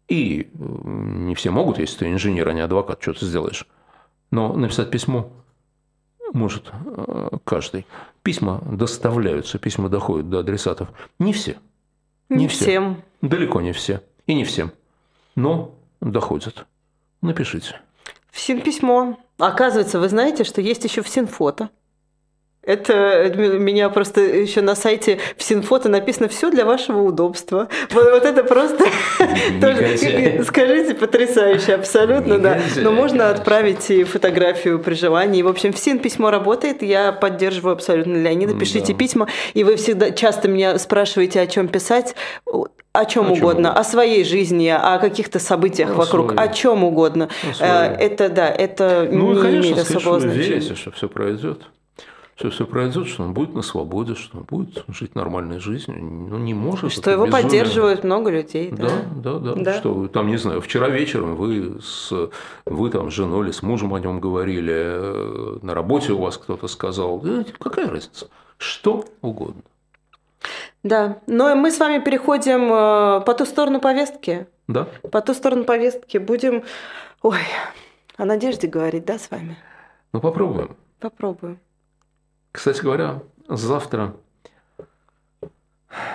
И 0.08 0.50
не 0.54 1.36
все 1.36 1.52
могут, 1.52 1.78
если 1.78 2.00
ты 2.00 2.12
инженер, 2.12 2.50
а 2.50 2.54
не 2.54 2.62
адвокат, 2.62 3.02
что 3.02 3.14
ты 3.14 3.26
сделаешь. 3.26 3.68
Но 4.32 4.54
написать 4.54 4.90
письмо 4.90 5.32
может 6.34 6.72
каждый. 7.44 7.86
Письма 8.24 8.62
доставляются, 8.66 9.60
письма 9.60 9.90
доходят 9.90 10.30
до 10.30 10.40
адресатов. 10.40 10.90
Не 11.20 11.34
все. 11.34 11.58
Не, 12.30 12.38
не 12.38 12.48
все. 12.48 12.64
всем. 12.64 13.02
Далеко 13.22 13.62
не 13.62 13.74
все. 13.74 14.02
И 14.26 14.34
не 14.34 14.46
всем. 14.46 14.72
Но 15.36 15.76
доходят. 16.02 16.66
Напишите. 17.22 17.80
В 18.32 18.40
письмо. 18.62 19.20
Оказывается, 19.38 20.00
вы 20.00 20.10
знаете, 20.10 20.44
что 20.44 20.62
есть 20.62 20.84
еще 20.84 21.02
в 21.02 21.08
Синфото. 21.10 21.70
Это 22.64 23.34
меня 23.36 23.90
просто 23.90 24.22
еще 24.22 24.62
на 24.62 24.76
сайте 24.76 25.18
в 25.36 25.42
Синфото 25.42 25.90
написано 25.90 26.28
все 26.28 26.52
для 26.52 26.64
вашего 26.64 27.02
удобства. 27.02 27.68
Вот, 27.90 28.12
вот 28.12 28.24
это 28.24 28.44
просто 28.44 28.86
тоже, 29.60 30.44
скажите, 30.46 30.94
потрясающе, 30.94 31.74
абсолютно, 31.74 32.38
да. 32.38 32.60
Но 32.78 32.92
можно 32.92 33.32
отправить 33.32 33.90
и 33.90 34.04
фотографию 34.04 34.78
при 34.78 34.94
желании. 34.94 35.42
В 35.42 35.48
общем, 35.48 35.74
в 35.74 35.80
Син 35.80 35.98
письмо 35.98 36.30
работает, 36.30 36.84
я 36.84 37.12
поддерживаю 37.12 37.74
абсолютно 37.74 38.16
Леонида. 38.18 38.54
Пишите 38.54 38.94
письма, 38.94 39.28
и 39.56 39.64
вы 39.64 39.76
всегда 39.76 40.12
часто 40.12 40.48
меня 40.48 40.78
спрашиваете, 40.78 41.42
о 41.42 41.48
чем 41.48 41.68
писать. 41.68 42.16
О 42.94 43.06
чем 43.06 43.30
о 43.30 43.32
угодно, 43.32 43.70
чем? 43.70 43.78
о 43.78 43.84
своей 43.86 44.26
жизни, 44.26 44.68
о 44.68 45.00
каких-то 45.00 45.40
событиях 45.40 45.92
о 45.92 45.94
вокруг, 45.94 46.34
своей. 46.34 46.50
о 46.50 46.54
чем 46.54 46.84
угодно. 46.84 47.30
О 47.62 47.86
э, 47.86 47.96
это 47.98 48.28
да, 48.28 48.50
это 48.50 49.08
ну, 49.10 49.34
не 49.34 49.42
конечно, 49.42 49.72
имеет 49.72 49.78
особого 49.78 50.20
значения. 50.20 50.56
верите, 50.56 50.76
что 50.76 50.92
все 50.92 51.08
пройдет 51.08 51.62
все, 52.42 52.50
все 52.50 52.66
пройдет, 52.66 53.08
что 53.08 53.24
он 53.24 53.34
будет 53.34 53.54
на 53.54 53.62
свободе, 53.62 54.16
что 54.16 54.40
он 54.40 54.44
будет 54.44 54.84
жить 54.88 55.14
нормальной 55.14 55.60
жизнью. 55.60 56.00
Ну, 56.02 56.38
не 56.40 56.54
может. 56.54 56.92
Что 56.92 57.12
его 57.12 57.26
безумие. 57.26 57.44
поддерживают 57.44 58.04
много 58.04 58.32
людей. 58.32 58.72
Да, 58.72 58.90
да, 59.16 59.38
да. 59.38 59.54
да. 59.56 59.74
Что 59.76 60.08
там, 60.08 60.28
не 60.28 60.38
знаю, 60.38 60.62
вчера 60.62 60.90
вечером 60.90 61.36
вы, 61.36 61.80
с, 61.82 62.12
вы 62.66 62.90
там 62.90 63.12
с 63.12 63.14
женой 63.14 63.46
или 63.46 63.52
с 63.52 63.62
мужем 63.62 63.94
о 63.94 64.00
нем 64.00 64.20
говорили, 64.20 64.74
э, 64.74 65.60
на 65.62 65.76
работе 65.76 66.14
у 66.14 66.20
вас 66.20 66.38
кто-то 66.38 66.68
сказал, 66.68 67.20
да, 67.20 67.46
какая 67.60 67.88
разница, 67.88 68.28
что 68.58 69.06
угодно. 69.22 69.62
Да, 70.82 71.20
но 71.28 71.56
мы 71.56 71.70
с 71.70 71.80
вами 71.80 72.04
переходим 72.04 72.74
э, 72.74 73.22
по 73.22 73.34
ту 73.36 73.46
сторону 73.46 73.80
повестки. 73.80 74.48
Да. 74.68 74.88
По 75.12 75.22
ту 75.22 75.36
сторону 75.36 75.64
повестки 75.64 76.18
будем, 76.18 76.64
ой, 77.22 77.38
о 78.18 78.26
надежде 78.26 78.68
говорить, 78.68 79.06
да, 79.06 79.20
с 79.20 79.30
вами? 79.30 79.58
Ну, 80.12 80.20
попробуем. 80.20 80.76
Попробуем. 81.00 81.60
Кстати 82.52 82.82
говоря, 82.82 83.24
завтра 83.48 84.16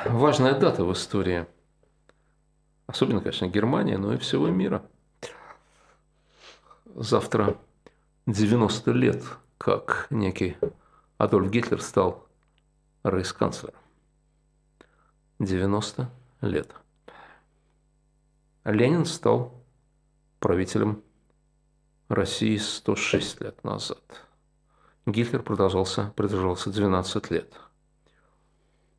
важная 0.05 0.59
дата 0.59 0.84
в 0.84 0.93
истории. 0.93 1.47
Особенно, 2.87 3.20
конечно, 3.20 3.47
Германии, 3.47 3.97
но 3.97 4.12
и 4.12 4.18
всего 4.18 4.49
мира. 4.49 4.82
Завтра 6.95 7.57
90 8.26 8.93
лет, 8.93 9.24
как 9.59 10.07
некий 10.11 10.57
Адольф 11.16 11.51
Гитлер 11.51 11.80
стал 11.80 12.26
рейхсканцлером. 13.03 13.80
90 15.39 16.11
лет. 16.43 16.70
Ленин 18.64 19.07
стал 19.07 19.55
правителем 20.39 21.03
России 22.09 22.57
106 22.57 23.41
лет 23.41 23.64
назад– 23.64 24.01
Гитлер 25.07 25.43
продолжался, 25.43 26.13
продолжался 26.17 26.71
12 26.71 27.31
лет. 27.31 27.55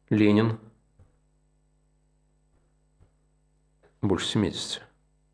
Ленин 0.10 0.58
больше 4.01 4.26
70. 4.28 4.82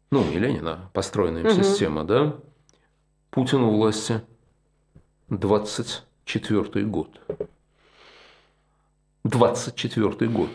Ну, 0.09 0.23
не 0.25 0.39
Ленин, 0.39 0.67
а 0.67 0.89
построенная 0.93 1.43
угу. 1.43 1.51
система, 1.51 2.03
да? 2.03 2.35
Путин 3.29 3.61
у 3.61 3.75
власти 3.75 4.23
24 5.29 6.85
год. 6.85 7.19
24 9.23 10.29
год. 10.29 10.49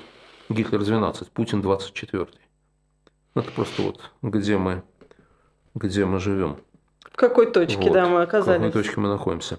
Гитлер 0.49 0.85
12, 0.85 1.31
Путин 1.31 1.63
24. 1.63 2.27
Это 3.35 3.51
просто 3.53 3.83
вот 3.83 4.11
где 4.23 4.59
мы, 4.59 4.83
где 5.75 6.05
мы 6.07 6.19
живем. 6.19 6.59
Какой 7.19 7.51
точке, 7.51 7.83
вот, 7.83 7.93
да, 7.93 8.07
мы 8.07 8.23
оказались? 8.23 8.61
В 8.61 8.67
какой 8.67 8.83
точке 8.85 9.01
мы 9.01 9.09
находимся. 9.09 9.59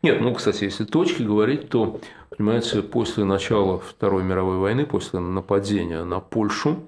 Нет, 0.00 0.20
ну, 0.20 0.32
кстати, 0.32 0.62
если 0.62 0.84
точки 0.84 1.24
говорить, 1.24 1.68
то, 1.68 1.98
понимаете, 2.36 2.82
после 2.82 3.24
начала 3.24 3.80
Второй 3.80 4.22
мировой 4.22 4.58
войны, 4.58 4.86
после 4.86 5.18
нападения 5.18 6.04
на 6.04 6.20
Польшу, 6.20 6.84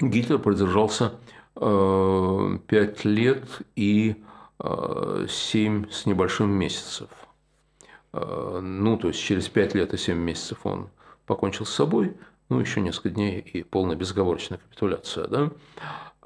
Гитлер 0.00 0.40
продержался 0.40 1.12
э, 1.54 2.58
5 2.66 3.04
лет 3.04 3.44
и 3.76 4.16
э, 4.58 5.26
7 5.28 5.88
с 5.88 6.06
небольшим 6.06 6.50
месяцев. 6.50 7.08
Э, 8.12 8.58
ну, 8.60 8.96
то 8.96 9.06
есть 9.06 9.20
через 9.20 9.48
5 9.48 9.74
лет 9.76 9.94
и 9.94 9.98
7 9.98 10.18
месяцев 10.18 10.58
он 10.64 10.88
покончил 11.26 11.64
с 11.64 11.72
собой, 11.72 12.16
ну, 12.48 12.58
еще 12.58 12.80
несколько 12.80 13.10
дней 13.10 13.38
и 13.38 13.62
полная 13.62 13.94
безоговорочная 13.94 14.58
капитуляция, 14.58 15.28
да. 15.28 15.50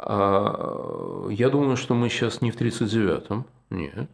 А, 0.04 1.28
я 1.30 1.48
думаю, 1.48 1.76
что 1.76 1.94
мы 1.94 2.08
сейчас 2.08 2.40
не 2.40 2.50
в 2.50 2.60
39-м, 2.60 3.46
нет, 3.70 4.10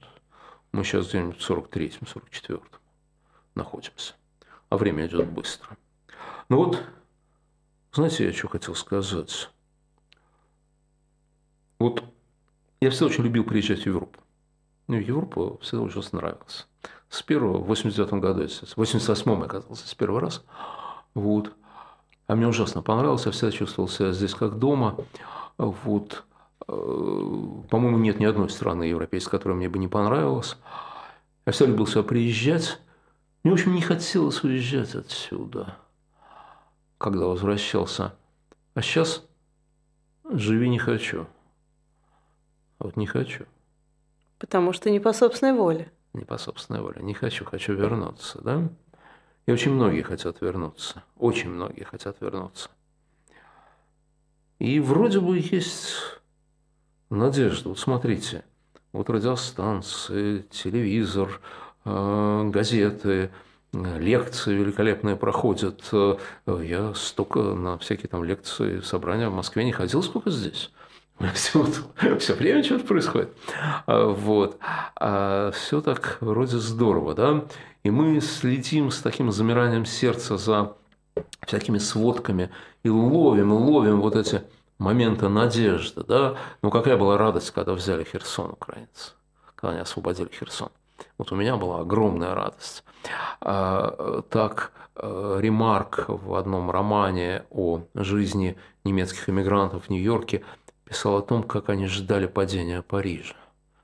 мы 0.73 0.85
сейчас 0.85 1.09
где-нибудь 1.09 1.41
в 1.41 1.51
43-м, 1.51 2.07
44-м 2.07 2.61
находимся. 3.55 4.15
А 4.69 4.77
время 4.77 5.07
идет 5.07 5.31
быстро. 5.31 5.77
Ну 6.51 6.59
вот, 6.59 6.83
знаете, 7.93 8.27
я 8.27 8.33
что 8.35 8.49
хотел 8.49 8.75
сказать? 8.75 9.51
Вот 11.79 12.05
я 12.81 12.91
всегда 12.91 13.07
очень 13.07 13.25
любил 13.25 13.45
приезжать 13.45 13.83
в 13.83 13.87
Европу. 13.87 14.21
Ну, 14.89 14.99
в 14.99 15.01
Европу 15.01 15.59
всегда 15.63 15.85
очень 15.85 16.03
нравилось. 16.13 16.69
С 17.09 17.23
первого, 17.23 17.59
в 17.59 17.67
89 17.67 18.13
году, 18.15 18.47
в 18.47 18.77
88 18.77 19.31
я 19.31 19.45
оказался 19.45 19.89
с 19.89 19.95
первого 19.95 20.21
раз. 20.21 20.45
Вот. 21.15 21.55
А 22.27 22.35
мне 22.35 22.47
ужасно 22.47 22.83
понравилось, 22.83 23.25
я 23.25 23.33
всегда 23.33 23.53
чувствовал 23.53 23.89
себя 23.89 24.13
здесь 24.13 24.35
как 24.35 24.59
дома. 24.59 24.97
Вот. 25.59 26.25
Э, 26.67 26.73
по-моему, 26.73 27.99
нет 27.99 28.21
ни 28.21 28.25
одной 28.25 28.49
страны 28.49 28.85
европейской, 28.85 29.33
которая 29.33 29.59
мне 29.59 29.69
бы 29.69 29.79
не 29.79 29.89
понравилась. 29.89 30.57
Я 31.45 31.53
всегда 31.53 31.73
любил 31.73 31.87
сюда 31.87 32.03
приезжать. 32.05 32.81
Мне, 33.43 33.53
в 33.53 33.55
общем, 33.55 33.75
не 33.75 33.83
хотелось 33.83 34.43
уезжать 34.45 34.95
отсюда, 34.95 35.77
когда 36.99 37.27
возвращался. 37.27 38.15
А 38.75 38.83
сейчас 38.83 39.25
живи 40.31 40.69
не 40.69 40.79
хочу. 40.79 41.27
Вот 42.79 42.97
не 42.97 43.07
хочу. 43.07 43.45
Потому 44.39 44.73
что 44.73 44.91
не 44.91 45.01
по 45.01 45.13
собственной 45.13 45.53
воле. 45.53 45.91
Не 46.13 46.25
по 46.25 46.39
собственной 46.39 46.81
воле. 46.81 47.03
Не 47.03 47.15
хочу, 47.15 47.45
хочу 47.45 47.75
вернуться, 47.75 48.41
да? 48.41 48.69
И 49.47 49.53
очень 49.53 49.73
многие 49.73 50.03
хотят 50.03 50.41
вернуться. 50.41 51.03
Очень 51.17 51.51
многие 51.51 51.85
хотят 51.85 52.21
вернуться. 52.21 52.71
И 54.59 54.81
вроде 54.81 55.21
бы 55.21 55.39
есть 55.39 55.95
надежда. 57.11 57.71
Вот 57.71 57.79
смотрите, 57.79 58.45
вот 58.93 59.09
радиостанции, 59.11 60.45
телевизор, 60.51 61.41
э, 61.85 62.51
газеты, 62.53 63.31
лекции 63.73 64.55
великолепные 64.55 65.17
проходят. 65.17 65.83
Я 66.47 66.95
столько 66.95 67.41
на 67.41 67.79
всякие 67.79 68.09
там 68.09 68.25
лекции, 68.25 68.81
собрания 68.81 69.29
в 69.29 69.35
Москве 69.35 69.65
не 69.65 69.73
ходил, 69.73 70.03
сколько 70.03 70.31
здесь. 70.31 70.71
Все, 71.35 71.67
все 72.19 72.35
время 72.35 72.63
что-то 72.63 72.85
происходит. 72.85 73.37
А, 73.87 74.07
вот. 74.07 74.59
А 74.97 75.51
все 75.51 75.81
так 75.81 76.19
вроде 76.21 76.59
здорово, 76.59 77.15
да? 77.15 77.45
И 77.83 77.91
мы 77.91 78.21
следим 78.21 78.91
с 78.91 79.01
таким 79.01 79.33
замиранием 79.33 79.85
сердца 79.85 80.37
за 80.37 80.77
всякими 81.47 81.79
сводками 81.79 82.51
и 82.83 82.89
ловим, 82.89 83.53
ловим 83.53 84.01
вот 84.01 84.17
эти 84.17 84.43
моменты 84.79 85.29
надежды, 85.29 86.05
да, 86.05 86.37
ну 86.63 86.71
какая 86.71 86.97
была 86.97 87.19
радость, 87.19 87.51
когда 87.51 87.73
взяли 87.73 88.05
Херсон 88.05 88.51
украинцы, 88.53 89.13
когда 89.55 89.73
они 89.73 89.81
освободили 89.81 90.29
Херсон. 90.29 90.71
Вот 91.17 91.33
у 91.33 91.37
меня 91.37 91.57
была 91.57 91.81
огромная 91.81 92.35
радость. 92.35 92.85
А, 93.41 94.23
так 94.31 94.73
э, 94.97 95.39
Ремарк 95.41 96.05
в 96.09 96.35
одном 96.35 96.71
романе 96.71 97.45
о 97.51 97.83
жизни 97.95 98.57
немецких 98.85 99.29
иммигрантов 99.29 99.85
в 99.85 99.91
Нью-Йорке 99.91 100.45
писал 100.85 101.17
о 101.17 101.23
том, 101.23 101.43
как 101.43 101.69
они 101.69 101.87
ждали 101.87 102.27
падения 102.27 102.83
Парижа. 102.83 103.35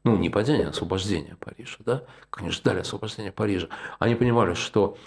Ну, 0.04 0.16
не 0.16 0.28
падения, 0.28 0.66
а 0.66 0.70
освобождения 0.70 1.36
Парижа, 1.40 1.76
да? 1.80 2.02
Как 2.30 2.42
они 2.42 2.50
ждали 2.50 2.80
освобождения 2.80 3.32
Парижа. 3.32 3.68
Они 3.98 4.14
понимали, 4.14 4.54
что 4.54 4.98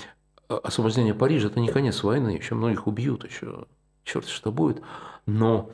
освобождение 0.47 1.13
Парижа– 1.13 1.47
это 1.49 1.59
не 1.59 1.69
конец 1.69 2.03
войны, 2.03 2.29
еще 2.29 2.55
многих 2.55 2.87
убьют, 2.87 3.25
еще 3.25 3.65
черт 4.03 4.27
что 4.27 4.51
будет. 4.51 4.81
Но 5.25 5.69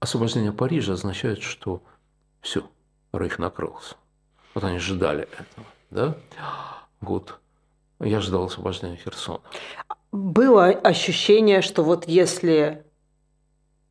освобождение 0.00 0.52
Парижа 0.52 0.94
означает, 0.94 1.42
что 1.42 1.82
все, 2.40 2.68
Рейх 3.12 3.38
накрылся. 3.38 3.96
Вот 4.54 4.64
они 4.64 4.78
ждали 4.78 5.24
этого, 5.24 5.66
да? 5.90 6.16
Вот. 7.00 7.38
Я 8.00 8.20
ждал 8.20 8.44
освобождения 8.44 8.96
Херсона. 8.96 9.40
было 10.12 10.66
ощущение, 10.66 11.62
что 11.62 11.82
вот 11.82 12.06
если 12.06 12.84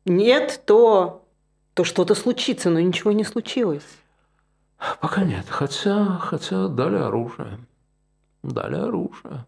нет, 0.04 0.62
то, 0.64 1.24
то 1.74 1.84
что-то 1.84 2.14
случится, 2.14 2.70
но 2.70 2.80
ничего 2.80 3.12
не 3.12 3.24
случилось. 3.24 3.86
Пока 5.00 5.24
нет, 5.24 5.46
хотя, 5.48 6.18
хотя 6.18 6.68
дали 6.68 6.96
оружие. 6.96 7.58
Дали 8.42 8.76
оружие. 8.76 9.46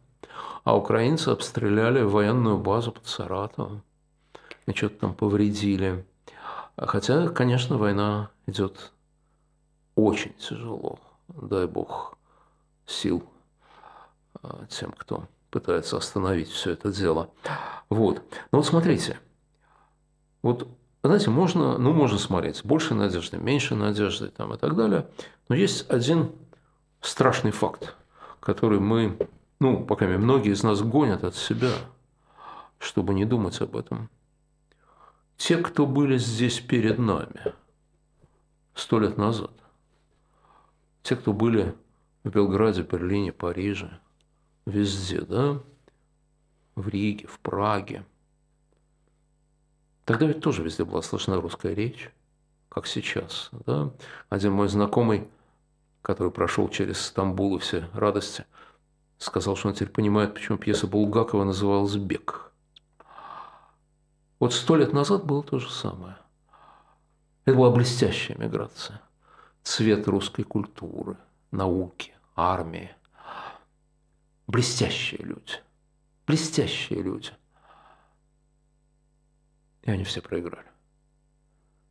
А 0.64 0.76
украинцы 0.76 1.28
обстреляли 1.28 2.02
военную 2.02 2.58
базу 2.58 2.92
под 2.92 3.06
Саратовом. 3.06 3.82
И 4.66 4.72
что-то 4.72 5.00
там 5.00 5.14
повредили. 5.14 6.04
Хотя, 6.76 7.28
конечно, 7.28 7.78
война 7.78 8.30
идет 8.46 8.92
очень 9.94 10.34
тяжело. 10.34 10.98
Дай 11.28 11.66
бог 11.66 12.16
сил 12.86 13.24
а, 14.42 14.66
тем, 14.66 14.92
кто 14.92 15.26
пытается 15.50 15.96
остановить 15.96 16.48
все 16.48 16.72
это 16.72 16.92
дело. 16.92 17.30
Вот. 17.88 18.22
Но 18.52 18.58
вот 18.58 18.66
смотрите. 18.66 19.18
Вот, 20.42 20.68
знаете, 21.02 21.30
можно, 21.30 21.78
ну, 21.78 21.92
можно 21.92 22.18
смотреть 22.18 22.64
больше 22.64 22.94
надежды, 22.94 23.38
меньше 23.38 23.74
надежды 23.74 24.28
там, 24.28 24.54
и 24.54 24.56
так 24.56 24.76
далее. 24.76 25.08
Но 25.48 25.56
есть 25.56 25.90
один 25.90 26.32
страшный 27.00 27.50
факт, 27.50 27.96
который 28.48 28.80
мы, 28.80 29.28
ну, 29.60 29.84
пока 29.84 30.06
многие 30.06 30.52
из 30.52 30.62
нас 30.62 30.80
гонят 30.80 31.22
от 31.22 31.36
себя, 31.36 31.70
чтобы 32.78 33.12
не 33.12 33.26
думать 33.26 33.60
об 33.60 33.76
этом. 33.76 34.08
Те, 35.36 35.58
кто 35.58 35.84
были 35.84 36.16
здесь 36.16 36.58
перед 36.58 36.98
нами 36.98 37.52
сто 38.74 39.00
лет 39.00 39.18
назад, 39.18 39.50
те, 41.02 41.14
кто 41.14 41.34
были 41.34 41.74
в 42.24 42.30
Белграде, 42.30 42.84
Берлине, 42.84 43.32
Париже, 43.34 44.00
везде, 44.64 45.20
да, 45.20 45.60
в 46.74 46.88
Риге, 46.88 47.26
в 47.26 47.40
Праге. 47.40 48.06
Тогда 50.06 50.24
ведь 50.24 50.40
тоже 50.40 50.62
везде 50.62 50.86
была 50.86 51.02
слышна 51.02 51.38
русская 51.38 51.74
речь, 51.74 52.10
как 52.70 52.86
сейчас. 52.86 53.50
Да? 53.66 53.92
Один 54.30 54.52
мой 54.52 54.68
знакомый, 54.68 55.28
который 56.02 56.30
прошел 56.30 56.68
через 56.68 57.00
Стамбул 57.00 57.56
и 57.56 57.60
все 57.60 57.88
радости, 57.92 58.44
сказал, 59.18 59.56
что 59.56 59.68
он 59.68 59.74
теперь 59.74 59.90
понимает, 59.90 60.34
почему 60.34 60.58
пьеса 60.58 60.86
Булгакова 60.86 61.44
называлась 61.44 61.96
«Бег». 61.96 62.52
Вот 64.38 64.54
сто 64.54 64.76
лет 64.76 64.92
назад 64.92 65.24
было 65.24 65.42
то 65.42 65.58
же 65.58 65.68
самое. 65.70 66.16
Это 67.44 67.56
была 67.56 67.70
блестящая 67.70 68.38
миграция. 68.38 69.00
Цвет 69.62 70.06
русской 70.06 70.44
культуры, 70.44 71.16
науки, 71.50 72.14
армии. 72.36 72.94
Блестящие 74.46 75.22
люди. 75.22 75.54
Блестящие 76.26 77.02
люди. 77.02 77.30
И 79.82 79.90
они 79.90 80.04
все 80.04 80.20
проиграли. 80.20 80.68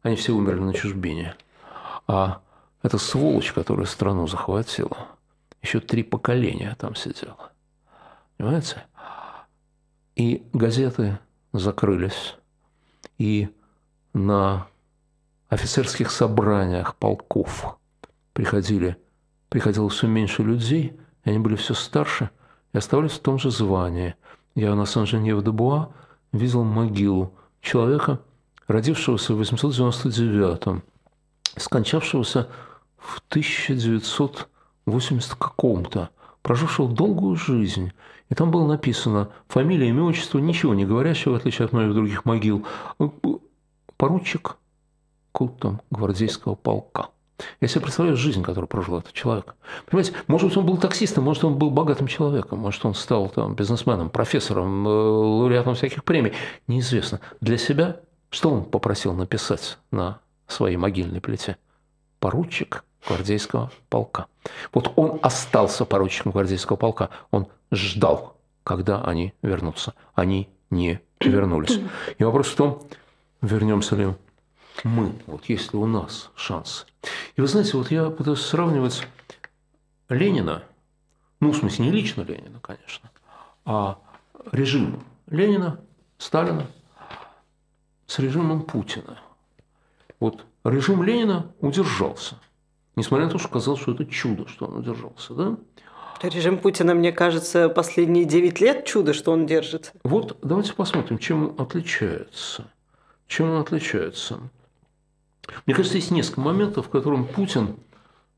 Они 0.03 0.15
все 0.15 0.31
умерли 0.31 0.61
на 0.61 0.73
чужбине. 0.73 1.35
А 2.07 2.41
эта 2.81 2.97
сволочь, 2.97 3.53
которая 3.53 3.85
страну 3.85 4.27
захватила, 4.27 4.97
еще 5.61 5.79
три 5.79 6.03
поколения 6.03 6.75
там 6.79 6.95
сидела. 6.95 7.51
Понимаете? 8.37 8.83
И 10.15 10.47
газеты 10.53 11.19
закрылись. 11.53 12.35
И 13.17 13.49
на 14.13 14.67
офицерских 15.49 16.11
собраниях 16.11 16.95
полков 16.95 17.77
приходили, 18.33 18.97
приходило 19.49 19.89
все 19.89 20.07
меньше 20.07 20.43
людей, 20.43 20.99
и 21.23 21.29
они 21.29 21.39
были 21.39 21.55
все 21.55 21.73
старше 21.73 22.29
и 22.73 22.77
оставались 22.77 23.13
в 23.13 23.19
том 23.19 23.39
же 23.39 23.51
звании. 23.51 24.15
Я 24.55 24.75
на 24.75 24.85
Сан-Женьев-де-Буа 24.85 25.91
видел 26.31 26.63
могилу 26.63 27.33
человека, 27.61 28.19
родившегося 28.67 29.33
в 29.33 29.41
899-м, 29.41 30.83
скончавшегося 31.55 32.43
в 32.43 32.66
1980 33.29 35.35
каком-то, 35.35 36.09
прожившего 36.41 36.89
долгую 36.89 37.35
жизнь, 37.35 37.91
и 38.29 38.35
там 38.35 38.51
было 38.51 38.67
написано 38.67 39.29
фамилия, 39.47 39.87
имя, 39.89 40.03
отчество, 40.03 40.39
ничего 40.39 40.73
не 40.73 40.85
говорящего, 40.85 41.33
в 41.33 41.35
отличие 41.35 41.65
от 41.65 41.73
многих 41.73 41.93
других 41.93 42.25
могил. 42.25 42.65
Поручик 43.97 44.57
какого 45.31 45.51
там 45.51 45.81
гвардейского 45.91 46.55
полка. 46.55 47.09
Я 47.61 47.67
себе 47.67 47.81
представляю 47.81 48.17
жизнь, 48.17 48.41
которую 48.41 48.67
прожил 48.67 48.97
этот 48.97 49.13
человек. 49.13 49.53
Понимаете, 49.85 50.13
может 50.25 50.47
быть, 50.47 50.57
он 50.57 50.65
был 50.65 50.77
таксистом, 50.77 51.25
может, 51.25 51.43
он 51.43 51.59
был 51.59 51.69
богатым 51.69 52.07
человеком, 52.07 52.57
может, 52.57 52.83
он 52.83 52.95
стал 52.95 53.29
там, 53.29 53.53
бизнесменом, 53.53 54.09
профессором, 54.09 54.87
э, 54.87 54.89
лауреатом 54.89 55.75
всяких 55.75 56.03
премий. 56.03 56.33
Неизвестно. 56.65 57.19
Для 57.39 57.59
себя 57.59 57.99
что 58.29 58.51
он 58.51 58.65
попросил 58.65 59.13
написать 59.13 59.77
на 59.91 60.19
своей 60.47 60.77
могильной 60.77 61.21
плите? 61.21 61.57
Поручик 62.19 62.83
гвардейского 63.07 63.71
полка. 63.89 64.27
Вот 64.73 64.91
он 64.95 65.19
остался 65.21 65.85
поручиком 65.85 66.31
гвардейского 66.31 66.75
полка. 66.75 67.09
Он 67.31 67.47
ждал, 67.71 68.37
когда 68.63 69.03
они 69.03 69.33
вернутся. 69.41 69.93
Они 70.13 70.49
не 70.69 70.99
вернулись. 71.19 71.79
И 72.17 72.23
вопрос 72.23 72.47
в 72.47 72.55
том, 72.55 72.83
вернемся 73.41 73.95
ли 73.95 74.13
мы, 74.83 75.13
вот 75.25 75.45
есть 75.45 75.73
ли 75.73 75.79
у 75.79 75.85
нас 75.85 76.29
шанс. 76.35 76.85
И 77.35 77.41
вы 77.41 77.47
знаете, 77.47 77.77
вот 77.77 77.91
я 77.91 78.09
пытаюсь 78.09 78.41
сравнивать 78.41 79.07
Ленина, 80.09 80.63
ну, 81.39 81.51
в 81.51 81.57
смысле, 81.57 81.85
не 81.85 81.91
лично 81.91 82.21
Ленина, 82.21 82.59
конечно, 82.59 83.09
а 83.65 83.99
режим 84.51 85.03
Ленина, 85.27 85.79
Сталина 86.17 86.67
с 88.07 88.19
режимом 88.19 88.63
Путина. 88.63 89.19
Вот 90.19 90.45
режим 90.63 91.03
Ленина 91.03 91.51
удержался, 91.59 92.39
несмотря 92.97 93.27
на 93.27 93.31
то, 93.31 93.37
что 93.37 93.47
казалось, 93.47 93.79
что 93.79 93.93
это 93.93 94.05
чудо, 94.05 94.47
что 94.49 94.65
он 94.65 94.79
удержался, 94.79 95.33
да? 95.33 95.55
Режим 96.21 96.57
Путина, 96.57 96.95
мне 96.95 97.11
кажется, 97.11 97.69
последние 97.69 98.25
9 98.25 98.59
лет 98.59 98.85
чудо, 98.85 99.13
что 99.13 99.31
он 99.31 99.45
держит. 99.45 99.93
Вот 100.03 100.37
давайте 100.41 100.73
посмотрим, 100.73 101.19
чем 101.19 101.49
он 101.49 101.55
отличается. 101.61 102.65
Чем 103.27 103.51
он 103.51 103.61
отличается? 103.61 104.39
Мне 105.67 105.75
кажется, 105.75 105.97
есть 105.97 106.09
несколько 106.09 106.41
моментов, 106.41 106.87
в 106.87 106.89
котором 106.89 107.25
Путин, 107.25 107.75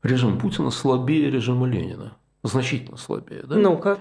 режим 0.02 0.38
Путина 0.38 0.70
слабее 0.70 1.30
режима 1.30 1.66
Ленина. 1.66 2.12
Значительно 2.42 2.98
слабее. 2.98 3.42
Да? 3.44 3.56
Ну-ка. 3.56 3.98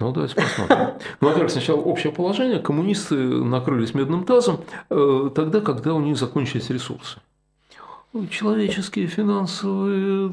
Ну, 0.00 0.12
давайте 0.12 0.34
посмотрим. 0.34 0.78
Ну, 1.20 1.28
во-первых, 1.28 1.52
сначала 1.52 1.80
общее 1.80 2.12
положение. 2.12 2.58
Коммунисты 2.58 3.14
накрылись 3.14 3.94
медным 3.94 4.24
тазом 4.24 4.60
э, 4.90 5.30
тогда, 5.34 5.60
когда 5.60 5.94
у 5.94 6.00
них 6.00 6.16
закончились 6.16 6.70
ресурсы 6.70 7.20
человеческие, 8.30 9.06
финансовые, 9.06 10.32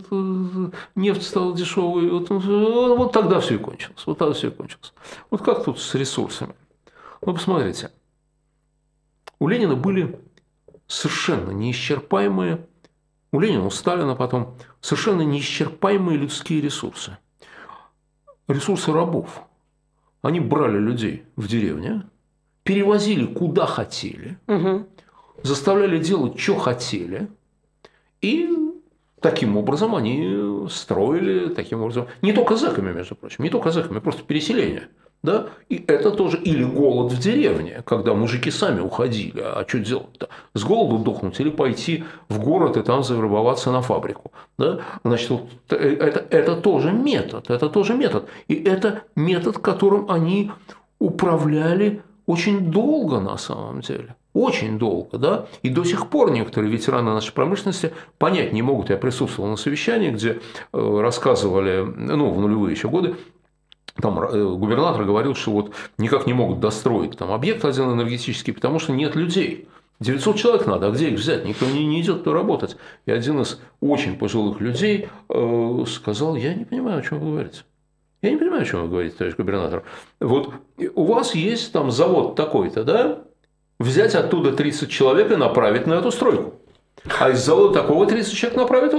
нефть 0.96 1.24
стала 1.24 1.56
дешевой, 1.56 2.10
вот, 2.10 2.30
вот 2.30 3.12
тогда 3.12 3.40
все 3.40 3.56
и 3.56 3.58
кончилось, 3.58 4.04
вот 4.06 4.18
тогда 4.18 4.34
все 4.34 4.48
и 4.48 4.52
кончилось. 4.52 4.94
Вот 5.30 5.42
как 5.42 5.66
тут 5.66 5.80
с 5.80 5.94
ресурсами? 5.96 6.56
Ну, 7.22 7.34
посмотрите, 7.34 7.92
у 9.40 9.48
Ленина 9.48 9.76
были 9.76 10.20
совершенно 10.88 11.52
неисчерпаемые, 11.52 12.66
у 13.32 13.40
Ленина, 13.40 13.66
у 13.66 13.72
Сталина 13.72 14.16
потом, 14.16 14.56
совершенно 14.80 15.24
неисчерпаемые 15.24 16.18
людские 16.18 16.62
ресурсы. 16.62 17.18
Ресурсы 18.48 18.94
рабов. 18.94 19.42
Они 20.22 20.40
брали 20.40 20.78
людей 20.78 21.26
в 21.36 21.48
деревне, 21.48 22.04
перевозили 22.64 23.26
куда 23.26 23.66
хотели, 23.66 24.40
угу. 24.48 24.88
заставляли 25.44 26.00
делать, 26.00 26.40
что 26.40 26.58
хотели– 26.58 27.28
и 28.26 28.50
таким 29.22 29.58
образом 29.58 29.96
они 29.96 30.68
строили, 30.70 31.50
таким 31.54 31.82
образом, 31.82 32.08
не 32.22 32.34
только 32.34 32.56
зэками, 32.56 32.92
между 32.92 33.16
прочим, 33.16 33.44
не 33.44 33.50
только 33.50 33.72
зэками, 33.72 34.00
просто 34.00 34.24
переселение. 34.24 34.88
Да? 35.24 35.48
И 35.70 35.84
это 35.88 36.12
тоже 36.12 36.38
или 36.38 36.64
голод 36.64 37.12
в 37.12 37.20
деревне, 37.20 37.84
когда 37.86 38.14
мужики 38.14 38.52
сами 38.52 38.80
уходили, 38.80 39.42
а 39.42 39.66
что 39.68 39.80
делать-то? 39.80 40.30
С 40.54 40.64
голоду 40.64 41.04
дохнуть 41.04 41.40
или 41.40 41.50
пойти 41.50 42.04
в 42.30 42.40
город 42.40 42.78
и 42.78 42.82
там 42.82 43.04
завербоваться 43.04 43.72
на 43.72 43.82
фабрику. 43.82 44.32
Да? 44.58 44.80
Значит, 45.04 45.30
вот 45.30 45.48
это, 45.70 46.26
это 46.30 46.56
тоже 46.56 46.92
метод, 46.92 47.50
это 47.50 47.70
тоже 47.70 47.94
метод. 47.94 48.28
И 48.48 48.54
это 48.54 49.04
метод, 49.16 49.58
которым 49.58 50.10
они 50.10 50.52
управляли 51.00 52.02
очень 52.28 52.72
долго 52.72 53.20
на 53.20 53.38
самом 53.38 53.82
деле 53.82 54.16
очень 54.36 54.78
долго, 54.78 55.18
да, 55.18 55.48
и 55.64 55.70
до 55.70 55.86
сих 55.86 56.10
пор 56.10 56.30
некоторые 56.30 56.70
ветераны 56.70 57.14
нашей 57.14 57.32
промышленности 57.32 57.94
понять 58.18 58.52
не 58.52 58.62
могут. 58.62 58.90
Я 58.90 58.98
присутствовал 58.98 59.50
на 59.50 59.56
совещании, 59.56 60.12
где 60.12 60.42
э, 60.74 61.00
рассказывали, 61.02 61.82
ну, 61.82 62.30
в 62.30 62.40
нулевые 62.42 62.74
еще 62.74 62.90
годы, 62.90 63.16
там 64.02 64.20
э, 64.20 64.56
губернатор 64.56 65.06
говорил, 65.06 65.36
что 65.36 65.52
вот 65.52 65.74
никак 65.98 66.28
не 66.28 66.34
могут 66.34 66.60
достроить 66.60 67.18
там 67.18 67.32
объект 67.32 67.64
один 67.64 67.86
энергетический, 67.94 68.54
потому 68.54 68.78
что 68.78 68.92
нет 68.92 69.16
людей. 69.16 69.70
900 70.02 70.36
человек 70.36 70.68
надо, 70.68 70.88
а 70.88 70.92
где 70.92 71.08
их 71.08 71.18
взять? 71.18 71.46
Никто 71.46 71.66
не, 71.66 71.86
не 71.86 72.02
идет 72.02 72.26
туда 72.26 72.36
работать. 72.36 72.76
И 73.06 73.12
один 73.12 73.40
из 73.40 73.62
очень 73.80 74.18
пожилых 74.18 74.60
людей 74.60 75.08
э, 75.30 75.86
сказал, 75.88 76.36
я 76.36 76.54
не 76.54 76.66
понимаю, 76.66 77.00
о 77.00 77.02
чем 77.02 77.20
вы 77.20 77.32
говорите. 77.32 77.62
Я 78.22 78.32
не 78.32 78.38
понимаю, 78.38 78.64
о 78.64 78.66
чем 78.66 78.82
вы 78.82 78.90
говорите, 78.90 79.16
товарищ 79.16 79.38
губернатор. 79.38 79.84
Вот 80.20 80.52
у 80.94 81.06
вас 81.06 81.36
есть 81.36 81.72
там 81.72 81.90
завод 81.90 82.36
такой-то, 82.36 82.84
да? 82.84 83.24
Взять 83.80 84.16
оттуда 84.16 84.52
30 84.52 84.90
человек 84.90 85.32
и 85.32 85.36
направить 85.36 85.86
на 85.88 85.94
эту 85.96 86.12
стройку. 86.12 86.54
А 87.20 87.30
из 87.30 87.44
завода 87.46 87.82
такого 87.82 88.06
30 88.06 88.34
человек 88.34 88.58
направить. 88.58 88.94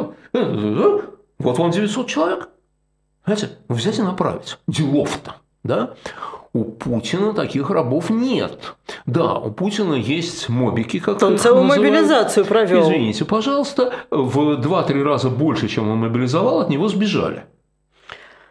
Вот 1.39 1.59
вам 1.59 1.71
900 1.71 2.07
человек. 2.07 2.49
Знаете, 3.25 3.51
взять 3.69 3.99
и 3.99 4.03
направить. 4.03 4.59
Делов-то. 4.69 5.37
Да? 5.65 5.95
У 6.53 6.65
Путина 6.65 7.35
таких 7.35 7.69
рабов 7.69 8.09
нет. 8.09 8.75
Да, 9.05 9.35
у 9.35 9.51
Путина 9.51 9.95
есть 9.95 10.49
мобики, 10.49 11.01
как 11.01 11.23
Он 11.23 11.37
целую 11.37 11.65
называют. 11.65 11.93
мобилизацию 11.93 12.47
провел. 12.47 12.83
Извините, 12.83 13.25
пожалуйста, 13.25 13.93
в 14.11 14.39
2-3 14.61 15.03
раза 15.03 15.29
больше, 15.29 15.69
чем 15.69 15.91
он 15.91 15.99
мобилизовал, 15.99 16.61
от 16.61 16.71
него 16.71 16.89
сбежали. 16.89 17.45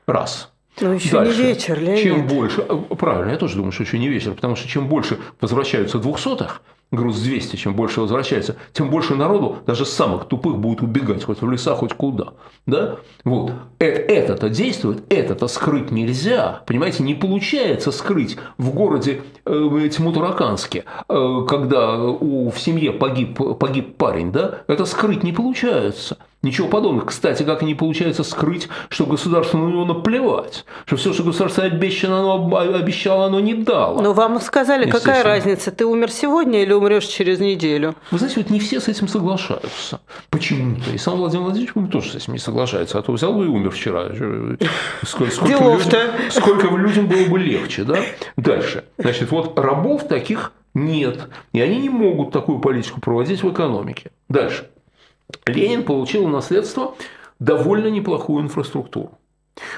Раз. 0.06 0.52
Но 0.82 0.94
еще 0.94 1.12
Дальше. 1.12 1.42
не 1.42 1.48
вечер, 1.48 1.80
Леонид. 1.80 2.04
Чем 2.04 2.28
больше, 2.28 2.62
правильно, 2.62 3.32
я 3.32 3.38
тоже 3.38 3.56
думаю, 3.56 3.72
что 3.72 3.84
еще 3.84 3.98
не 3.98 4.10
вечер, 4.10 4.34
потому 4.34 4.56
что 4.56 4.68
чем 4.68 4.88
больше 4.88 5.20
возвращаются 5.40 6.00
двухсотых, 6.00 6.62
груз 6.92 7.20
200, 7.20 7.56
чем 7.56 7.76
больше 7.76 8.02
возвращается, 8.02 8.56
тем 8.74 8.90
больше 8.90 9.16
народу, 9.16 9.58
даже 9.66 9.86
самых 9.86 10.26
тупых, 10.26 10.58
будет 10.58 10.82
убегать 10.82 11.24
хоть 11.24 11.42
в 11.42 11.50
леса, 11.50 11.76
хоть 11.76 11.94
куда. 11.94 12.34
Да? 12.66 12.98
Вот. 13.24 13.52
Э, 13.80 13.86
это-то 13.86 14.50
действует, 14.50 15.04
это-то 15.12 15.48
скрыть 15.48 15.92
нельзя. 15.92 16.64
Понимаете, 16.66 17.04
не 17.04 17.16
получается 17.16 17.92
скрыть 17.92 18.38
в 18.58 18.74
городе 18.74 19.22
э, 19.46 19.90
Тимутараканске, 19.92 20.86
э, 21.08 21.46
когда 21.48 21.98
у, 21.98 22.50
в 22.50 22.60
семье 22.60 22.92
погиб, 22.92 23.40
погиб 23.60 23.98
парень, 23.98 24.32
да? 24.32 24.62
это 24.68 24.86
скрыть 24.86 25.24
не 25.24 25.32
получается. 25.32 26.18
Ничего 26.46 26.68
подобного. 26.68 27.08
Кстати, 27.08 27.42
как 27.42 27.64
и 27.64 27.66
не 27.66 27.74
получается 27.74 28.24
скрыть, 28.24 28.70
что 28.90 29.08
государство 29.08 29.58
на 29.58 29.68
него 29.68 29.84
наплевать. 29.84 30.64
Что 30.86 30.96
все, 30.96 31.12
что 31.12 31.24
государство 31.24 31.64
обещано, 31.64 32.20
оно 32.20 32.56
обещало, 32.56 33.26
оно 33.26 33.40
не 33.40 33.56
дало. 33.56 34.00
Но 34.00 34.14
вам 34.14 34.40
сказали, 34.40 34.88
какая 34.88 35.24
разница, 35.24 35.72
ты 35.72 35.88
умер 35.88 36.12
сегодня 36.12 36.62
или 36.62 36.72
умрешь 36.72 37.06
через 37.06 37.40
неделю? 37.40 37.96
Вы 38.12 38.20
знаете, 38.20 38.42
вот 38.42 38.52
не 38.52 38.60
все 38.60 38.80
с 38.80 38.88
этим 38.88 39.08
соглашаются. 39.08 40.02
Почему-то. 40.30 40.92
И 40.92 41.00
сам 41.00 41.18
Владимир 41.18 41.46
Владимирович 41.46 41.92
тоже 41.92 42.12
с 42.12 42.16
этим 42.16 42.34
не 42.34 42.40
соглашается. 42.40 43.00
А 43.00 43.02
то 43.02 43.12
взял 43.12 43.34
бы 43.34 43.46
и 43.46 43.48
умер 43.48 43.72
вчера. 43.72 44.10
Сколько, 45.04 45.32
сколько, 45.34 45.64
людям, 45.64 46.12
сколько 46.30 46.68
людям 46.68 47.08
было 47.08 47.26
бы 47.26 47.40
легче, 47.40 47.86
да? 47.86 47.98
Дальше. 48.38 48.84
Значит, 49.00 49.32
вот 49.32 49.58
рабов 49.58 50.08
таких 50.08 50.52
нет. 50.76 51.28
И 51.54 51.60
они 51.60 51.80
не 51.80 51.90
могут 51.90 52.30
такую 52.30 52.60
политику 52.60 53.02
проводить 53.02 53.42
в 53.42 53.52
экономике. 53.52 54.12
Дальше. 54.30 54.70
Ленин 55.46 55.84
получил 55.84 56.26
в 56.26 56.30
наследство 56.30 56.96
довольно 57.40 57.88
неплохую 57.88 58.44
инфраструктуру. 58.44 59.18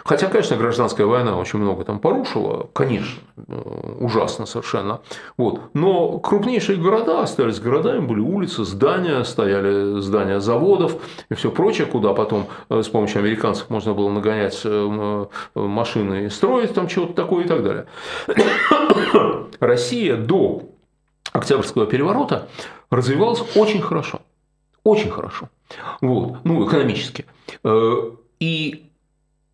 Хотя, 0.04 0.28
конечно, 0.28 0.58
гражданская 0.58 1.06
война 1.06 1.38
очень 1.38 1.60
много 1.60 1.84
там 1.84 2.00
порушила, 2.00 2.68
конечно, 2.74 3.22
э, 3.48 3.93
ужасно 4.00 4.48
совершенно. 4.48 5.02
Вот. 5.38 5.62
Но 5.74 6.18
крупнейшие 6.18 6.80
города 6.80 7.22
остались 7.22 7.60
городами, 7.60 8.00
были 8.00 8.20
улицы, 8.20 8.66
здания, 8.66 9.24
стояли 9.24 10.00
здания 10.00 10.39
заводов 10.39 10.95
и 11.30 11.36
все 11.36 11.52
прочее, 11.52 11.86
куда 11.86 12.14
потом 12.14 12.48
э, 12.70 12.82
с 12.82 12.88
помощью 12.88 13.20
американцев 13.20 13.70
можно 13.70 13.93
было 13.93 14.10
нагонять 14.10 14.60
э, 14.64 15.26
машины 15.54 16.26
и 16.26 16.30
строить 16.30 16.74
там 16.74 16.88
чего-то 16.88 17.14
такое 17.14 17.45
и 17.45 17.48
так 17.48 17.64
далее. 17.64 17.86
Россия 19.60 20.18
до 20.18 20.64
Октябрьского 21.34 21.86
переворота 21.86 22.48
развивалась 22.89 23.43
очень 23.56 23.82
хорошо. 23.82 24.22
Очень 24.88 25.12
хорошо. 25.12 25.50
Вот. 26.00 26.46
Ну, 26.46 26.66
экономически. 26.66 27.26
Э, 27.66 28.12
и... 28.40 28.90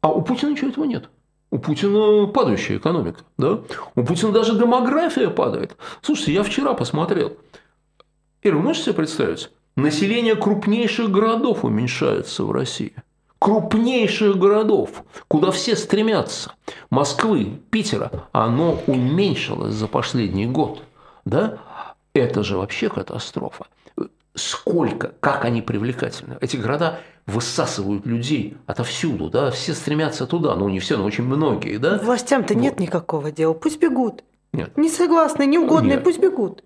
А 0.01 0.09
у 0.09 0.21
Путина 0.21 0.51
ничего 0.51 0.69
этого 0.69 0.85
нет. 0.85 1.09
У 1.49 1.57
Путина 1.57 2.27
падающая 2.27 2.77
экономика. 2.77 3.21
Да? 3.39 3.61
У 3.95 4.03
Путина 4.03 4.31
даже 4.31 4.53
демография 4.53 5.31
падает. 5.31 5.75
Слушайте, 6.03 6.33
я 6.33 6.43
вчера 6.43 6.75
посмотрел. 6.75 7.35
Ира, 8.43 8.57
вы 8.57 8.61
можете 8.61 8.85
себе 8.85 8.95
представить? 8.95 9.49
Население 9.75 10.35
крупнейших 10.35 11.09
городов 11.09 11.65
уменьшается 11.65 12.43
в 12.43 12.51
России. 12.51 12.93
Крупнейших 13.39 14.37
городов, 14.37 15.03
куда 15.27 15.49
все 15.49 15.75
стремятся. 15.75 16.51
Москвы, 16.91 17.59
Питера, 17.71 18.11
оно 18.33 18.79
уменьшилось 18.85 19.73
за 19.73 19.87
последний 19.87 20.45
год. 20.45 20.83
Да? 21.25 21.57
Это 22.13 22.43
же 22.43 22.55
вообще 22.57 22.89
катастрофа 22.89 23.65
сколько, 24.35 25.13
как 25.19 25.45
они 25.45 25.61
привлекательны. 25.61 26.37
Эти 26.41 26.57
города 26.57 26.99
высасывают 27.25 28.05
людей 28.05 28.57
отовсюду, 28.65 29.29
да, 29.29 29.51
все 29.51 29.73
стремятся 29.73 30.25
туда, 30.27 30.55
ну 30.55 30.67
не 30.69 30.79
все, 30.79 30.97
но 30.97 31.05
очень 31.05 31.23
многие, 31.23 31.77
да. 31.77 31.99
Властям-то 31.99 32.53
вот. 32.53 32.59
нет 32.59 32.79
никакого 32.79 33.31
дела, 33.31 33.53
пусть 33.53 33.79
бегут. 33.79 34.23
Нет. 34.51 34.77
Не 34.77 34.89
согласны, 34.89 35.45
неугодные, 35.45 35.95
нет. 35.95 36.03
пусть 36.03 36.19
бегут. 36.19 36.63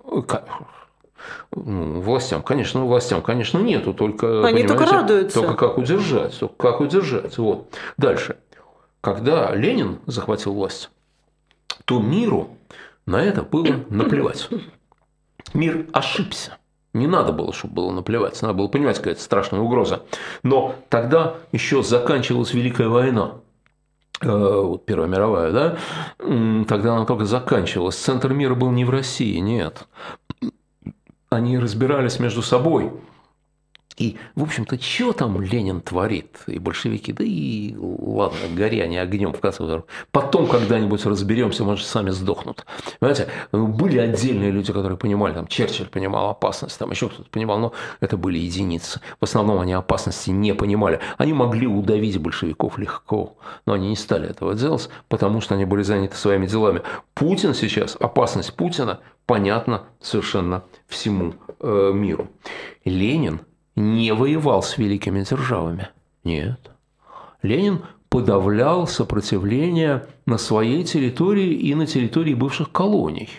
Ну, 1.55 2.01
властям, 2.01 2.43
конечно, 2.43 2.85
властям, 2.85 3.21
конечно, 3.21 3.59
нету, 3.59 3.93
только 3.93 4.45
они 4.45 4.63
только 4.63 4.85
радуются. 4.85 5.41
Только 5.41 5.55
как 5.55 5.77
удержать, 5.77 6.37
только 6.39 6.55
как 6.55 6.79
удержать. 6.79 7.37
Вот. 7.37 7.73
Дальше. 7.97 8.37
Когда 9.01 9.53
Ленин 9.55 9.99
захватил 10.05 10.53
власть, 10.53 10.89
то 11.85 11.99
миру 11.99 12.49
на 13.05 13.23
это 13.23 13.41
было 13.41 13.85
наплевать. 13.89 14.49
Мир 15.53 15.87
ошибся. 15.93 16.57
Не 16.93 17.07
надо 17.07 17.31
было, 17.31 17.53
чтобы 17.53 17.75
было 17.75 17.91
наплевать, 17.91 18.41
надо 18.41 18.53
было 18.55 18.67
понимать, 18.67 18.97
какая-то 18.97 19.21
страшная 19.21 19.59
угроза. 19.59 20.03
Но 20.43 20.75
тогда 20.89 21.35
еще 21.51 21.83
заканчивалась 21.83 22.53
Великая 22.53 22.87
война, 22.87 23.35
э, 24.21 24.27
вот 24.27 24.85
Первая 24.85 25.07
мировая, 25.07 25.51
да, 25.51 25.77
тогда 26.67 26.95
она 26.95 27.05
только 27.05 27.25
заканчивалась. 27.25 27.95
Центр 27.95 28.33
мира 28.33 28.55
был 28.55 28.71
не 28.71 28.85
в 28.85 28.89
России, 28.89 29.37
нет. 29.37 29.87
Они 31.29 31.59
разбирались 31.59 32.19
между 32.19 32.41
собой. 32.41 32.91
И, 33.97 34.15
в 34.35 34.43
общем-то, 34.43 34.79
что 34.79 35.11
там 35.11 35.41
Ленин 35.41 35.81
творит, 35.81 36.37
и 36.45 36.59
большевики, 36.59 37.11
да 37.11 37.23
и 37.23 37.75
ладно, 37.77 38.37
горя 38.55 38.83
они 38.83 38.97
огнем 38.97 39.33
в 39.33 39.39
конце 39.39 39.57
концов. 39.57 39.85
Потом 40.11 40.45
когда-нибудь 40.45 41.03
разберемся, 41.05 41.63
может, 41.63 41.87
сами 41.87 42.11
сдохнут. 42.11 42.65
Понимаете, 42.99 43.27
были 43.51 43.97
отдельные 43.97 44.51
люди, 44.51 44.71
которые 44.71 44.99
понимали, 44.99 45.33
там 45.33 45.47
Черчилль 45.47 45.87
понимал 45.87 46.29
опасность, 46.29 46.77
там 46.77 46.91
еще 46.91 47.09
кто-то 47.09 47.27
понимал, 47.31 47.57
но 47.57 47.73
это 47.99 48.17
были 48.17 48.37
единицы. 48.37 49.01
В 49.19 49.23
основном 49.23 49.59
они 49.59 49.73
опасности 49.73 50.29
не 50.29 50.53
понимали. 50.53 50.99
Они 51.17 51.33
могли 51.33 51.65
удавить 51.65 52.19
большевиков 52.19 52.77
легко, 52.77 53.35
но 53.65 53.73
они 53.73 53.89
не 53.89 53.95
стали 53.95 54.29
этого 54.29 54.53
делать, 54.53 54.89
потому 55.09 55.41
что 55.41 55.55
они 55.55 55.65
были 55.65 55.81
заняты 55.81 56.15
своими 56.15 56.45
делами. 56.45 56.83
Путин 57.15 57.55
сейчас, 57.55 57.97
опасность 57.99 58.53
Путина 58.53 58.99
понятна 59.25 59.83
совершенно 59.99 60.63
всему 60.87 61.33
э, 61.59 61.91
миру. 61.93 62.29
Ленин 62.85 63.41
не 63.77 64.11
воевал 64.11 64.63
с 64.63 64.77
великими 64.77 65.21
державами. 65.21 65.89
Нет. 66.23 66.71
Ленин 67.43 67.83
подавлял 68.09 68.87
сопротивление 68.87 70.07
на 70.25 70.37
своей 70.37 70.83
территории 70.83 71.53
и 71.53 71.75
на 71.75 71.85
территории 71.85 72.33
бывших 72.33 72.71
колоний. 72.71 73.29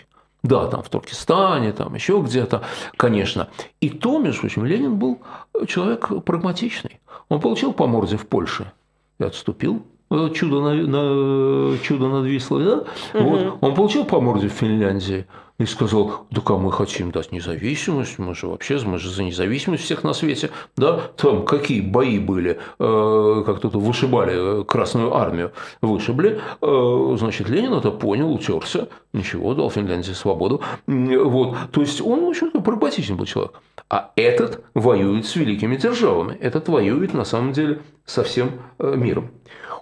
Да, 0.41 0.67
там 0.67 0.81
в 0.81 0.89
Туркестане, 0.89 1.73
там 1.73 1.93
еще 1.93 2.21
где-то, 2.25 2.63
конечно. 2.95 3.49
И 3.81 3.89
то, 3.89 4.19
между 4.19 4.41
прочим, 4.41 4.65
Ленин 4.65 4.95
был 4.95 5.19
человек 5.67 6.23
прагматичный. 6.23 7.01
Он 7.27 7.41
получил 7.41 7.73
по 7.73 7.85
морде 7.85 8.15
в 8.15 8.25
Польше 8.25 8.71
и 9.19 9.25
отступил. 9.25 9.85
Чудо, 10.09 10.61
на, 10.61 10.73
на, 10.73 11.77
чудо 11.83 12.07
над 12.07 12.25
Вислой, 12.25 12.65
да? 12.65 12.83
Угу. 13.13 13.29
Вот. 13.29 13.57
Он 13.61 13.75
получил 13.75 14.05
по 14.05 14.19
морде 14.19 14.47
в 14.47 14.53
Финляндии 14.53 15.27
и 15.59 15.65
сказал, 15.65 16.25
да 16.31 16.41
как 16.41 16.57
мы 16.57 16.71
хотим 16.71 17.11
дать 17.11 17.31
независимость, 17.31 18.17
мы 18.17 18.33
же 18.33 18.47
вообще, 18.47 18.79
мы 18.79 18.97
же 18.97 19.09
за 19.09 19.23
независимость 19.23 19.83
всех 19.83 20.03
на 20.03 20.13
свете, 20.13 20.51
да, 20.77 20.99
там 21.17 21.45
какие 21.45 21.81
бои 21.81 22.17
были, 22.17 22.59
э, 22.79 23.43
как 23.45 23.59
тут 23.59 23.75
вышибали 23.75 24.63
Красную 24.63 25.13
Армию, 25.13 25.51
вышибли, 25.81 26.39
э, 26.61 27.15
значит, 27.19 27.49
Ленин 27.49 27.73
это 27.73 27.91
понял, 27.91 28.33
утерся, 28.33 28.87
ничего, 29.11 29.53
дал 29.53 29.69
Финляндии 29.69 30.13
свободу, 30.13 30.61
вот, 30.87 31.57
то 31.71 31.81
есть 31.81 32.01
он, 32.01 32.29
общем-то, 32.29 32.61
прагматичный 32.61 33.17
был 33.17 33.25
человек, 33.25 33.61
а 33.89 34.11
этот 34.15 34.63
воюет 34.73 35.25
с 35.25 35.35
великими 35.35 35.75
державами, 35.75 36.35
этот 36.35 36.69
воюет, 36.69 37.13
на 37.13 37.25
самом 37.25 37.53
деле, 37.53 37.81
со 38.05 38.23
всем 38.23 38.51
э, 38.77 38.95
миром. 38.95 39.31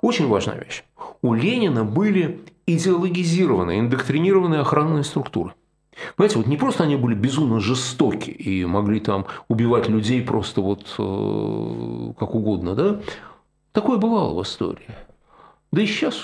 Очень 0.01 0.27
важная 0.27 0.59
вещь. 0.63 0.83
У 1.21 1.33
Ленина 1.33 1.83
были 1.83 2.39
идеологизированные, 2.65 3.79
индоктринированные 3.79 4.61
охранные 4.61 5.03
структуры– 5.03 5.53
Понимаете, 6.15 6.37
вот 6.37 6.47
не 6.47 6.57
просто 6.57 6.83
они 6.83 6.95
были 6.95 7.15
безумно 7.15 7.59
жестоки 7.59 8.29
и 8.29 8.65
могли 8.65 8.99
там 8.99 9.25
убивать 9.47 9.89
людей 9.89 10.21
просто 10.21 10.61
вот 10.61 10.83
э, 10.97 12.13
как 12.19 12.35
угодно, 12.35 12.75
да? 12.75 13.01
Такое 13.71 13.97
бывало 13.97 14.39
в 14.39 14.43
истории. 14.43 14.87
Да 15.71 15.81
и 15.81 15.85
сейчас 15.85 16.23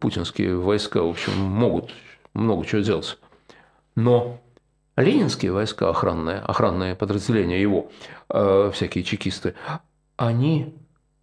путинские 0.00 0.56
войска, 0.58 1.02
в 1.02 1.08
общем, 1.08 1.32
могут 1.38 1.90
много 2.34 2.64
чего 2.64 2.82
делать. 2.82 3.18
Но 3.94 4.38
ленинские 4.96 5.52
войска, 5.52 5.88
охранные, 5.90 6.38
охранные 6.38 6.94
подразделения 6.94 7.60
его, 7.60 7.90
э, 8.28 8.70
всякие 8.72 9.04
чекисты, 9.04 9.54
они, 10.16 10.74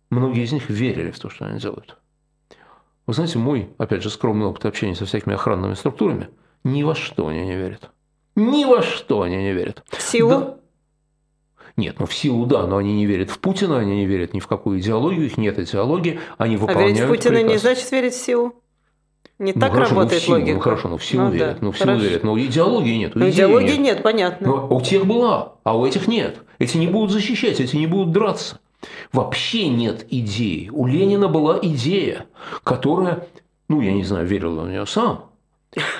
многие 0.10 0.44
из 0.44 0.52
них 0.52 0.70
верили 0.70 1.12
в 1.12 1.20
то, 1.20 1.30
что 1.30 1.46
они 1.46 1.60
делают. 1.60 1.98
Вы 3.06 3.14
знаете, 3.14 3.38
мой, 3.38 3.70
опять 3.78 4.02
же, 4.04 4.10
скромный 4.10 4.46
опыт 4.46 4.66
общения 4.66 4.96
со 4.96 5.06
всякими 5.06 5.36
охранными 5.36 5.74
структурами, 5.74 6.30
ни 6.64 6.84
во 6.84 6.96
что 6.96 7.28
они 7.28 7.42
не 7.46 7.56
верят. 7.56 7.90
Ни 8.36 8.66
во 8.66 8.82
что 8.82 9.22
они 9.24 9.38
не 9.38 9.54
верят. 9.54 9.84
В 9.90 10.02
силу? 10.02 10.30
Да. 10.30 10.58
Нет, 11.76 12.00
ну 12.00 12.06
в 12.06 12.14
силу, 12.14 12.46
да, 12.46 12.68
но 12.68 12.78
они 12.78 12.94
не 12.94 13.06
верят 13.08 13.32
в 13.32 13.40
Путина, 13.40 13.80
они 13.80 13.96
не 13.96 14.06
верят 14.06 14.34
ни 14.34 14.40
в 14.40 14.48
какую 14.48 14.80
идеологию, 14.80 15.26
их 15.26 15.38
нет 15.38 15.58
идеологии, 15.58 16.20
они 16.38 16.56
выполняют 16.56 16.98
А 16.98 17.02
верить 17.02 17.10
в 17.10 17.16
Путина 17.16 17.36
приказ. 17.36 17.52
не 17.52 17.58
значит 17.58 17.92
верить 17.92 18.14
в 18.14 18.24
силу? 18.24 18.63
Не 19.44 19.52
Ну, 19.54 19.60
так 19.62 19.74
хорошо, 19.74 19.94
ну, 19.94 20.00
работает 20.00 20.22
в 20.22 20.26
силу, 20.26 20.38
логика. 20.38 20.54
Ну 20.56 20.60
хорошо, 20.62 20.88
ну 20.90 20.98
в 20.98 21.06
силу 21.06 21.24
Ну, 21.26 21.30
да, 21.32 21.36
верят, 21.38 21.62
ну 21.62 21.72
в 21.72 21.78
силу 21.78 21.88
хорошо. 21.90 22.04
верят, 22.06 22.24
но 22.24 22.40
идеологии 22.40 22.96
нет. 22.98 23.16
Ну, 23.16 23.22
идеи 23.30 23.32
идеологии 23.36 23.68
нет. 23.72 23.80
нет, 23.80 24.04
понятно. 24.04 24.48
Но 24.48 24.68
у 24.70 24.82
тех 24.82 25.06
была, 25.06 25.54
а 25.64 25.78
у 25.78 25.86
этих 25.86 26.08
нет. 26.08 26.38
Эти 26.60 26.78
не 26.78 26.88
будут 26.88 27.12
защищать, 27.12 27.60
эти 27.60 27.76
не 27.76 27.88
будут 27.88 28.12
драться. 28.12 28.60
Вообще 29.12 29.68
нет 29.70 30.06
идеи. 30.10 30.70
У 30.74 30.86
Ленина 30.86 31.28
была 31.28 31.58
идея, 31.62 32.26
которая, 32.64 33.28
ну, 33.70 33.82
я 33.82 33.92
не 33.94 34.04
знаю, 34.04 34.26
верил 34.26 34.60
он 34.60 34.68
в 34.68 34.70
нее 34.72 34.86
сам, 34.86 35.26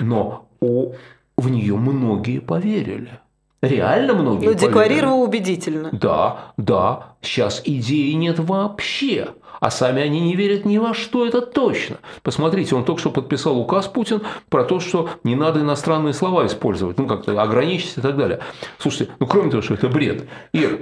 но 0.00 0.46
у- 0.60 0.92
в 1.36 1.50
нее 1.50 1.76
многие 1.76 2.38
поверили. 2.40 3.18
Реально 3.62 4.12
многие 4.14 4.46
Ну, 4.46 4.52
поверили. 4.52 4.66
декларировал 4.66 5.22
убедительно. 5.22 5.88
Да, 5.92 6.52
да, 6.56 7.14
сейчас 7.22 7.62
идеи 7.64 8.12
нет 8.12 8.38
вообще. 8.38 9.28
А 9.64 9.70
сами 9.70 10.02
они 10.02 10.20
не 10.20 10.36
верят 10.36 10.66
ни 10.66 10.76
во 10.76 10.92
что, 10.92 11.26
это 11.26 11.40
точно. 11.40 11.96
Посмотрите, 12.22 12.74
он 12.74 12.84
только 12.84 13.00
что 13.00 13.10
подписал 13.10 13.58
указ 13.58 13.86
Путин 13.86 14.20
про 14.50 14.62
то, 14.62 14.78
что 14.78 15.08
не 15.24 15.36
надо 15.36 15.60
иностранные 15.60 16.12
слова 16.12 16.44
использовать, 16.44 16.98
ну 16.98 17.06
как-то 17.06 17.40
ограничить 17.40 17.96
и 17.96 18.02
так 18.02 18.14
далее. 18.14 18.40
Слушайте, 18.76 19.14
ну 19.20 19.26
кроме 19.26 19.50
того, 19.50 19.62
что 19.62 19.72
это 19.72 19.88
бред. 19.88 20.28
Ир, 20.52 20.80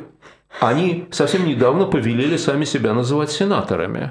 они 0.59 1.07
совсем 1.12 1.47
недавно 1.47 1.85
повелели 1.85 2.37
сами 2.37 2.64
себя 2.64 2.93
называть 2.93 3.30
сенаторами. 3.30 4.11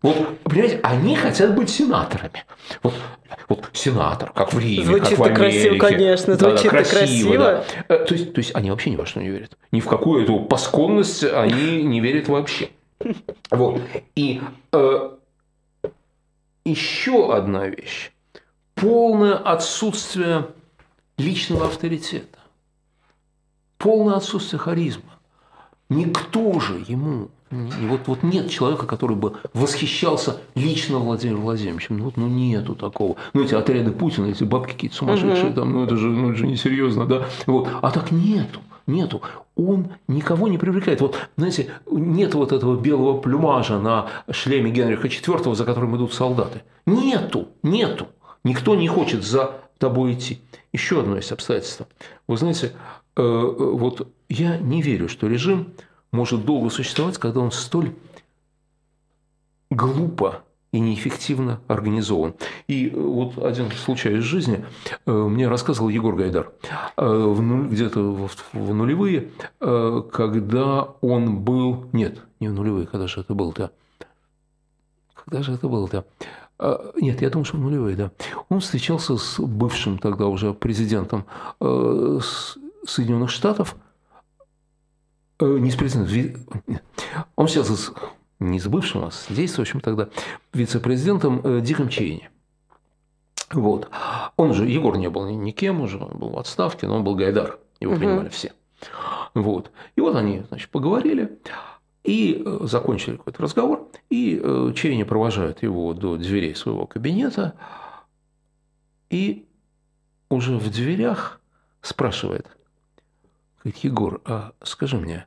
Вот, 0.00 0.38
понимаете, 0.44 0.80
они 0.82 1.14
хотят 1.14 1.54
быть 1.54 1.68
сенаторами. 1.68 2.46
Вот, 2.82 2.94
вот 3.50 3.68
сенатор, 3.74 4.32
как 4.32 4.54
в 4.54 4.58
Риме, 4.58 4.84
как 4.84 4.86
Звучит-то 4.86 5.16
в 5.16 5.22
Америке. 5.26 5.38
красиво, 5.38 5.78
конечно, 5.78 6.36
Да-да, 6.36 6.56
звучит-то 6.56 6.96
красиво. 6.96 7.36
да. 7.36 7.64
Э, 7.88 8.06
То 8.06 8.14
есть, 8.14 8.32
то 8.32 8.38
есть 8.38 8.54
они 8.54 8.70
вообще 8.70 8.88
ни 8.88 8.96
во 8.96 9.04
что 9.04 9.20
не 9.20 9.28
верят. 9.28 9.58
Ни 9.70 9.80
в 9.80 9.86
какую 9.86 10.22
эту 10.22 10.40
пасконность 10.40 11.24
они 11.24 11.82
не 11.82 12.00
верят 12.00 12.28
вообще. 12.28 12.70
Вот. 13.50 13.80
И 14.14 14.40
э, 14.72 15.16
еще 16.64 17.34
одна 17.34 17.66
вещь. 17.68 18.12
Полное 18.74 19.36
отсутствие 19.36 20.48
личного 21.16 21.66
авторитета. 21.66 22.38
Полное 23.78 24.16
отсутствие 24.16 24.58
харизма. 24.60 25.12
Никто 25.88 26.58
же 26.58 26.84
ему, 26.88 27.30
не- 27.50 27.86
вот, 27.86 28.00
вот 28.06 28.22
нет 28.22 28.50
человека, 28.50 28.86
который 28.86 29.16
бы 29.16 29.34
восхищался 29.54 30.40
лично 30.54 30.98
Владимиром 30.98 31.42
Владимировичем. 31.42 31.98
Ну, 31.98 32.04
вот, 32.06 32.16
ну 32.16 32.26
нету 32.26 32.74
такого. 32.74 33.16
Ну, 33.32 33.44
эти 33.44 33.54
отряды 33.54 33.92
Путина, 33.92 34.26
эти 34.26 34.44
бабки 34.44 34.72
какие-то 34.72 34.96
сумасшедшие, 34.96 35.52
там, 35.52 35.72
ну, 35.72 35.84
это 35.84 35.96
же, 35.96 36.08
ну, 36.08 36.30
это 36.30 36.38
же 36.38 36.46
несерьезно, 36.46 37.06
да. 37.06 37.26
Вот. 37.46 37.68
А 37.82 37.90
так 37.90 38.10
нету, 38.10 38.60
нету. 38.86 39.22
Он 39.56 39.88
никого 40.08 40.48
не 40.48 40.58
привлекает. 40.58 41.00
Вот, 41.00 41.16
знаете, 41.36 41.70
нет 41.90 42.34
вот 42.34 42.52
этого 42.52 42.78
белого 42.78 43.18
плюмажа 43.18 43.78
на 43.78 44.08
шлеме 44.30 44.70
Генриха 44.70 45.08
IV, 45.08 45.54
за 45.54 45.64
которым 45.64 45.96
идут 45.96 46.12
солдаты. 46.12 46.62
Нету, 46.84 47.48
нету. 47.62 48.08
Никто 48.44 48.74
не 48.74 48.88
хочет 48.88 49.24
за 49.24 49.60
тобой 49.78 50.12
идти. 50.14 50.40
Еще 50.72 51.00
одно 51.00 51.16
есть 51.16 51.32
обстоятельство. 51.32 51.86
Вы 52.28 52.36
знаете, 52.36 52.72
э, 53.16 53.22
э, 53.22 53.54
вот 53.58 54.08
я 54.28 54.58
не 54.58 54.82
верю, 54.82 55.08
что 55.08 55.26
режим 55.26 55.68
может 56.12 56.44
долго 56.44 56.70
существовать, 56.70 57.18
когда 57.18 57.40
он 57.40 57.50
столь 57.50 57.92
глупо 59.70 60.42
и 60.72 60.80
неэффективно 60.80 61.60
организован. 61.68 62.34
И 62.68 62.88
э, 62.88 63.00
вот 63.00 63.38
один 63.38 63.70
случай 63.70 64.16
из 64.16 64.24
жизни 64.24 64.64
э, 65.06 65.10
мне 65.10 65.48
рассказывал 65.48 65.88
Егор 65.88 66.14
Гайдар 66.14 66.52
э, 66.96 67.66
где-то 67.70 68.00
в, 68.52 68.74
нулевые, 68.74 69.30
когда 69.58 70.88
он 71.00 71.40
был... 71.40 71.86
Нет, 71.92 72.18
не 72.40 72.48
в 72.48 72.52
нулевые, 72.52 72.86
когда 72.86 73.06
же 73.06 73.20
это 73.20 73.34
был-то? 73.34 73.70
Когда 75.14 75.42
же 75.42 75.52
это 75.52 75.68
было-то? 75.68 76.04
Нет, 76.96 77.20
я 77.20 77.30
думаю, 77.30 77.44
что 77.44 77.56
в 77.56 77.60
нулевые, 77.60 77.96
да. 77.96 78.10
Он 78.48 78.60
встречался 78.60 79.16
с 79.16 79.38
бывшим 79.38 79.98
тогда 79.98 80.26
уже 80.26 80.54
президентом 80.54 81.26
Соединенных 81.58 83.30
Штатов, 83.30 83.76
не 85.40 85.70
с 85.70 85.76
президентом, 85.76 86.46
он 87.36 87.46
встречался 87.46 87.76
с, 87.76 87.92
не 88.40 88.58
с 88.60 88.66
бывшим, 88.66 89.04
а 89.04 89.10
с 89.10 89.26
действующим 89.28 89.80
тогда 89.80 90.08
вице-президентом 90.52 91.40
э, 91.44 91.60
Диком 91.60 91.88
Чейни. 91.88 92.30
Вот. 93.52 93.90
Он 94.36 94.54
же, 94.54 94.66
Егор 94.66 94.96
не 94.96 95.08
был 95.08 95.26
ни- 95.28 95.34
никем 95.34 95.80
уже, 95.80 95.98
он 95.98 96.18
был 96.18 96.30
в 96.30 96.38
отставке, 96.38 96.86
но 96.86 96.96
он 96.96 97.04
был 97.04 97.14
Гайдар, 97.14 97.58
его 97.80 97.92
Мгм. 97.92 98.00
принимали 98.00 98.28
все. 98.30 98.52
Вот. 99.34 99.70
И 99.94 100.00
вот 100.00 100.16
они, 100.16 100.42
значит, 100.48 100.70
поговорили 100.70 101.38
и 102.02 102.42
э, 102.44 102.58
закончили 102.62 103.16
какой-то 103.16 103.42
разговор, 103.42 103.88
и 104.10 104.40
э, 104.42 104.72
Чейни 104.74 105.02
провожает 105.02 105.62
его 105.62 105.92
до 105.92 106.16
дверей 106.16 106.54
своего 106.54 106.86
кабинета, 106.86 107.54
и 109.10 109.46
уже 110.28 110.56
в 110.56 110.70
дверях 110.70 111.40
спрашивает, 111.82 112.46
говорит, 113.66 113.84
Егор, 113.84 114.20
а 114.24 114.52
скажи 114.62 114.96
мне, 114.96 115.26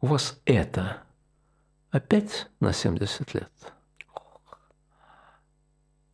у 0.00 0.06
вас 0.06 0.40
это 0.46 0.98
опять 1.90 2.48
на 2.58 2.72
70 2.72 3.34
лет? 3.34 3.52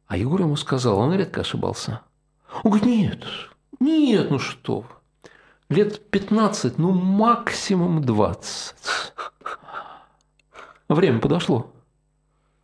А 0.06 0.16
Егор 0.16 0.40
ему 0.40 0.56
сказал, 0.56 0.98
он 0.98 1.14
редко 1.14 1.40
ошибался. 1.40 2.02
Он 2.64 2.72
говорит, 2.72 2.86
нет, 2.86 3.24
нет, 3.80 4.30
ну 4.30 4.38
что 4.38 4.80
вы. 4.80 4.88
Лет 5.70 6.10
15, 6.10 6.78
ну 6.78 6.92
максимум 6.92 8.02
20. 8.02 8.74
Время 10.88 11.20
подошло. 11.20 11.72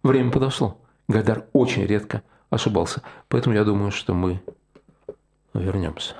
Время 0.02 0.30
подошло. 0.30 0.78
Гайдар 1.08 1.46
очень 1.52 1.84
редко 1.84 2.22
ошибался. 2.50 3.02
Поэтому 3.28 3.54
я 3.54 3.64
думаю, 3.64 3.90
что 3.90 4.14
мы 4.14 4.42
вернемся. 5.54 6.16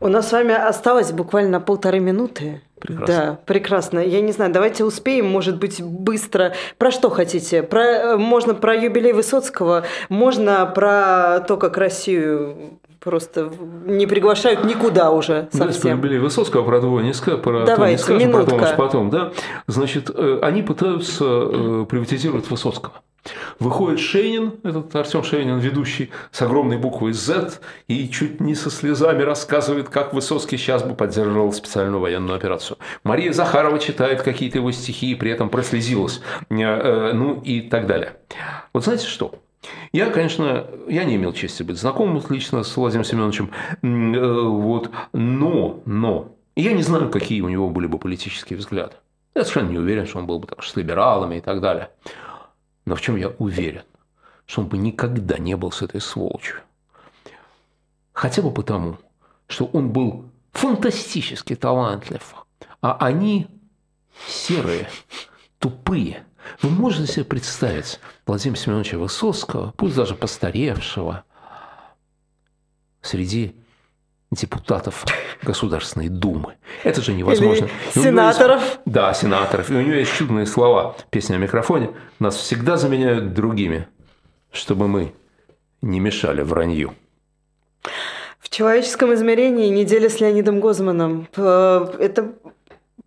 У 0.00 0.08
нас 0.08 0.28
с 0.28 0.32
вами 0.32 0.54
осталось 0.54 1.12
буквально 1.12 1.60
полторы 1.60 1.98
минуты. 2.00 2.62
Прекрасно. 2.80 3.06
Да, 3.14 3.38
прекрасно. 3.44 3.98
Я 3.98 4.20
не 4.20 4.30
знаю, 4.30 4.52
давайте 4.52 4.84
успеем, 4.84 5.26
может 5.26 5.58
быть, 5.58 5.82
быстро. 5.82 6.54
Про 6.78 6.92
что 6.92 7.10
хотите? 7.10 7.64
Про, 7.64 8.16
можно 8.16 8.54
про 8.54 8.76
юбилей 8.76 9.12
Высоцкого, 9.12 9.84
можно 10.08 10.64
про 10.66 11.40
то, 11.40 11.56
как 11.56 11.76
Россию 11.76 12.78
просто 13.00 13.50
не 13.84 14.06
приглашают 14.06 14.64
никуда 14.64 15.10
уже 15.10 15.48
Давайте 15.52 15.58
про 15.58 15.72
совсем. 15.72 15.96
юбилей 15.98 16.18
Высоцкого, 16.18 16.64
про 16.64 16.80
двое 16.80 17.04
не 17.04 17.12
ска- 17.12 17.36
про 17.36 17.60
то 17.60 17.66
Давайте, 17.66 17.96
не 17.96 18.02
скажем, 18.02 18.32
про 18.32 18.44
то, 18.44 18.56
может, 18.56 18.76
потом, 18.76 19.10
да? 19.10 19.32
Значит, 19.66 20.10
э, 20.14 20.38
они 20.42 20.62
пытаются 20.62 21.24
э, 21.24 21.86
приватизировать 21.88 22.50
Высоцкого. 22.50 22.94
Выходит 23.58 24.00
Шейнин, 24.00 24.54
этот 24.62 24.94
Артем 24.94 25.22
Шейнин, 25.22 25.58
ведущий, 25.58 26.10
с 26.30 26.40
огромной 26.42 26.78
буквой 26.78 27.12
Z, 27.12 27.60
и 27.86 28.08
чуть 28.08 28.40
не 28.40 28.54
со 28.54 28.70
слезами 28.70 29.22
рассказывает, 29.22 29.88
как 29.88 30.14
Высоцкий 30.14 30.56
сейчас 30.56 30.82
бы 30.82 30.94
поддерживал 30.94 31.52
специальную 31.52 32.00
военную 32.00 32.36
операцию. 32.36 32.78
Мария 33.04 33.32
Захарова 33.32 33.78
читает 33.78 34.22
какие-то 34.22 34.58
его 34.58 34.72
стихи 34.72 35.12
и 35.12 35.14
при 35.14 35.30
этом 35.30 35.50
прослезилась. 35.50 36.20
Э, 36.50 37.12
Ну 37.12 37.40
и 37.40 37.60
так 37.60 37.86
далее. 37.86 38.16
Вот 38.72 38.84
знаете 38.84 39.06
что? 39.06 39.34
Я, 39.92 40.10
конечно, 40.10 40.66
я 40.88 41.04
не 41.04 41.16
имел 41.16 41.32
чести 41.32 41.62
быть 41.62 41.78
знакомым 41.78 42.22
лично 42.30 42.62
с 42.62 42.76
Владимиром 42.76 43.04
Семеновичем, 43.04 43.50
э, 43.82 44.42
вот, 44.42 44.90
но, 45.12 45.80
но, 45.84 46.32
я 46.56 46.72
не 46.72 46.82
знаю, 46.82 47.10
какие 47.10 47.40
у 47.40 47.48
него 47.48 47.68
были 47.68 47.86
бы 47.86 47.98
политические 47.98 48.58
взгляды. 48.58 48.94
Я 49.34 49.44
совершенно 49.44 49.70
не 49.70 49.78
уверен, 49.78 50.06
что 50.06 50.18
он 50.18 50.26
был 50.26 50.38
бы 50.38 50.46
так, 50.46 50.62
с 50.62 50.74
либералами 50.76 51.36
и 51.36 51.40
так 51.40 51.60
далее. 51.60 51.90
Но 52.88 52.94
в 52.94 53.02
чем 53.02 53.16
я 53.16 53.28
уверен? 53.28 53.82
Что 54.46 54.62
он 54.62 54.68
бы 54.68 54.78
никогда 54.78 55.36
не 55.36 55.54
был 55.58 55.70
с 55.70 55.82
этой 55.82 56.00
сволочью. 56.00 56.56
Хотя 58.14 58.40
бы 58.40 58.50
потому, 58.50 58.96
что 59.46 59.66
он 59.66 59.90
был 59.90 60.30
фантастически 60.52 61.54
талантлив, 61.54 62.34
а 62.80 62.96
они 62.98 63.46
серые, 64.26 64.88
тупые. 65.58 66.24
Вы 66.62 66.70
можете 66.70 67.12
себе 67.12 67.24
представить 67.26 68.00
Владимира 68.24 68.58
Семеновича 68.58 68.96
Высоцкого, 68.96 69.74
пусть 69.76 69.94
даже 69.94 70.14
постаревшего, 70.14 71.24
среди 73.02 73.54
депутатов 74.30 75.04
Государственной 75.42 76.08
Думы. 76.08 76.54
Это 76.84 77.00
же 77.00 77.12
невозможно. 77.12 77.64
Или 77.64 77.70
него 77.70 77.70
есть- 77.94 78.02
сенаторов. 78.04 78.78
да, 78.84 79.14
сенаторов. 79.14 79.70
И 79.70 79.74
у 79.74 79.80
него 79.80 79.94
есть 79.94 80.14
чудные 80.14 80.46
слова. 80.46 80.96
Песня 81.10 81.36
о 81.36 81.38
микрофоне. 81.38 81.90
Нас 82.18 82.36
всегда 82.36 82.76
заменяют 82.76 83.32
другими, 83.32 83.88
чтобы 84.52 84.86
мы 84.88 85.14
не 85.80 86.00
мешали 86.00 86.42
вранью. 86.42 86.94
В 88.40 88.50
человеческом 88.50 89.14
измерении 89.14 89.68
неделя 89.68 90.08
с 90.08 90.20
Леонидом 90.20 90.60
Гозманом. 90.60 91.28
Э, 91.36 91.86
Это 91.98 92.32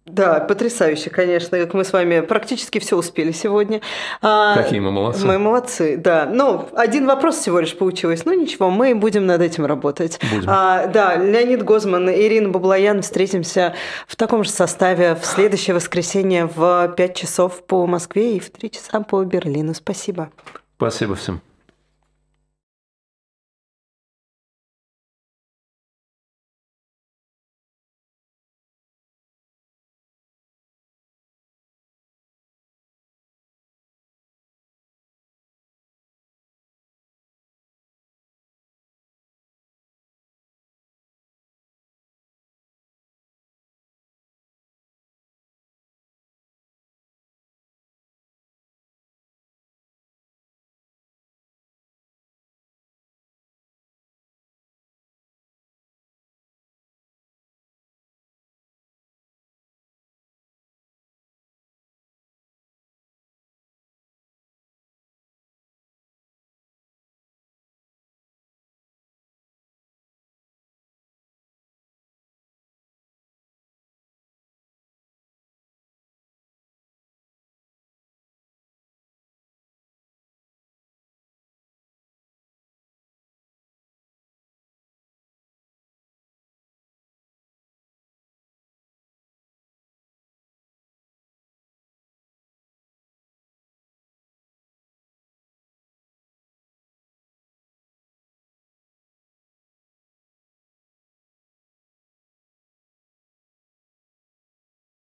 Да, 0.07 0.39
потрясающе, 0.39 1.11
конечно, 1.11 1.59
как 1.59 1.75
мы 1.75 1.83
с 1.83 1.93
вами 1.93 2.21
практически 2.21 2.79
все 2.79 2.97
успели 2.97 3.31
сегодня. 3.31 3.81
А, 4.21 4.55
Какие 4.55 4.79
мы 4.79 4.91
молодцы. 4.91 5.25
Мы 5.27 5.37
молодцы, 5.37 5.95
да. 5.95 6.25
Ну, 6.25 6.67
один 6.75 7.05
вопрос 7.05 7.37
всего 7.37 7.59
лишь 7.59 7.77
получилось. 7.77 8.25
Ну, 8.25 8.33
ничего, 8.33 8.71
мы 8.71 8.95
будем 8.95 9.27
над 9.27 9.41
этим 9.41 9.65
работать. 9.67 10.19
Будем. 10.33 10.49
А, 10.49 10.87
да, 10.87 11.17
Леонид 11.17 11.63
Гозман 11.63 12.09
и 12.09 12.19
Ирина 12.19 12.49
Баблоян 12.49 13.03
встретимся 13.03 13.75
в 14.07 14.15
таком 14.15 14.43
же 14.43 14.49
составе 14.49 15.13
в 15.13 15.23
следующее 15.23 15.75
воскресенье 15.75 16.47
в 16.47 16.93
5 16.97 17.15
часов 17.15 17.63
по 17.63 17.85
Москве 17.85 18.37
и 18.37 18.39
в 18.39 18.49
3 18.49 18.71
часа 18.71 19.01
по 19.01 19.23
Берлину. 19.23 19.75
Спасибо. 19.75 20.31
Спасибо 20.77 21.13
всем. 21.13 21.41